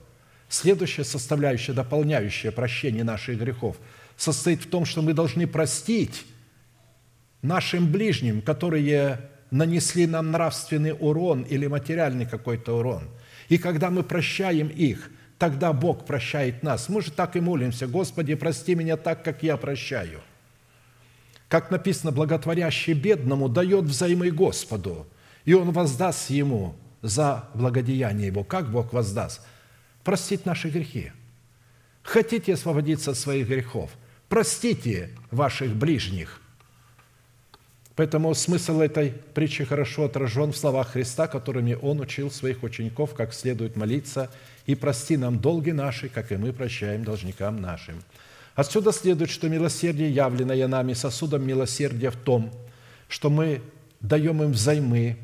[0.49, 3.77] Следующая составляющая, дополняющая прощение наших грехов,
[4.19, 6.25] состоит в том, что мы должны простить
[7.41, 13.09] нашим ближним, которые нанесли нам нравственный урон или материальный какой-то урон.
[13.47, 15.09] И когда мы прощаем их–
[15.39, 16.89] тогда Бог прощает нас.
[16.89, 20.21] Мы же так и молимся, Господи, прости меня так, как я прощаю.
[21.47, 25.07] Как написано, благотворящий бедному дает взаймы Господу,
[25.45, 28.43] и он воздаст ему за благодеяние его.
[28.43, 29.41] Как Бог воздаст?
[30.03, 31.11] Простить наши грехи.
[32.03, 33.89] Хотите освободиться от своих грехов?
[34.29, 36.41] Простите ваших ближних–
[37.99, 43.33] Поэтому смысл этой притчи хорошо отражен в словах Христа, которыми Он учил своих учеников, как
[43.33, 44.31] следует молиться,
[44.65, 48.01] «И прости нам долги наши, как и мы прощаем должникам нашим».
[48.55, 52.53] Отсюда следует, что милосердие, явленное нами сосудом милосердия в том,
[53.09, 53.61] что мы
[53.99, 55.17] даем им взаймы,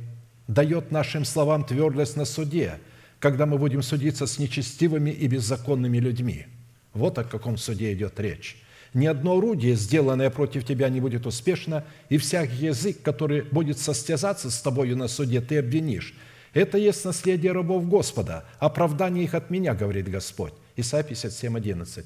[0.49, 2.79] дает нашим словам твердость на суде,
[3.19, 6.45] когда мы будем судиться с нечестивыми и беззаконными людьми.
[6.93, 8.57] Вот о каком суде идет речь
[8.95, 14.49] ни одно орудие, сделанное против тебя, не будет успешно, и всякий язык, который будет состязаться
[14.49, 16.15] с тобою на суде, ты обвинишь.
[16.53, 20.53] Это есть наследие рабов Господа, оправдание их от меня, говорит Господь.
[20.77, 22.05] Исайя 57, 11.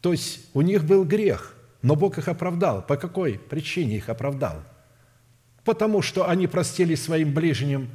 [0.00, 2.80] То есть у них был грех, но Бог их оправдал.
[2.80, 4.62] По какой причине их оправдал?
[5.64, 7.90] Потому что они простили своим ближним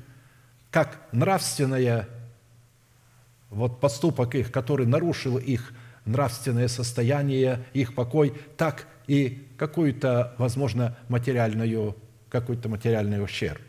[0.69, 2.07] как нравственное
[3.49, 5.73] вот поступок их, который нарушил их
[6.05, 11.95] нравственное состояние, их покой, так и какую-то, возможно, материальную,
[12.29, 13.59] какой-то материальный ущерб.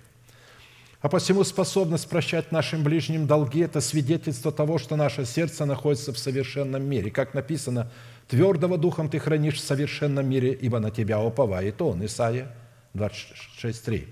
[1.01, 6.19] А посему способность прощать нашим ближним долги– это свидетельство того, что наше сердце находится в
[6.19, 7.11] совершенном мире.
[7.11, 7.91] Как написано,
[8.29, 12.05] «Твердого духом ты хранишь в совершенном мире, ибо на тебя уповает Он».
[12.07, 12.55] Исайя
[12.95, 14.07] 26.3.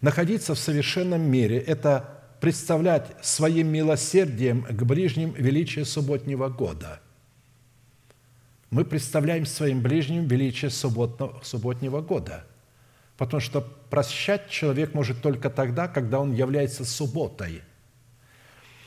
[0.00, 7.00] Находиться в совершенном мире– это представлять своим милосердием к ближним величие субботнего года–
[8.72, 12.46] мы представляем своим ближним величие субботного, субботнего года.
[13.18, 17.60] Потому что прощать человек может только тогда, когда он является субботой.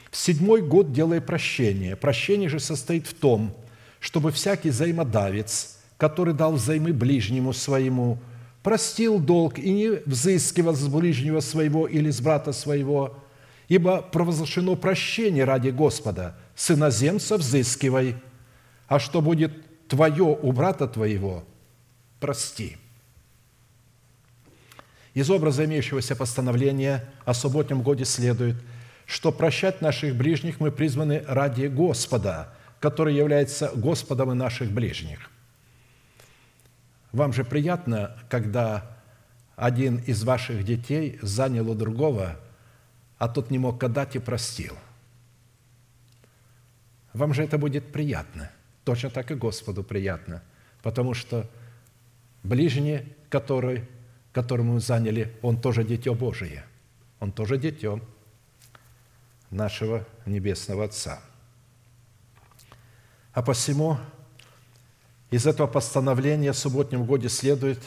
[0.10, 1.96] В седьмой год делай прощение.
[1.96, 3.56] Прощение же состоит в том,
[4.00, 8.18] чтобы всякий взаимодавец, который дал взаймы ближнему своему,
[8.64, 13.20] простил долг и не взыскивал с ближнего своего или с брата своего,
[13.68, 16.36] ибо провозглашено прощение ради Господа.
[16.56, 18.16] С иноземца взыскивай,
[18.88, 19.52] а что будет
[19.88, 21.44] твое у брата твоего
[22.20, 22.78] прости».
[25.14, 28.58] Из образа имеющегося постановления о субботнем годе следует,
[29.06, 35.32] что прощать наших ближних мы призваны ради Господа, который является Господом и наших ближних.
[37.14, 38.98] Вам же приятно, когда
[39.56, 42.38] один из ваших детей занял у другого,
[43.18, 44.74] а тот не мог отдать и простил.
[47.14, 48.52] Вам же это будет приятно.
[48.86, 50.44] Точно так и Господу приятно,
[50.84, 51.50] потому что
[52.44, 53.84] ближний, который,
[54.32, 56.64] которому мы заняли, он тоже дитё Божие.
[57.20, 58.00] Он тоже дитё
[59.50, 61.20] нашего Небесного Отца.
[63.34, 63.98] А посему
[65.32, 67.80] из этого постановления в субботнем годе следует,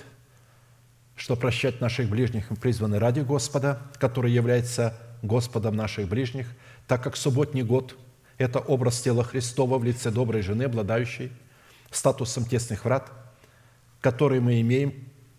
[1.15, 6.49] что прощать наших ближних мы призваны ради Господа, который является Господом наших ближних,
[6.89, 7.97] так как субботний год–
[8.39, 11.33] это образ тела Христова в лице доброй жены, обладающей
[11.91, 13.11] статусом тесных врат,
[14.01, 14.95] который мы имеем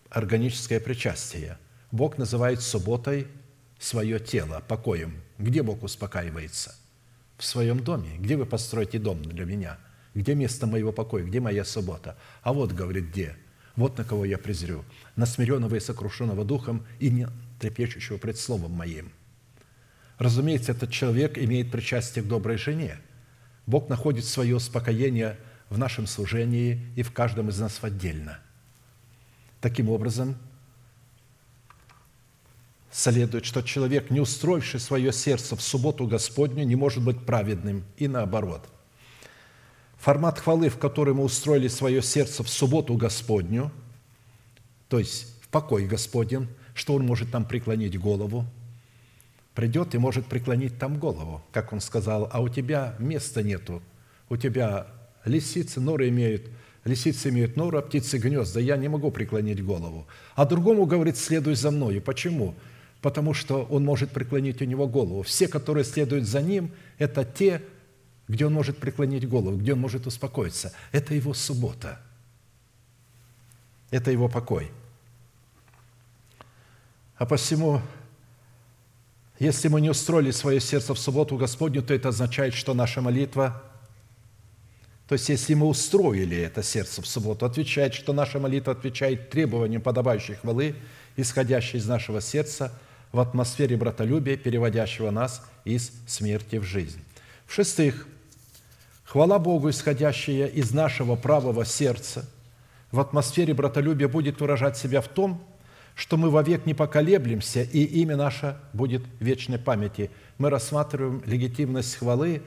[0.09, 1.57] органическое причастие.
[1.91, 3.27] Бог называет субботой
[3.79, 5.21] свое тело, покоем.
[5.37, 6.75] Где Бог успокаивается?
[7.37, 8.17] В своем доме.
[8.17, 9.77] Где вы построите дом для меня?
[10.13, 11.23] Где место моего покоя?
[11.23, 12.17] Где моя суббота?
[12.41, 13.37] А вот, говорит, где?
[13.77, 14.83] Вот на кого я презрю.
[15.15, 17.27] На смиренного и сокрушенного духом и не
[17.59, 19.13] трепещущего пред словом моим–
[20.19, 22.97] Разумеется, этот человек имеет причастие к доброй жене.
[23.65, 25.37] Бог находит свое успокоение
[25.69, 28.39] в нашем служении и в каждом из нас отдельно.
[29.61, 30.35] Таким образом,
[32.91, 38.07] следует, что человек, не устроивший свое сердце в субботу Господню, не может быть праведным, и
[38.07, 38.67] наоборот.
[39.97, 43.71] формат хвалы, в который мы устроили свое сердце в субботу Господню,
[44.89, 48.45] то есть в покой Господень, что Он может там преклонить голову,
[49.59, 53.83] придет и может преклонить там голову, как Он сказал, а у тебя места нету,
[54.29, 54.87] у тебя
[55.25, 56.43] лисицы норы имеют,
[56.85, 60.07] лисицы имеют норы, а птицы гнезда, я не могу преклонить голову.
[60.35, 62.01] А другому говорит, следуй за мною.
[62.01, 62.55] Почему?
[63.01, 65.23] Потому что он может преклонить у него голову.
[65.23, 67.61] Все, которые следуют за ним, это те,
[68.29, 70.71] где он может преклонить голову, где он может успокоиться.
[70.93, 71.99] Это его суббота.
[73.91, 74.71] Это его покой.
[77.17, 77.81] А посему,
[79.39, 83.63] если мы не устроили свое сердце в субботу Господню, то это означает, что наша молитва,
[85.07, 89.81] то есть если мы устроили это сердце в субботу, отвечает, что наша молитва отвечает требованиям
[89.81, 90.75] подобающей хвалы,
[91.15, 92.71] исходящей из нашего сердца
[93.11, 97.01] в атмосфере братолюбия, переводящего нас из смерти в жизнь.
[97.47, 98.05] В-шестых,
[99.09, 102.29] Хвала Богу, исходящая из нашего правого сердца,
[102.91, 105.43] в атмосфере братолюбия будет выражать себя в том,
[105.99, 110.09] что мы вовек не поколеблемся, и имя наше будет в вечной памяти.
[110.37, 112.41] Мы рассматриваем легитимность хвалы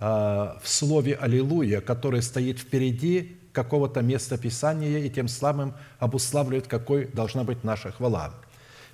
[0.00, 7.04] а, в слове «Аллилуйя», которое стоит впереди какого-то места Писания и тем самым обуславливает, какой
[7.04, 8.32] должна быть наша хвала.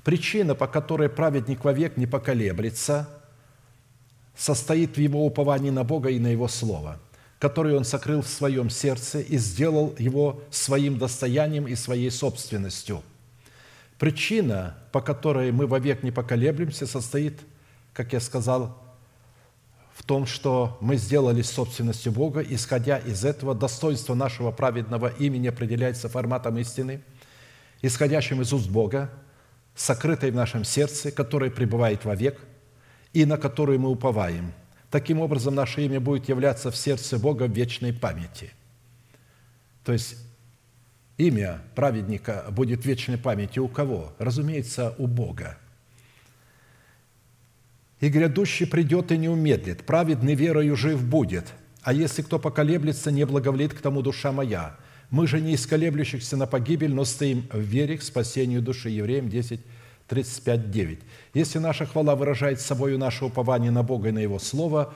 [0.03, 3.09] Причина, по которой праведник вовек не поколеблется,
[4.37, 6.99] состоит в его уповании на Бога и на Его Слово–
[7.39, 13.03] который он сокрыл в своем сердце и сделал его своим достоянием и своей собственностью.
[14.01, 17.39] Причина, по которой мы вовек не поколеблемся, состоит,
[17.93, 18.77] как я сказал,
[19.95, 26.09] в том, что мы сделали собственностью Бога, исходя из этого достоинство нашего праведного имени определяется
[26.09, 27.01] форматом истины,
[27.83, 29.09] исходящим из уст Бога,
[29.77, 32.41] сокрытой в нашем сердце, которое пребывает вовек
[33.13, 34.53] и на которую мы уповаем–
[34.91, 38.53] Таким образом, наше имя будет являться в сердце Бога в вечной памяти.
[39.85, 40.17] То есть
[41.21, 44.13] имя праведника будет вечной памяти у кого?
[44.19, 45.59] Разумеется, у Бога.
[48.01, 51.53] «И грядущий придет и не умедлит, праведный верою жив будет,
[51.83, 54.77] а если кто поколеблется, не благоволит к тому душа моя.
[55.11, 58.89] Мы же не из на погибель, но стоим в вере к спасению души».
[58.89, 59.61] Евреям 10,
[60.09, 60.99] 35.9.
[61.35, 64.95] Если наша хвала выражает собой наше упование на Бога и на Его Слово,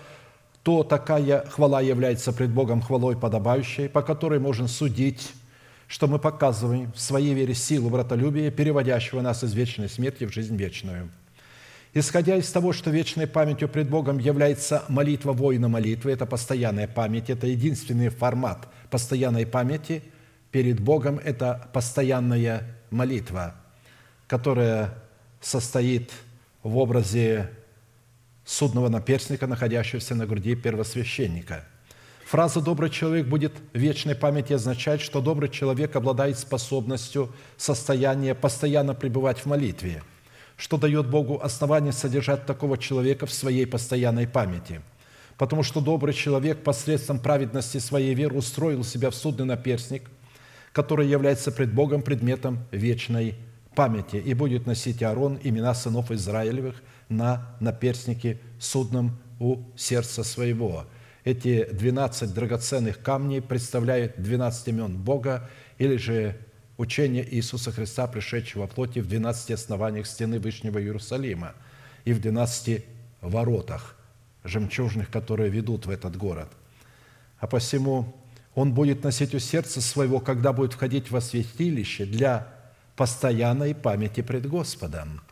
[0.63, 5.35] то такая хвала является пред Богом хвалой подобающей, по которой можно судить,
[5.95, 10.57] что мы показываем в своей вере силу братолюбия, переводящего нас из вечной смерти в жизнь
[10.57, 11.09] вечную.
[11.93, 17.31] Исходя из того, что вечной памятью пред Богом является молитва воина молитвы, это постоянная память,
[17.31, 20.03] это единственный формат постоянной памяти
[20.51, 23.55] перед Богом, это постоянная молитва,
[24.27, 24.95] которая
[25.41, 26.11] состоит
[26.65, 27.51] в образе
[28.45, 31.65] судного наперстника, находящегося на груди первосвященника.
[32.35, 39.39] Фраза «добрый человек будет вечной памяти» означает, что добрый человек обладает способностью состояния постоянно пребывать
[39.39, 40.02] в молитве,
[40.56, 44.81] что дает Богу основание содержать такого человека в своей постоянной памяти.
[45.39, 50.11] Потому что добрый человек посредством праведности своей веры устроил себя в судный наперстник,
[50.73, 53.36] который является пред Богом предметом вечной
[53.77, 60.85] памяти, и будет носить Аарон имена сынов Израилевых на наперстнике судном у сердца своего».
[61.25, 65.49] Эти 12 драгоценных камней представляют 12 имен Бога
[65.79, 66.37] или же
[66.77, 71.55] учение Иисуса Христа, пришедшего во плоти в 12 основаниях стены Вышнего Иерусалима
[72.05, 72.85] и в 12
[73.23, 73.97] воротах
[74.45, 76.49] жемчужных, которые ведут в этот город.
[77.39, 78.15] А посему
[78.55, 82.49] он будет носить у сердца своего, когда будет входить во святилище для
[82.97, 85.23] постоянной памяти пред Господом.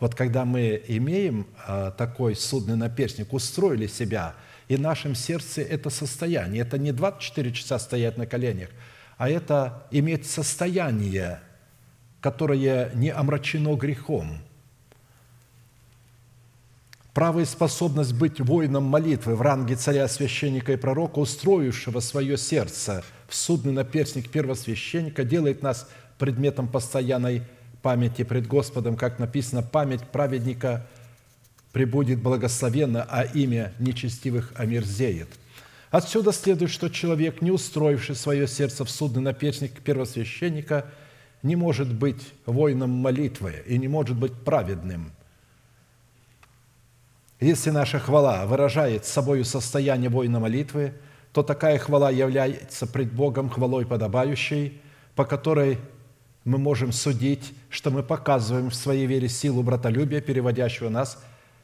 [0.00, 4.34] Вот когда мы имеем а, такой судный наперстник, устроили себя,
[4.68, 8.68] и в нашем сердце это состояние, это не 24 часа стоять на коленях,
[9.16, 11.40] а это иметь состояние,
[12.20, 14.38] которое не омрачено грехом.
[17.14, 23.02] Право и способность быть воином молитвы в ранге царя, священника и пророка, устроившего свое сердце
[23.26, 25.88] в судный наперстник первосвященника, делает нас
[26.18, 27.42] предметом постоянной
[27.82, 30.86] памяти пред Господом, как написано, память праведника
[31.78, 35.28] прибудет благословенно, а имя нечестивых омерзеет.
[35.92, 40.86] Отсюда следует, что человек, не устроивший свое сердце в судный наперстник первосвященника,
[41.44, 45.12] не может быть воином молитвы и не может быть праведным.
[47.38, 50.94] Если наша хвала выражает собою состояние воина молитвы,
[51.32, 54.82] то такая хвала является пред Богом хвалой подобающей,
[55.14, 55.78] по которой
[56.44, 61.18] мы можем судить, что мы показываем в своей вере силу братолюбия, переводящего нас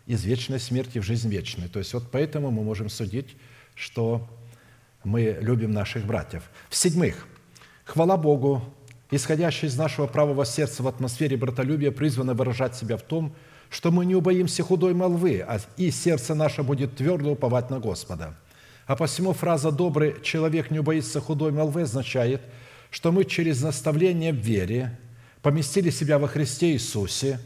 [0.06, 1.70] из вечной смерти в жизнь вечную.
[1.70, 3.36] То есть вот поэтому мы можем судить,
[3.74, 4.28] что
[5.02, 6.42] мы любим наших братьев.
[6.68, 7.26] В-седьмых,
[7.84, 8.62] хвала Богу,
[9.10, 13.34] исходящая из нашего правого сердца в атмосфере братолюбия, призвана выражать себя в том,
[13.70, 18.36] что мы не убоимся худой молвы, а и сердце наше будет твердо уповать на Господа.
[18.86, 22.42] А посему фраза «добрый человек не убоится худой молвы» означает,
[22.90, 24.98] что мы через наставление в вере
[25.42, 27.40] поместили себя во Христе Иисусе,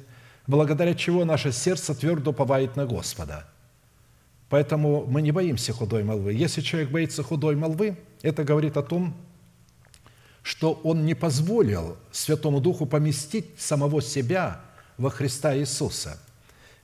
[0.49, 3.47] благодаря чего наше сердце твердо уповает на Господа.
[4.49, 6.33] Поэтому мы не боимся худой молвы.
[6.33, 9.15] Если человек боится худой молвы, это говорит о том,
[10.43, 14.63] что он не позволил Святому Духу поместить самого себя
[14.97, 16.19] во Христа Иисуса.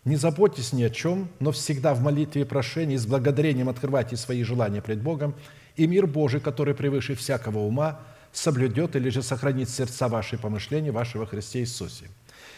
[0.05, 4.43] Не заботьтесь ни о чем, но всегда в молитве и прошении с благодарением открывайте свои
[4.43, 5.35] желания пред Богом,
[5.77, 11.19] и мир Божий, который превыше всякого ума, соблюдет или же сохранит сердца ваши помышления ваши
[11.19, 12.11] во Христе Иисусе.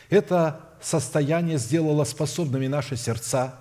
[0.09, 3.55] Это состояние сделало способными наши сердца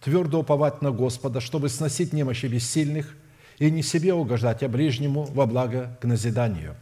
[0.00, 3.16] твердо уповать на Господа, чтобы сносить немощи бессильных
[3.58, 6.76] и не себе угождать, а ближнему во благо к назиданию,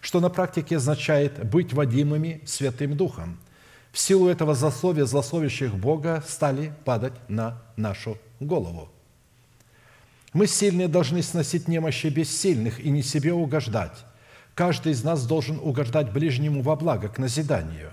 [0.00, 3.38] что на практике означает быть водимыми Святым Духом–
[3.92, 8.88] в силу этого злословия злословящих Бога стали падать на нашу голову.
[10.32, 14.04] Мы сильные должны сносить немощи бессильных и не себе угождать.
[14.54, 17.92] Каждый из нас должен угождать ближнему во благо, к назиданию.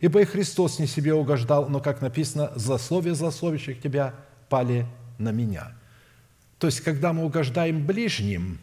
[0.00, 4.14] Ибо и Христос не себе угождал, но, как написано, «злословие злословящих тебя
[4.48, 4.86] пали
[5.18, 5.72] на меня».
[6.58, 8.58] То есть, когда мы угождаем ближним,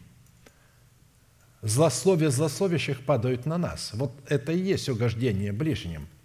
[1.62, 3.90] злословие злословящих падают на нас.
[3.94, 6.08] Вот это и есть угождение ближним–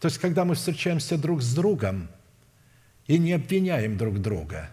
[0.00, 2.08] то есть, когда мы встречаемся друг с другом
[3.06, 4.70] и не обвиняем друг друга.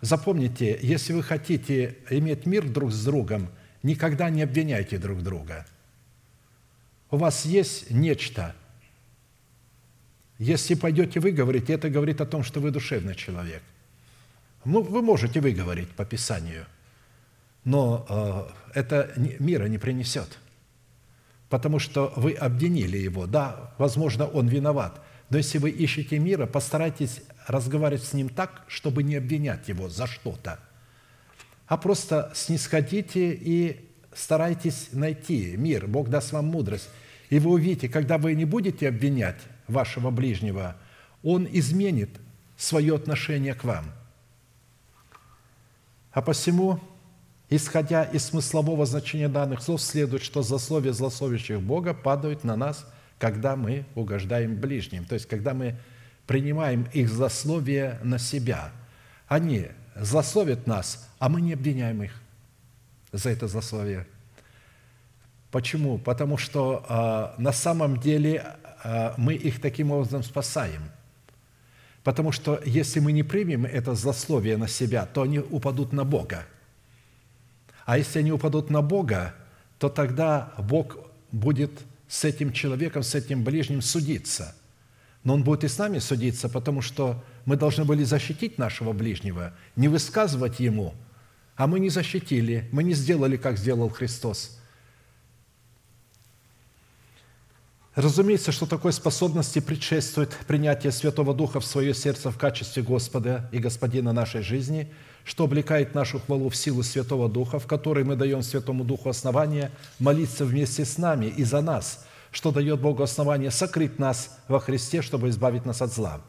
[0.00, 3.50] Запомните, если вы хотите иметь мир друг с другом,
[3.82, 5.66] никогда не обвиняйте друг друга.
[7.10, 8.54] У вас есть нечто.
[10.44, 13.62] Если пойдете вы говорить, это говорит о том, что вы душевный человек.
[14.64, 16.66] Ну, вы можете выговорить по Писанию,
[17.64, 18.06] но
[18.74, 20.38] э, это мира не принесет–
[21.54, 23.26] потому что вы обвинили его.
[23.26, 25.00] Да, возможно, он виноват,
[25.30, 30.08] но если вы ищете мира, постарайтесь разговаривать с ним так, чтобы не обвинять его за
[30.08, 30.58] что-то,
[31.68, 35.86] а просто снисходите и старайтесь найти мир.
[35.86, 36.88] Бог даст вам мудрость.
[37.30, 40.76] И вы увидите, когда вы не будете обвинять вашего ближнего,
[41.22, 42.10] он изменит
[42.56, 43.84] свое отношение к вам.
[46.12, 46.80] А посему
[47.50, 52.84] Исходя из смыслового значения данных слов, следует, что злословие злословящих Бога падают на нас,
[53.18, 55.76] когда мы угождаем ближним, то есть когда мы
[56.26, 58.72] принимаем их злословие на себя.
[59.28, 62.20] Они злословят нас, а мы не обвиняем их
[63.12, 64.06] за это злословие.
[65.50, 65.98] Почему?
[65.98, 68.56] Потому что э, на самом деле
[69.16, 70.82] мы их таким образом спасаем.
[72.02, 76.46] Потому что если мы не примем это злословие на себя, то они упадут на Бога–
[77.84, 79.34] а если они упадут на Бога,
[79.78, 80.96] то тогда Бог
[81.32, 81.70] будет
[82.08, 84.54] с этим человеком, с этим ближним судиться.
[85.22, 89.54] Но Он будет и с нами судиться, потому что мы должны были защитить нашего ближнего,
[89.76, 90.94] не высказывать ему,
[91.56, 94.58] а мы не защитили, мы не сделали, как сделал Христос–
[97.94, 103.58] Разумеется, что такой способности предшествует принятие Святого Духа в свое сердце в качестве Господа и
[103.58, 104.92] Господина нашей жизни,
[105.24, 109.70] что облекает нашу хвалу в силу Святого Духа, в которой мы даем Святому Духу основание
[110.00, 115.00] молиться вместе с нами и за нас, что дает Богу основание сокрыть нас во Христе,
[115.00, 116.20] чтобы избавить нас от зла.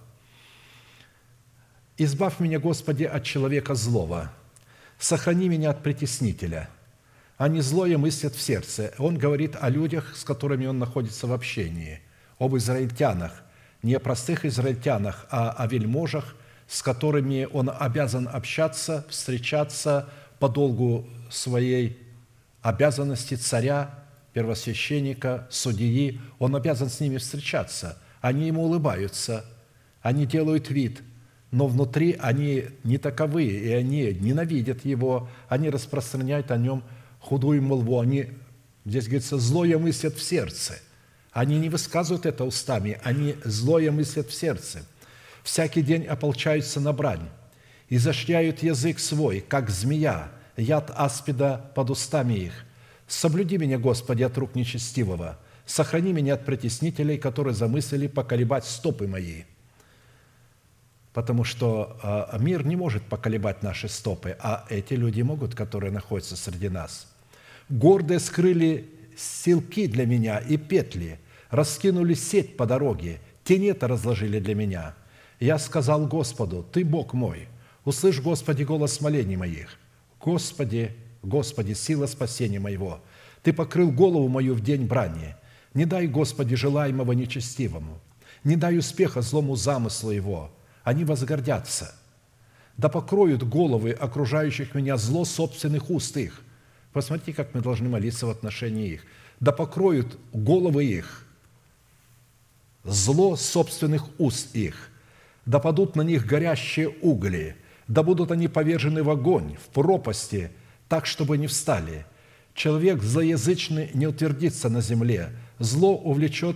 [1.97, 4.31] «Избавь меня, Господи, от человека злого,
[4.99, 6.69] сохрани меня от притеснителя»–
[7.37, 8.93] они злое мыслят в сердце.
[8.97, 12.01] Он говорит о людях, с которыми он находится в общении,
[12.39, 13.43] об израильтянах,
[13.83, 16.35] не о простых израильтянах, а о вельможах,
[16.67, 20.09] с которыми он обязан общаться, встречаться
[20.39, 21.99] по долгу своей
[22.61, 23.91] обязанности царя,
[24.33, 26.19] первосвященника, судьи.
[26.39, 27.97] Он обязан с ними встречаться.
[28.21, 29.45] Они ему улыбаются,
[30.01, 31.03] они делают вид,
[31.51, 36.83] но внутри они не таковые, и они ненавидят его, они распространяют о нем
[37.25, 38.29] худую молву, они,
[38.85, 40.75] здесь говорится, злое мыслят в сердце.
[41.31, 44.85] Они не высказывают это устами, они злое мыслят в сердце.
[45.43, 47.27] Всякий день ополчаются на брань,
[47.89, 52.53] изощряют язык свой, как змея, яд аспида под устами их.
[53.07, 59.43] Соблюди меня, Господи, от рук нечестивого, сохрани меня от притеснителей, которые замыслили поколебать стопы мои.
[61.11, 66.35] Потому что а, мир не может поколебать наши стопы, а эти люди могут, которые находятся
[66.35, 67.07] среди нас–
[67.69, 71.19] Гордые скрыли силки для меня и петли,
[71.49, 74.95] раскинули сеть по дороге, тенета разложили для меня.
[75.39, 77.47] Я сказал Господу, Ты Бог мой,
[77.83, 79.77] услышь, Господи, голос молений моих.
[80.21, 80.91] Господи,
[81.23, 82.99] Господи, сила спасения моего,
[83.41, 85.35] Ты покрыл голову мою в день брани.
[85.73, 87.99] Не дай, Господи, желаемого нечестивому,
[88.43, 90.51] не дай успеха злому замыслу его.
[90.83, 91.95] Они возгордятся.
[92.77, 96.43] Да покроют головы окружающих меня зло собственных уст их.
[96.95, 99.05] Посмотрите, как мы должны молиться в отношении их.
[99.41, 101.27] Да покроют головы их
[102.85, 104.91] зло собственных уст их.
[105.45, 107.57] Да падут на них горящие угли.
[107.89, 110.51] Да будут они повержены в огонь, в пропасти,
[110.87, 112.05] так, чтобы не встали.
[112.53, 115.31] Человек злоязычный не утвердится на земле.
[115.59, 116.55] Зло увлечет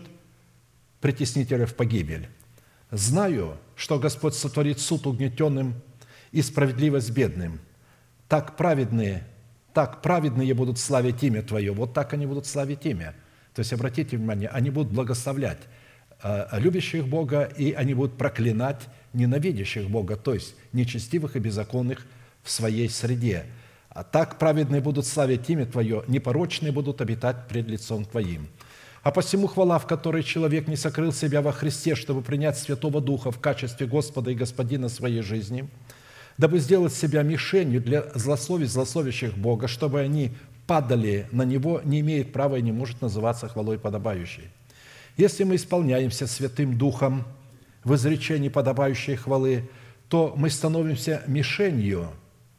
[1.01, 2.29] притеснителя в погибель.
[2.91, 5.73] Знаю, что Господь сотворит суд угнетенным
[6.31, 7.59] и справедливость бедным.
[8.29, 9.27] Так праведные,
[9.73, 11.71] так праведные будут славить имя Твое.
[11.71, 13.15] Вот так они будут славить имя.
[13.53, 15.59] То есть, обратите внимание, они будут благословлять
[16.23, 22.05] э, любящих Бога, и они будут проклинать ненавидящих Бога, то есть нечестивых и беззаконных
[22.43, 23.45] в своей среде.
[23.89, 28.47] А так праведные будут славить имя Твое, непорочные будут обитать пред лицом Твоим.
[29.01, 33.31] А посему хвала, в которой человек не сокрыл себя во Христе, чтобы принять Святого Духа
[33.31, 35.69] в качестве Господа и Господина своей жизни,
[36.39, 40.31] дабы сделать себя мишенью для злословий злословящих Бога, чтобы они
[40.65, 44.49] падали на Него, не имеет права и не может называться хвалой подобающей.
[45.17, 47.25] Если мы исполняемся Святым Духом
[47.83, 49.69] в изречении подобающей хвалы,
[50.07, 52.07] то мы становимся мишенью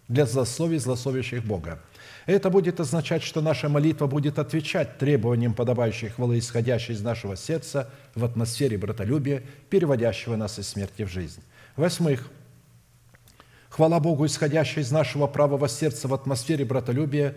[0.07, 1.83] для злословий злословящих Бога–
[2.27, 7.91] это будет означать, что наша молитва будет отвечать требованиям подобающей хвалы, исходящей из нашего сердца
[8.15, 11.43] в атмосфере братолюбия, переводящего нас из смерти в жизнь.
[11.77, 12.31] Восьмых.
[13.81, 17.35] Хвала Богу, исходящая из нашего правого сердца в атмосфере братолюбия,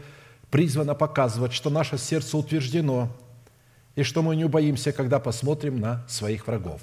[0.51, 3.07] призвана показывать, что наше сердце утверждено,
[3.95, 6.81] и что мы не убоимся, когда посмотрим на своих врагов.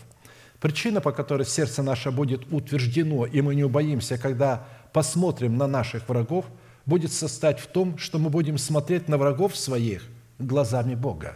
[0.60, 6.08] Причина, по которой сердце наше будет утверждено, и мы не убоимся, когда посмотрим на наших
[6.08, 6.46] врагов–
[6.86, 10.04] будет состоять в том, что мы будем смотреть на врагов своих
[10.38, 11.34] глазами Бога.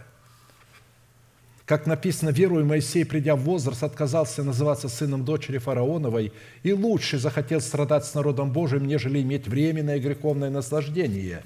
[1.65, 6.31] Как написано, верую, Моисей, придя в возраст, отказался называться сыном дочери фараоновой
[6.61, 11.41] и лучше захотел страдать с народом Божиим, нежели иметь временное греховное наслаждение.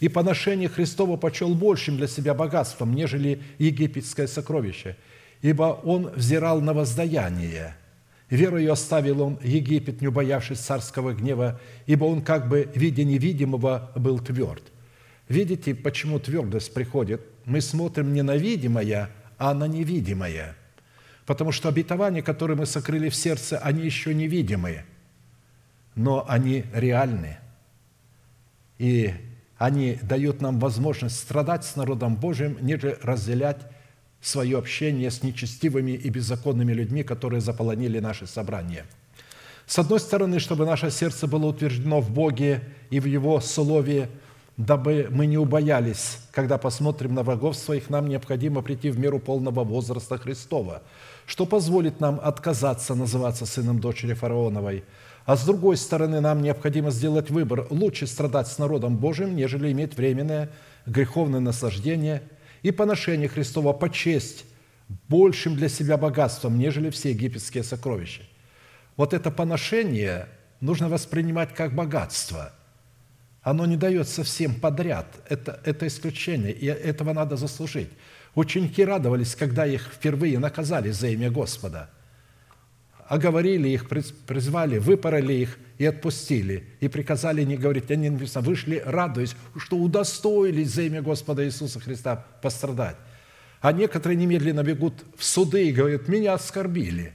[0.00, 4.96] И поношение Христова почел большим для себя богатством, нежели египетское сокровище,
[5.40, 7.76] ибо он взирал на воздаяние–
[8.32, 14.20] Верою оставил он Египет, не убоявшись царского гнева, ибо он как бы, видя невидимого, был
[14.20, 14.62] тверд.
[15.28, 17.20] Видите, почему твердость приходит?
[17.44, 19.10] Мы смотрим не на видимое,
[19.42, 20.54] а на невидимое.
[21.26, 24.84] Потому что обетования, которые мы сокрыли в сердце, они еще невидимые,
[25.96, 27.38] но они реальны.
[28.78, 29.12] И
[29.58, 33.58] они дают нам возможность страдать с народом Божьим, нежели разделять
[34.20, 38.86] свое общение с нечестивыми и беззаконными людьми, которые заполонили наши собрания.
[39.66, 44.08] С одной стороны, чтобы наше сердце было утверждено в Боге и в Его Слове,
[44.56, 49.64] дабы мы не убоялись, когда посмотрим на врагов своих, нам необходимо прийти в меру полного
[49.64, 50.82] возраста Христова,
[51.26, 54.84] что позволит нам отказаться называться сыном дочери фараоновой.
[55.24, 59.96] А с другой стороны, нам необходимо сделать выбор– лучше страдать с народом Божьим, нежели иметь
[59.96, 60.50] временное
[60.86, 62.22] греховное наслаждение–
[62.62, 64.44] и поношение Христова по честь
[65.08, 68.22] большим для себя богатством, нежели все египетские сокровища.
[68.96, 70.28] Вот это поношение
[70.60, 72.52] нужно воспринимать как богатство.
[73.42, 75.06] Оно не дается всем подряд.
[75.28, 77.90] Это, это исключение, и этого надо заслужить.
[78.34, 81.90] Ученики радовались, когда их впервые наказали за имя Господа–
[83.12, 86.64] оговорили их, призвали, выпороли их и отпустили.
[86.80, 92.24] И приказали не говорить, они написано, вышли радуясь, что удостоились за имя Господа Иисуса Христа
[92.40, 92.96] пострадать.
[93.60, 97.12] А некоторые немедленно бегут в суды и говорят, меня оскорбили.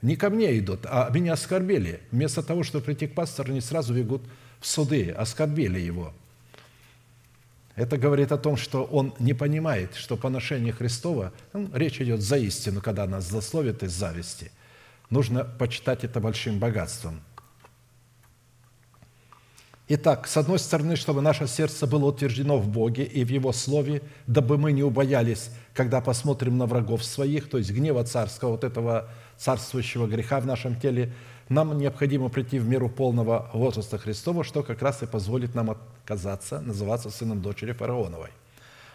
[0.00, 2.00] Не ко мне идут, а меня оскорбили.
[2.10, 4.22] Вместо того, чтобы прийти к пастору, они сразу бегут
[4.62, 6.14] суды, оскорбили его.
[7.74, 12.36] Это говорит о том, что он не понимает, что поношение Христова, ну, речь идет за
[12.36, 14.50] истину, когда нас злословят из зависти–
[15.12, 17.20] нужно почитать это большим богатством.
[19.88, 24.00] Итак, с одной стороны, чтобы наше сердце было утверждено в Боге и в Его Слове,
[24.26, 29.10] дабы мы не убоялись, когда посмотрим на врагов своих, то есть гнева царского, вот этого
[29.36, 31.12] царствующего греха в нашем теле,
[31.54, 36.60] нам необходимо прийти в меру полного возраста Христова, что как раз и позволит нам отказаться
[36.60, 38.30] называться сыном дочери фараоновой.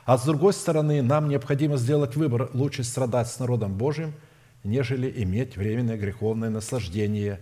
[0.06, 4.14] А с другой стороны, нам необходимо сделать выбор лучше страдать с народом Божьим–
[4.68, 7.40] нежели иметь временное греховное наслаждение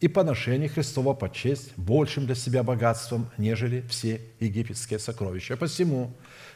[0.00, 5.56] и поношение Христова под честь большим для себя богатством, нежели все египетские сокровища.
[5.56, 6.12] Посему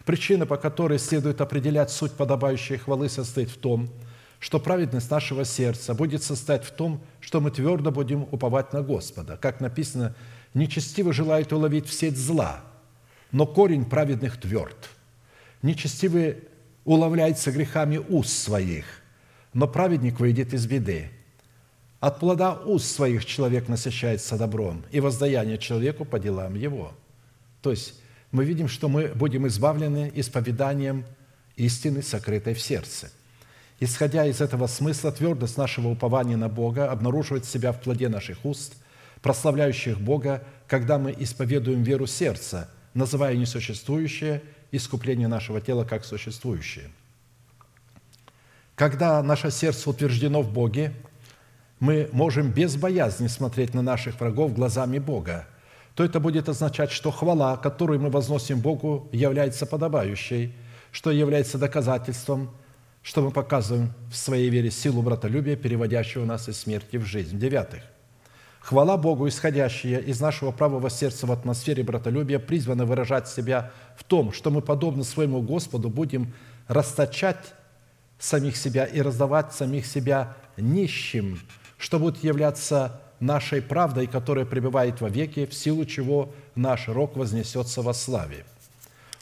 [0.07, 3.91] причина, по которой следует определять суть подобающей хвалы, состоит в том,
[4.39, 9.37] что праведность нашего сердца будет состоять в том, что мы твердо будем уповать на Господа.
[9.37, 10.15] Как написано,
[10.55, 12.65] Нечестивый желает уловить в сеть зла,
[13.33, 14.89] но корень праведных тверд.
[15.63, 16.45] Нечестивый
[16.85, 18.85] уловляется грехами уст своих,
[19.53, 21.11] но праведник выйдет из беды.
[21.99, 26.93] От плода уст своих человек насыщается добром, и воздаяние человеку по делам его.
[27.61, 27.95] То есть
[28.31, 31.05] мы видим, что мы будем избавлены исповеданием
[31.57, 33.11] истины, сокрытой в сердце.
[33.85, 38.77] Исходя из этого смысла, твердость нашего упования на Бога обнаруживает себя в плоде наших уст,
[39.21, 44.43] прославляющих Бога, когда мы исповедуем веру сердца, называя несуществующее
[44.73, 46.91] искупление нашего тела как существующее.
[48.75, 50.95] Когда наше сердце утверждено в Боге,
[51.79, 55.47] мы можем без боязни смотреть на наших врагов глазами Бога,
[55.95, 60.55] то это будет означать, что хвала, которую мы возносим Богу, является подобающей,
[60.91, 62.51] что является доказательством–
[63.05, 67.37] что мы показываем в своей вере силу братолюбия, переводящего нас из смерти в жизнь.
[67.37, 67.83] В-девятых,
[68.61, 74.33] хвала Богу, исходящая из нашего правого сердца в атмосфере братолюбия, призвана выражать себя в том,
[74.33, 76.33] что мы, подобно своему Господу, будем
[76.67, 77.53] расточать
[78.19, 81.41] самих себя и раздавать самих себя нищим,
[81.77, 87.83] что будет являться нашей правдой, которая пребывает во веки, в силу чего наш рок вознесется
[87.83, 88.47] во славе.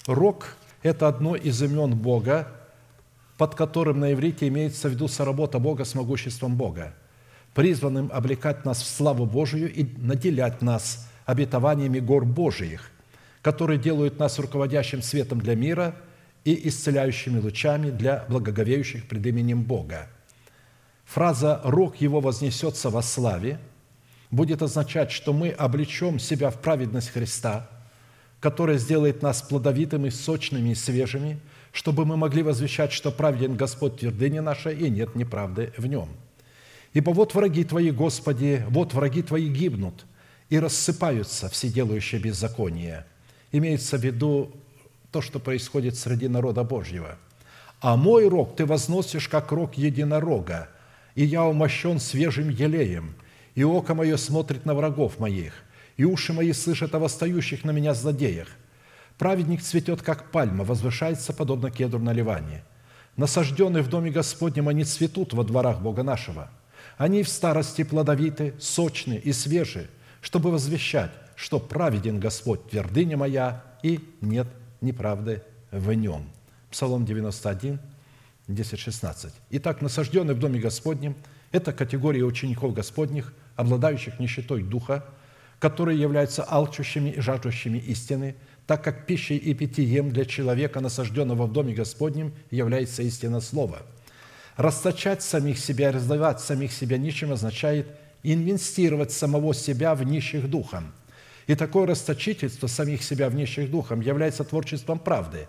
[0.07, 2.47] Рок– это одно из имен Бога,
[3.37, 6.95] под которым на иврите имеется в виду соработа Бога с могуществом Бога,
[7.55, 12.91] призванным облекать нас в славу Божию и наделять нас обетованиями гор Божиих,
[13.41, 15.95] которые делают нас руководящим светом для мира
[16.45, 20.09] и исцеляющими лучами для благоговеющих пред именем Бога.
[21.05, 23.59] Фраза «рог его вознесется во славе»
[24.31, 27.69] будет означать, что мы облечем себя в праведность Христа,
[28.41, 31.39] которая сделает нас плодовитыми, сочными и свежими–
[31.73, 36.09] чтобы мы могли возвещать, что праведен Господь твердыня наша, и нет неправды в нем.
[36.93, 40.05] Ибо вот враги Твои, Господи, вот враги Твои гибнут
[40.51, 43.07] и рассыпаются все делающие беззаконие.
[43.51, 44.53] Имеется в виду
[45.11, 47.17] то, что происходит среди народа Божьего.
[47.81, 50.69] А мой рог ты возносишь, как рог единорога,
[51.15, 53.15] и я умощен свежим елеем,
[53.55, 55.55] и око мое смотрит на врагов моих,
[55.97, 58.49] и уши мои слышат о восстающих на меня злодеях.
[59.19, 62.65] Праведник цветет, как пальма, возвышается, подобно кедру на Ливане.
[63.17, 66.51] Насажденные в доме Господнем, они цветут во дворах Бога нашего.
[66.97, 69.89] Они в старости плодовиты, сочны и свежи,
[70.21, 74.47] чтобы возвещать, что праведен Господь, твердыня моя, и нет
[74.81, 76.31] неправды в нем.
[76.71, 77.81] Псалом 91,
[78.49, 79.33] 10, 16.
[79.51, 81.17] Итак, насажденные в доме Господнем–
[81.53, 85.05] это категория учеников Господних, обладающих нищетой духа,
[85.59, 88.37] которые являются алчущими и жаждущими истины–
[88.73, 93.83] так как пищей и питьем для человека, насажденного в Доме Господнем, является истина Слова.
[94.57, 97.87] Расточать самих себя раздавать самих себя нищим означает
[98.23, 100.95] инвестировать самого себя в нищих духом.
[101.47, 105.49] И такое расточительство самих себя в нищих духом является творчеством правды,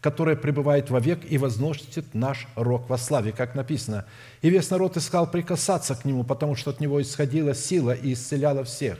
[0.00, 4.04] которое пребывает вовек и возносит наш рок во славе, как написано.
[4.42, 8.64] «И весь народ искал прикасаться к нему, потому что от него исходила сила и исцеляла
[8.64, 8.98] всех.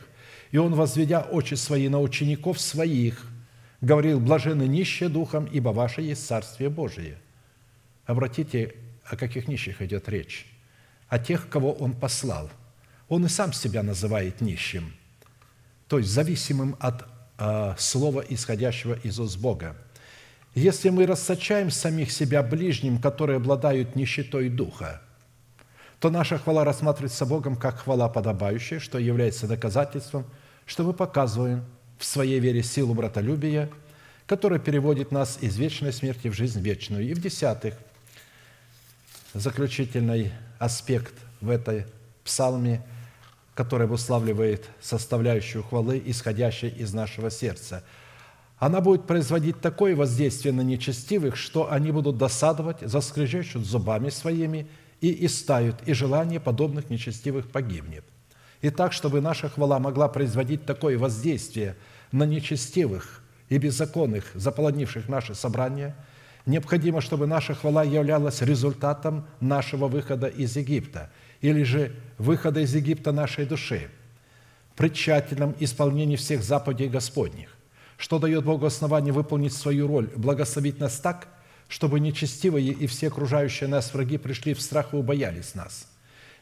[0.52, 3.33] И он, возведя очи свои на учеников своих,
[3.84, 7.18] говорил, блажены нищие духом, ибо ваше есть Царствие Божие.
[8.06, 8.74] Обратите,
[9.04, 10.46] о каких нищих идет речь?
[11.08, 12.50] О тех, кого Он послал.
[13.08, 14.92] Он и сам себя называет нищим,
[15.88, 17.04] то есть зависимым от
[17.38, 19.76] э, слова, исходящего из уст Бога.
[20.54, 25.02] Если мы рассочаем самих себя ближним, которые обладают нищетой духа,
[26.00, 30.24] то наша хвала рассматривается Богом как хвала подобающая, что является доказательством,
[30.64, 31.64] что мы показываем
[32.04, 33.70] в своей вере силу братолюбия,
[34.26, 37.02] которая переводит нас из вечной смерти в жизнь вечную.
[37.02, 37.74] И в десятых,
[39.32, 41.86] заключительный аспект в этой
[42.22, 42.82] псалме,
[43.54, 47.82] который обуславливает составляющую хвалы, исходящей из нашего сердца.
[48.58, 54.66] Она будет производить такое воздействие на нечестивых, что они будут досадовать, заскрежещут зубами своими
[55.00, 58.04] и истают, и желание подобных нечестивых погибнет.
[58.60, 61.76] И так, чтобы наша хвала могла производить такое воздействие
[62.14, 65.96] на нечестивых и беззаконных, заполонивших наше собрание,
[66.46, 71.10] необходимо, чтобы наша хвала являлась результатом нашего выхода из Египта
[71.40, 73.90] или же выхода из Египта нашей души
[74.76, 77.48] при тщательном исполнении всех заповедей Господних,
[77.96, 81.26] что дает Богу основание выполнить свою роль, благословить нас так,
[81.66, 85.88] чтобы нечестивые и все окружающие нас враги пришли в страх и убоялись нас–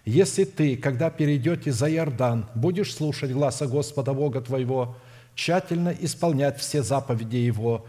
[0.05, 4.97] если ты, когда перейдете за Иордан, будешь слушать гласа Господа Бога твоего,
[5.35, 7.87] тщательно исполнять все заповеди Его,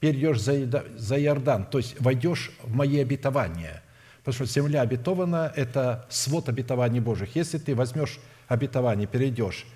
[0.00, 3.82] перейдешь за Иордан, то есть войдешь в мои обетования.
[4.24, 7.36] Потому что земля обетована– это свод обетований Божьих.
[7.36, 8.18] Если ты возьмешь
[8.48, 9.66] обетование, перейдешь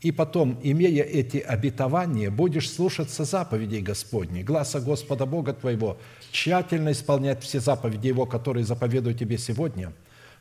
[0.00, 5.96] и потом, имея эти обетования, будешь слушаться заповедей Господней, гласа Господа Бога твоего,
[6.30, 9.92] тщательно исполнять все заповеди Его, которые заповедую тебе сегодня,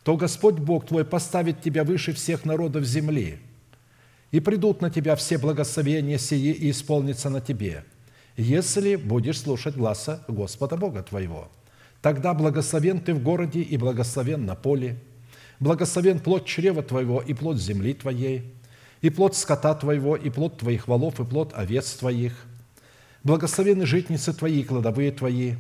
[0.03, 3.39] то Господь Бог твой поставит тебя выше всех народов земли,
[4.35, 7.85] и придут на тебя все благословения сии и исполнится на тебе,
[8.35, 11.49] если будешь слушать гласа Господа Бога твоего.
[12.01, 14.97] Тогда благословен ты в городе и благословен на поле,
[15.61, 18.53] благословен плод чрева твоего и плод земли твоей,
[18.99, 22.33] и плод скота твоего, и плод твоих волов, и плод овец твоих.
[23.23, 25.53] Благословены житницы твои и кладовые твои.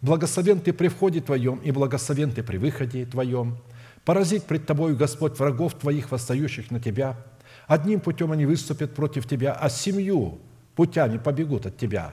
[0.00, 3.58] Благословен ты при входе твоем, и благословен ты при выходе твоем.
[4.06, 7.18] Поразить пред тобою Господь врагов твоих, восстающих на тебя.
[7.66, 10.40] Одним путем они выступят против тебя, а семью
[10.74, 12.12] путями побегут от тебя.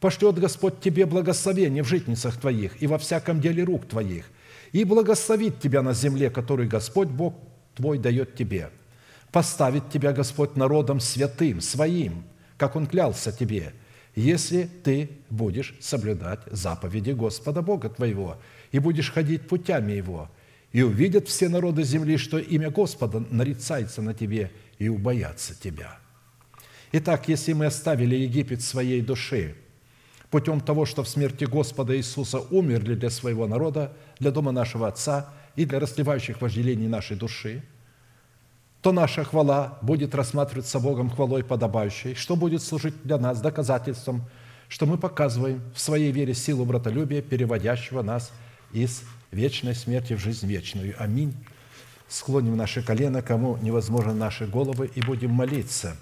[0.00, 4.26] Пошлет Господь тебе благословение в житницах твоих и во всяком деле рук твоих,
[4.72, 7.34] и благословит тебя на земле, которую Господь Бог
[7.74, 8.70] твой дает тебе–
[9.32, 12.24] поставит тебя Господь народом святым, своим,
[12.56, 13.72] как Он клялся тебе,
[14.14, 18.38] если ты будешь соблюдать заповеди Господа Бога твоего
[18.72, 20.30] и будешь ходить путями Его,
[20.72, 25.98] и увидят все народы земли, что имя Господа нарицается на тебе и убоятся тебя».
[26.92, 29.54] Итак, если мы оставили Египет своей души
[30.30, 35.32] путем того, что в смерти Господа Иисуса умерли для своего народа, для дома нашего Отца
[35.56, 37.62] и для расливающих вожделений нашей души–
[38.82, 44.24] то наша хвала будет рассматриваться Богом хвалой подобающей, что будет служить для нас доказательством,
[44.68, 48.32] что мы показываем в своей вере силу братолюбия, переводящего нас
[48.72, 49.02] из
[49.32, 50.94] вечной смерти в жизнь вечную.
[50.98, 51.34] Аминь.
[52.08, 55.96] Склоним наши колено, кому невозможно наши головы, и будем молиться.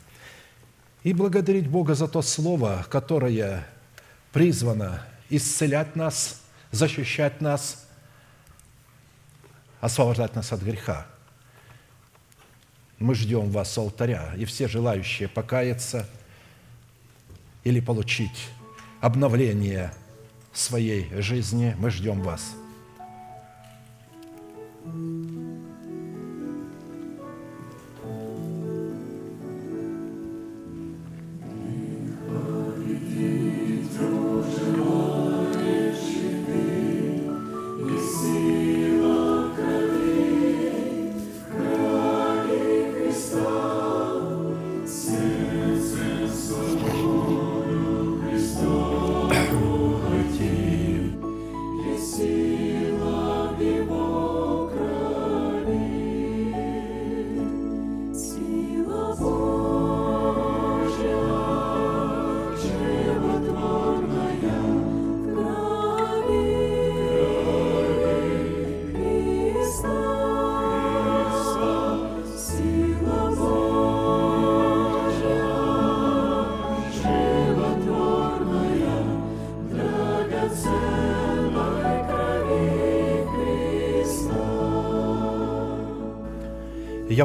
[1.02, 3.66] И благодарить Бога за то Слово, которое
[4.32, 7.86] призвано исцелять нас, защищать нас,
[9.80, 11.06] освобождать нас от греха–
[12.98, 16.08] мы ждем вас с алтаря, и все желающие покаяться
[17.64, 18.48] или получить
[19.00, 19.92] обновление
[20.52, 22.54] своей жизни, мы ждем вас.
[24.86, 25.55] thank you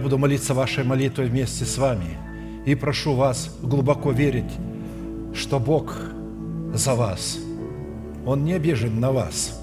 [0.02, 2.18] Буду молиться вашей молитвой вместе с вами
[2.66, 4.52] и прошу вас глубоко верить,
[5.32, 5.96] что Бог
[6.74, 7.38] за вас.
[8.26, 9.62] Он не обижен на вас,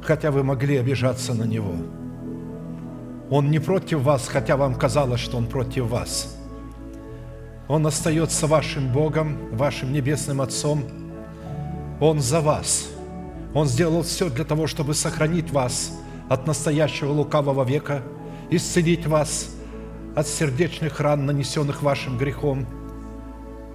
[0.00, 1.74] хотя вы могли обижаться на Него.
[3.28, 6.38] Он не против вас, хотя вам казалось, что Он против вас.
[7.68, 10.84] Он остается вашим Богом, вашим Небесным Отцом.
[12.00, 12.88] Он за вас.
[13.52, 15.92] Он сделал все для того, чтобы сохранить вас
[16.30, 18.02] от настоящего лукавого века–
[18.50, 19.50] исцелить вас
[20.14, 22.66] от сердечных ран, нанесенных вашим грехом,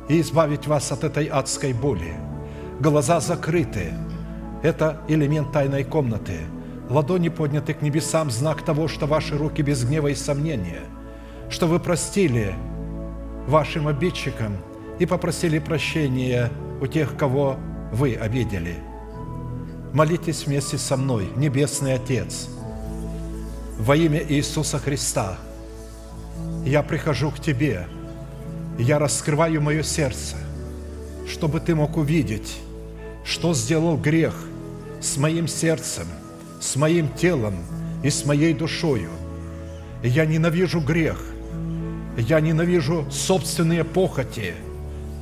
[0.08, 2.16] и избавить вас от этой адской боли.
[2.80, 3.94] Глаза закрыты–
[4.64, 6.40] это элемент тайной комнаты.
[6.90, 10.82] Ладони подняты к небесам– знак того, что ваши руки без гнева и сомнения,
[11.50, 12.56] что вы простили
[13.48, 14.58] вашим обидчикам
[14.98, 16.50] и попросили прощения
[16.82, 17.58] у тех, кого
[17.92, 18.78] вы обидели.
[19.94, 22.50] Молитесь вместе со мной, Небесный Отец–
[23.80, 25.38] во имя Иисуса Христа
[26.66, 27.88] я прихожу к Тебе,
[28.78, 30.36] я раскрываю мое сердце,
[31.28, 32.58] чтобы Ты мог увидеть,
[33.24, 34.36] что сделал грех
[35.00, 36.08] с моим сердцем,
[36.60, 37.56] с моим телом
[38.04, 39.12] и с моей душою.
[40.04, 41.24] Я ненавижу грех,
[42.18, 44.56] я ненавижу собственные похоти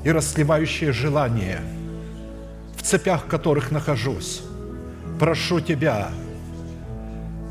[0.03, 1.61] и расливающие желания,
[2.75, 4.41] в цепях которых нахожусь.
[5.19, 6.09] Прошу Тебя,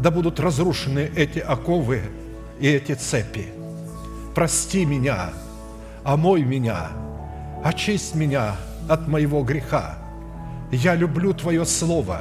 [0.00, 2.02] да будут разрушены эти оковы
[2.60, 3.46] и эти цепи.
[4.34, 5.30] Прости меня,
[6.04, 6.88] омой меня,
[7.64, 8.56] очисть меня
[8.88, 9.98] от моего греха.
[10.70, 12.20] Я люблю Твое Слово,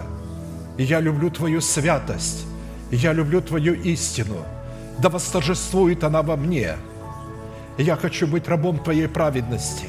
[0.78, 2.46] я люблю Твою святость,
[2.92, 4.38] я люблю Твою истину.
[5.00, 6.76] Да восторжествует она во мне.
[7.78, 9.88] Я хочу быть рабом Твоей праведности.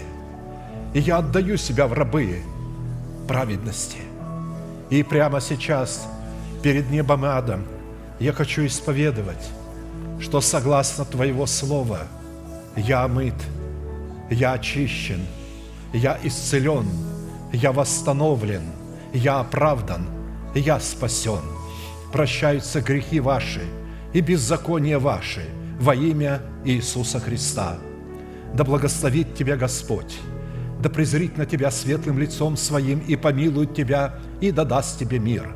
[0.94, 2.42] И я отдаю себя в рабы
[3.28, 3.98] праведности.
[4.90, 6.08] И прямо сейчас
[6.62, 7.64] перед небом и адом
[8.18, 9.51] я хочу исповедовать,
[10.20, 12.01] что согласно Твоего Слова
[12.76, 13.34] я омыт,
[14.30, 15.20] я очищен,
[15.93, 16.86] я исцелен,
[17.52, 18.62] я восстановлен,
[19.12, 20.06] я оправдан,
[20.55, 21.40] я спасен.
[22.12, 23.62] Прощаются грехи ваши
[24.12, 25.44] и беззакония ваши
[25.78, 27.76] во имя Иисуса Христа.
[28.55, 30.16] Да благословит Тебя Господь,
[30.80, 35.55] да презрит на Тебя светлым лицом Своим и помилует Тебя, и да даст Тебе мир.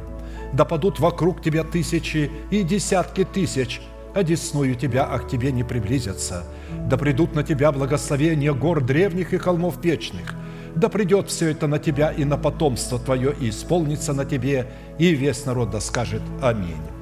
[0.52, 3.80] Да падут вокруг Тебя тысячи и десятки тысяч,
[4.14, 6.44] одесную Тебя, а к Тебе не приблизятся.
[6.88, 10.34] Да придут на Тебя благословения гор древних и холмов печных.
[10.74, 15.14] Да придет все это на Тебя и на потомство Твое, и исполнится на Тебе, и
[15.14, 16.99] весь народ да скажет Аминь.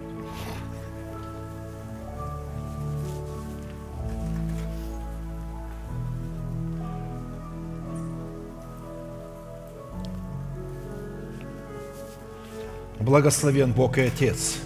[13.08, 14.58] Благословен Бог и Отец,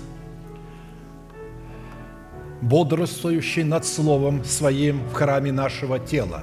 [2.60, 6.42] бодрствующий над Словом Своим в храме нашего тела.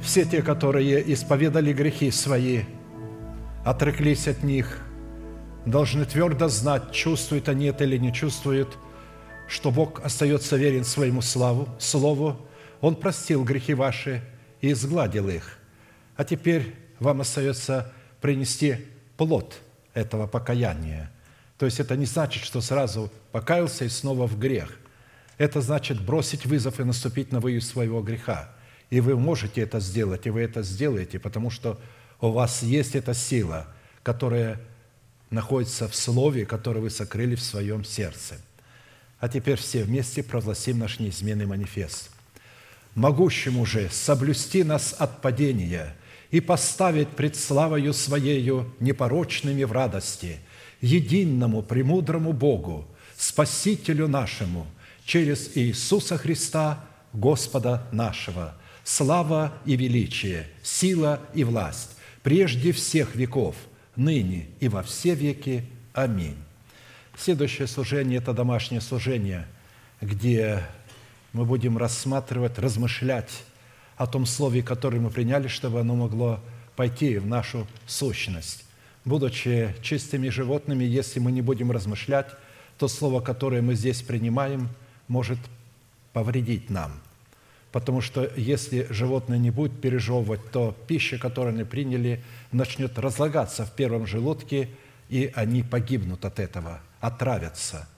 [0.00, 2.60] Все те, которые исповедали грехи свои,
[3.64, 4.86] отреклись от них,
[5.66, 8.78] должны твердо знать, чувствуют они это или не чувствуют,
[9.48, 12.36] что Бог остается верен своему славу, Слову.
[12.80, 14.22] Он простил грехи ваши
[14.60, 15.58] и изгладил их.
[16.14, 18.76] А теперь вам остается принести
[19.16, 19.60] плод
[19.94, 21.10] этого покаяния.
[21.58, 24.78] То есть это не значит, что сразу покаялся и снова в грех.
[25.38, 28.50] Это значит бросить вызов и наступить на выезд своего греха.
[28.90, 31.80] И вы можете это сделать, и вы это сделаете, потому что
[32.20, 33.66] у вас есть эта сила,
[34.02, 34.60] которая
[35.30, 38.36] находится в Слове, которое вы сокрыли в своем сердце.
[39.18, 42.10] А теперь все вместе провозгласим наш неизменный манифест.
[42.94, 45.96] «Могущему же соблюсти нас от падения–
[46.32, 50.40] и поставить пред славою Своею непорочными в радости,
[50.80, 54.66] единому премудрому Богу, Спасителю нашему,
[55.04, 61.90] через Иисуса Христа, Господа нашего, слава и величие, сила и власть,
[62.22, 63.54] прежде всех веков,
[63.94, 65.66] ныне и во все веки.
[65.92, 66.38] Аминь.
[67.16, 69.46] Следующее служение– это домашнее служение,
[70.00, 70.62] где
[71.34, 73.30] мы будем рассматривать, размышлять
[74.02, 76.40] о том слове, которое мы приняли, чтобы оно могло
[76.74, 78.64] пойти в нашу сущность.
[79.04, 82.26] Будучи чистыми животными, если мы не будем размышлять,
[82.78, 84.68] то слово, которое мы здесь принимаем,
[85.06, 85.38] может
[86.12, 87.00] повредить нам.
[87.70, 93.70] Потому что если животное не будет пережевывать, то пища, которую они приняли, начнет разлагаться в
[93.70, 94.68] первом желудке,
[95.10, 97.88] и они погибнут от этого, отравятся.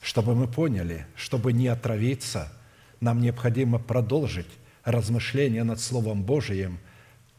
[0.00, 2.52] Чтобы мы поняли, чтобы не отравиться,
[3.00, 4.46] нам необходимо продолжить
[4.84, 6.78] размышления над Словом Божиим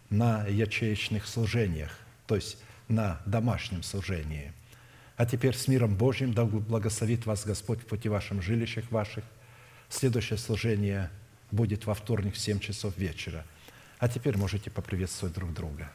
[0.09, 1.97] на ячеечных служениях,
[2.27, 2.57] то есть
[2.87, 4.51] на домашнем служении.
[5.17, 9.23] А теперь с миром Божьим да благословит вас Господь в пути вашим жилищах ваших.
[9.89, 11.09] Следующее служение
[11.51, 13.45] будет во вторник в 7 часов вечера.
[13.99, 15.89] А теперь можете поприветствовать друг друга.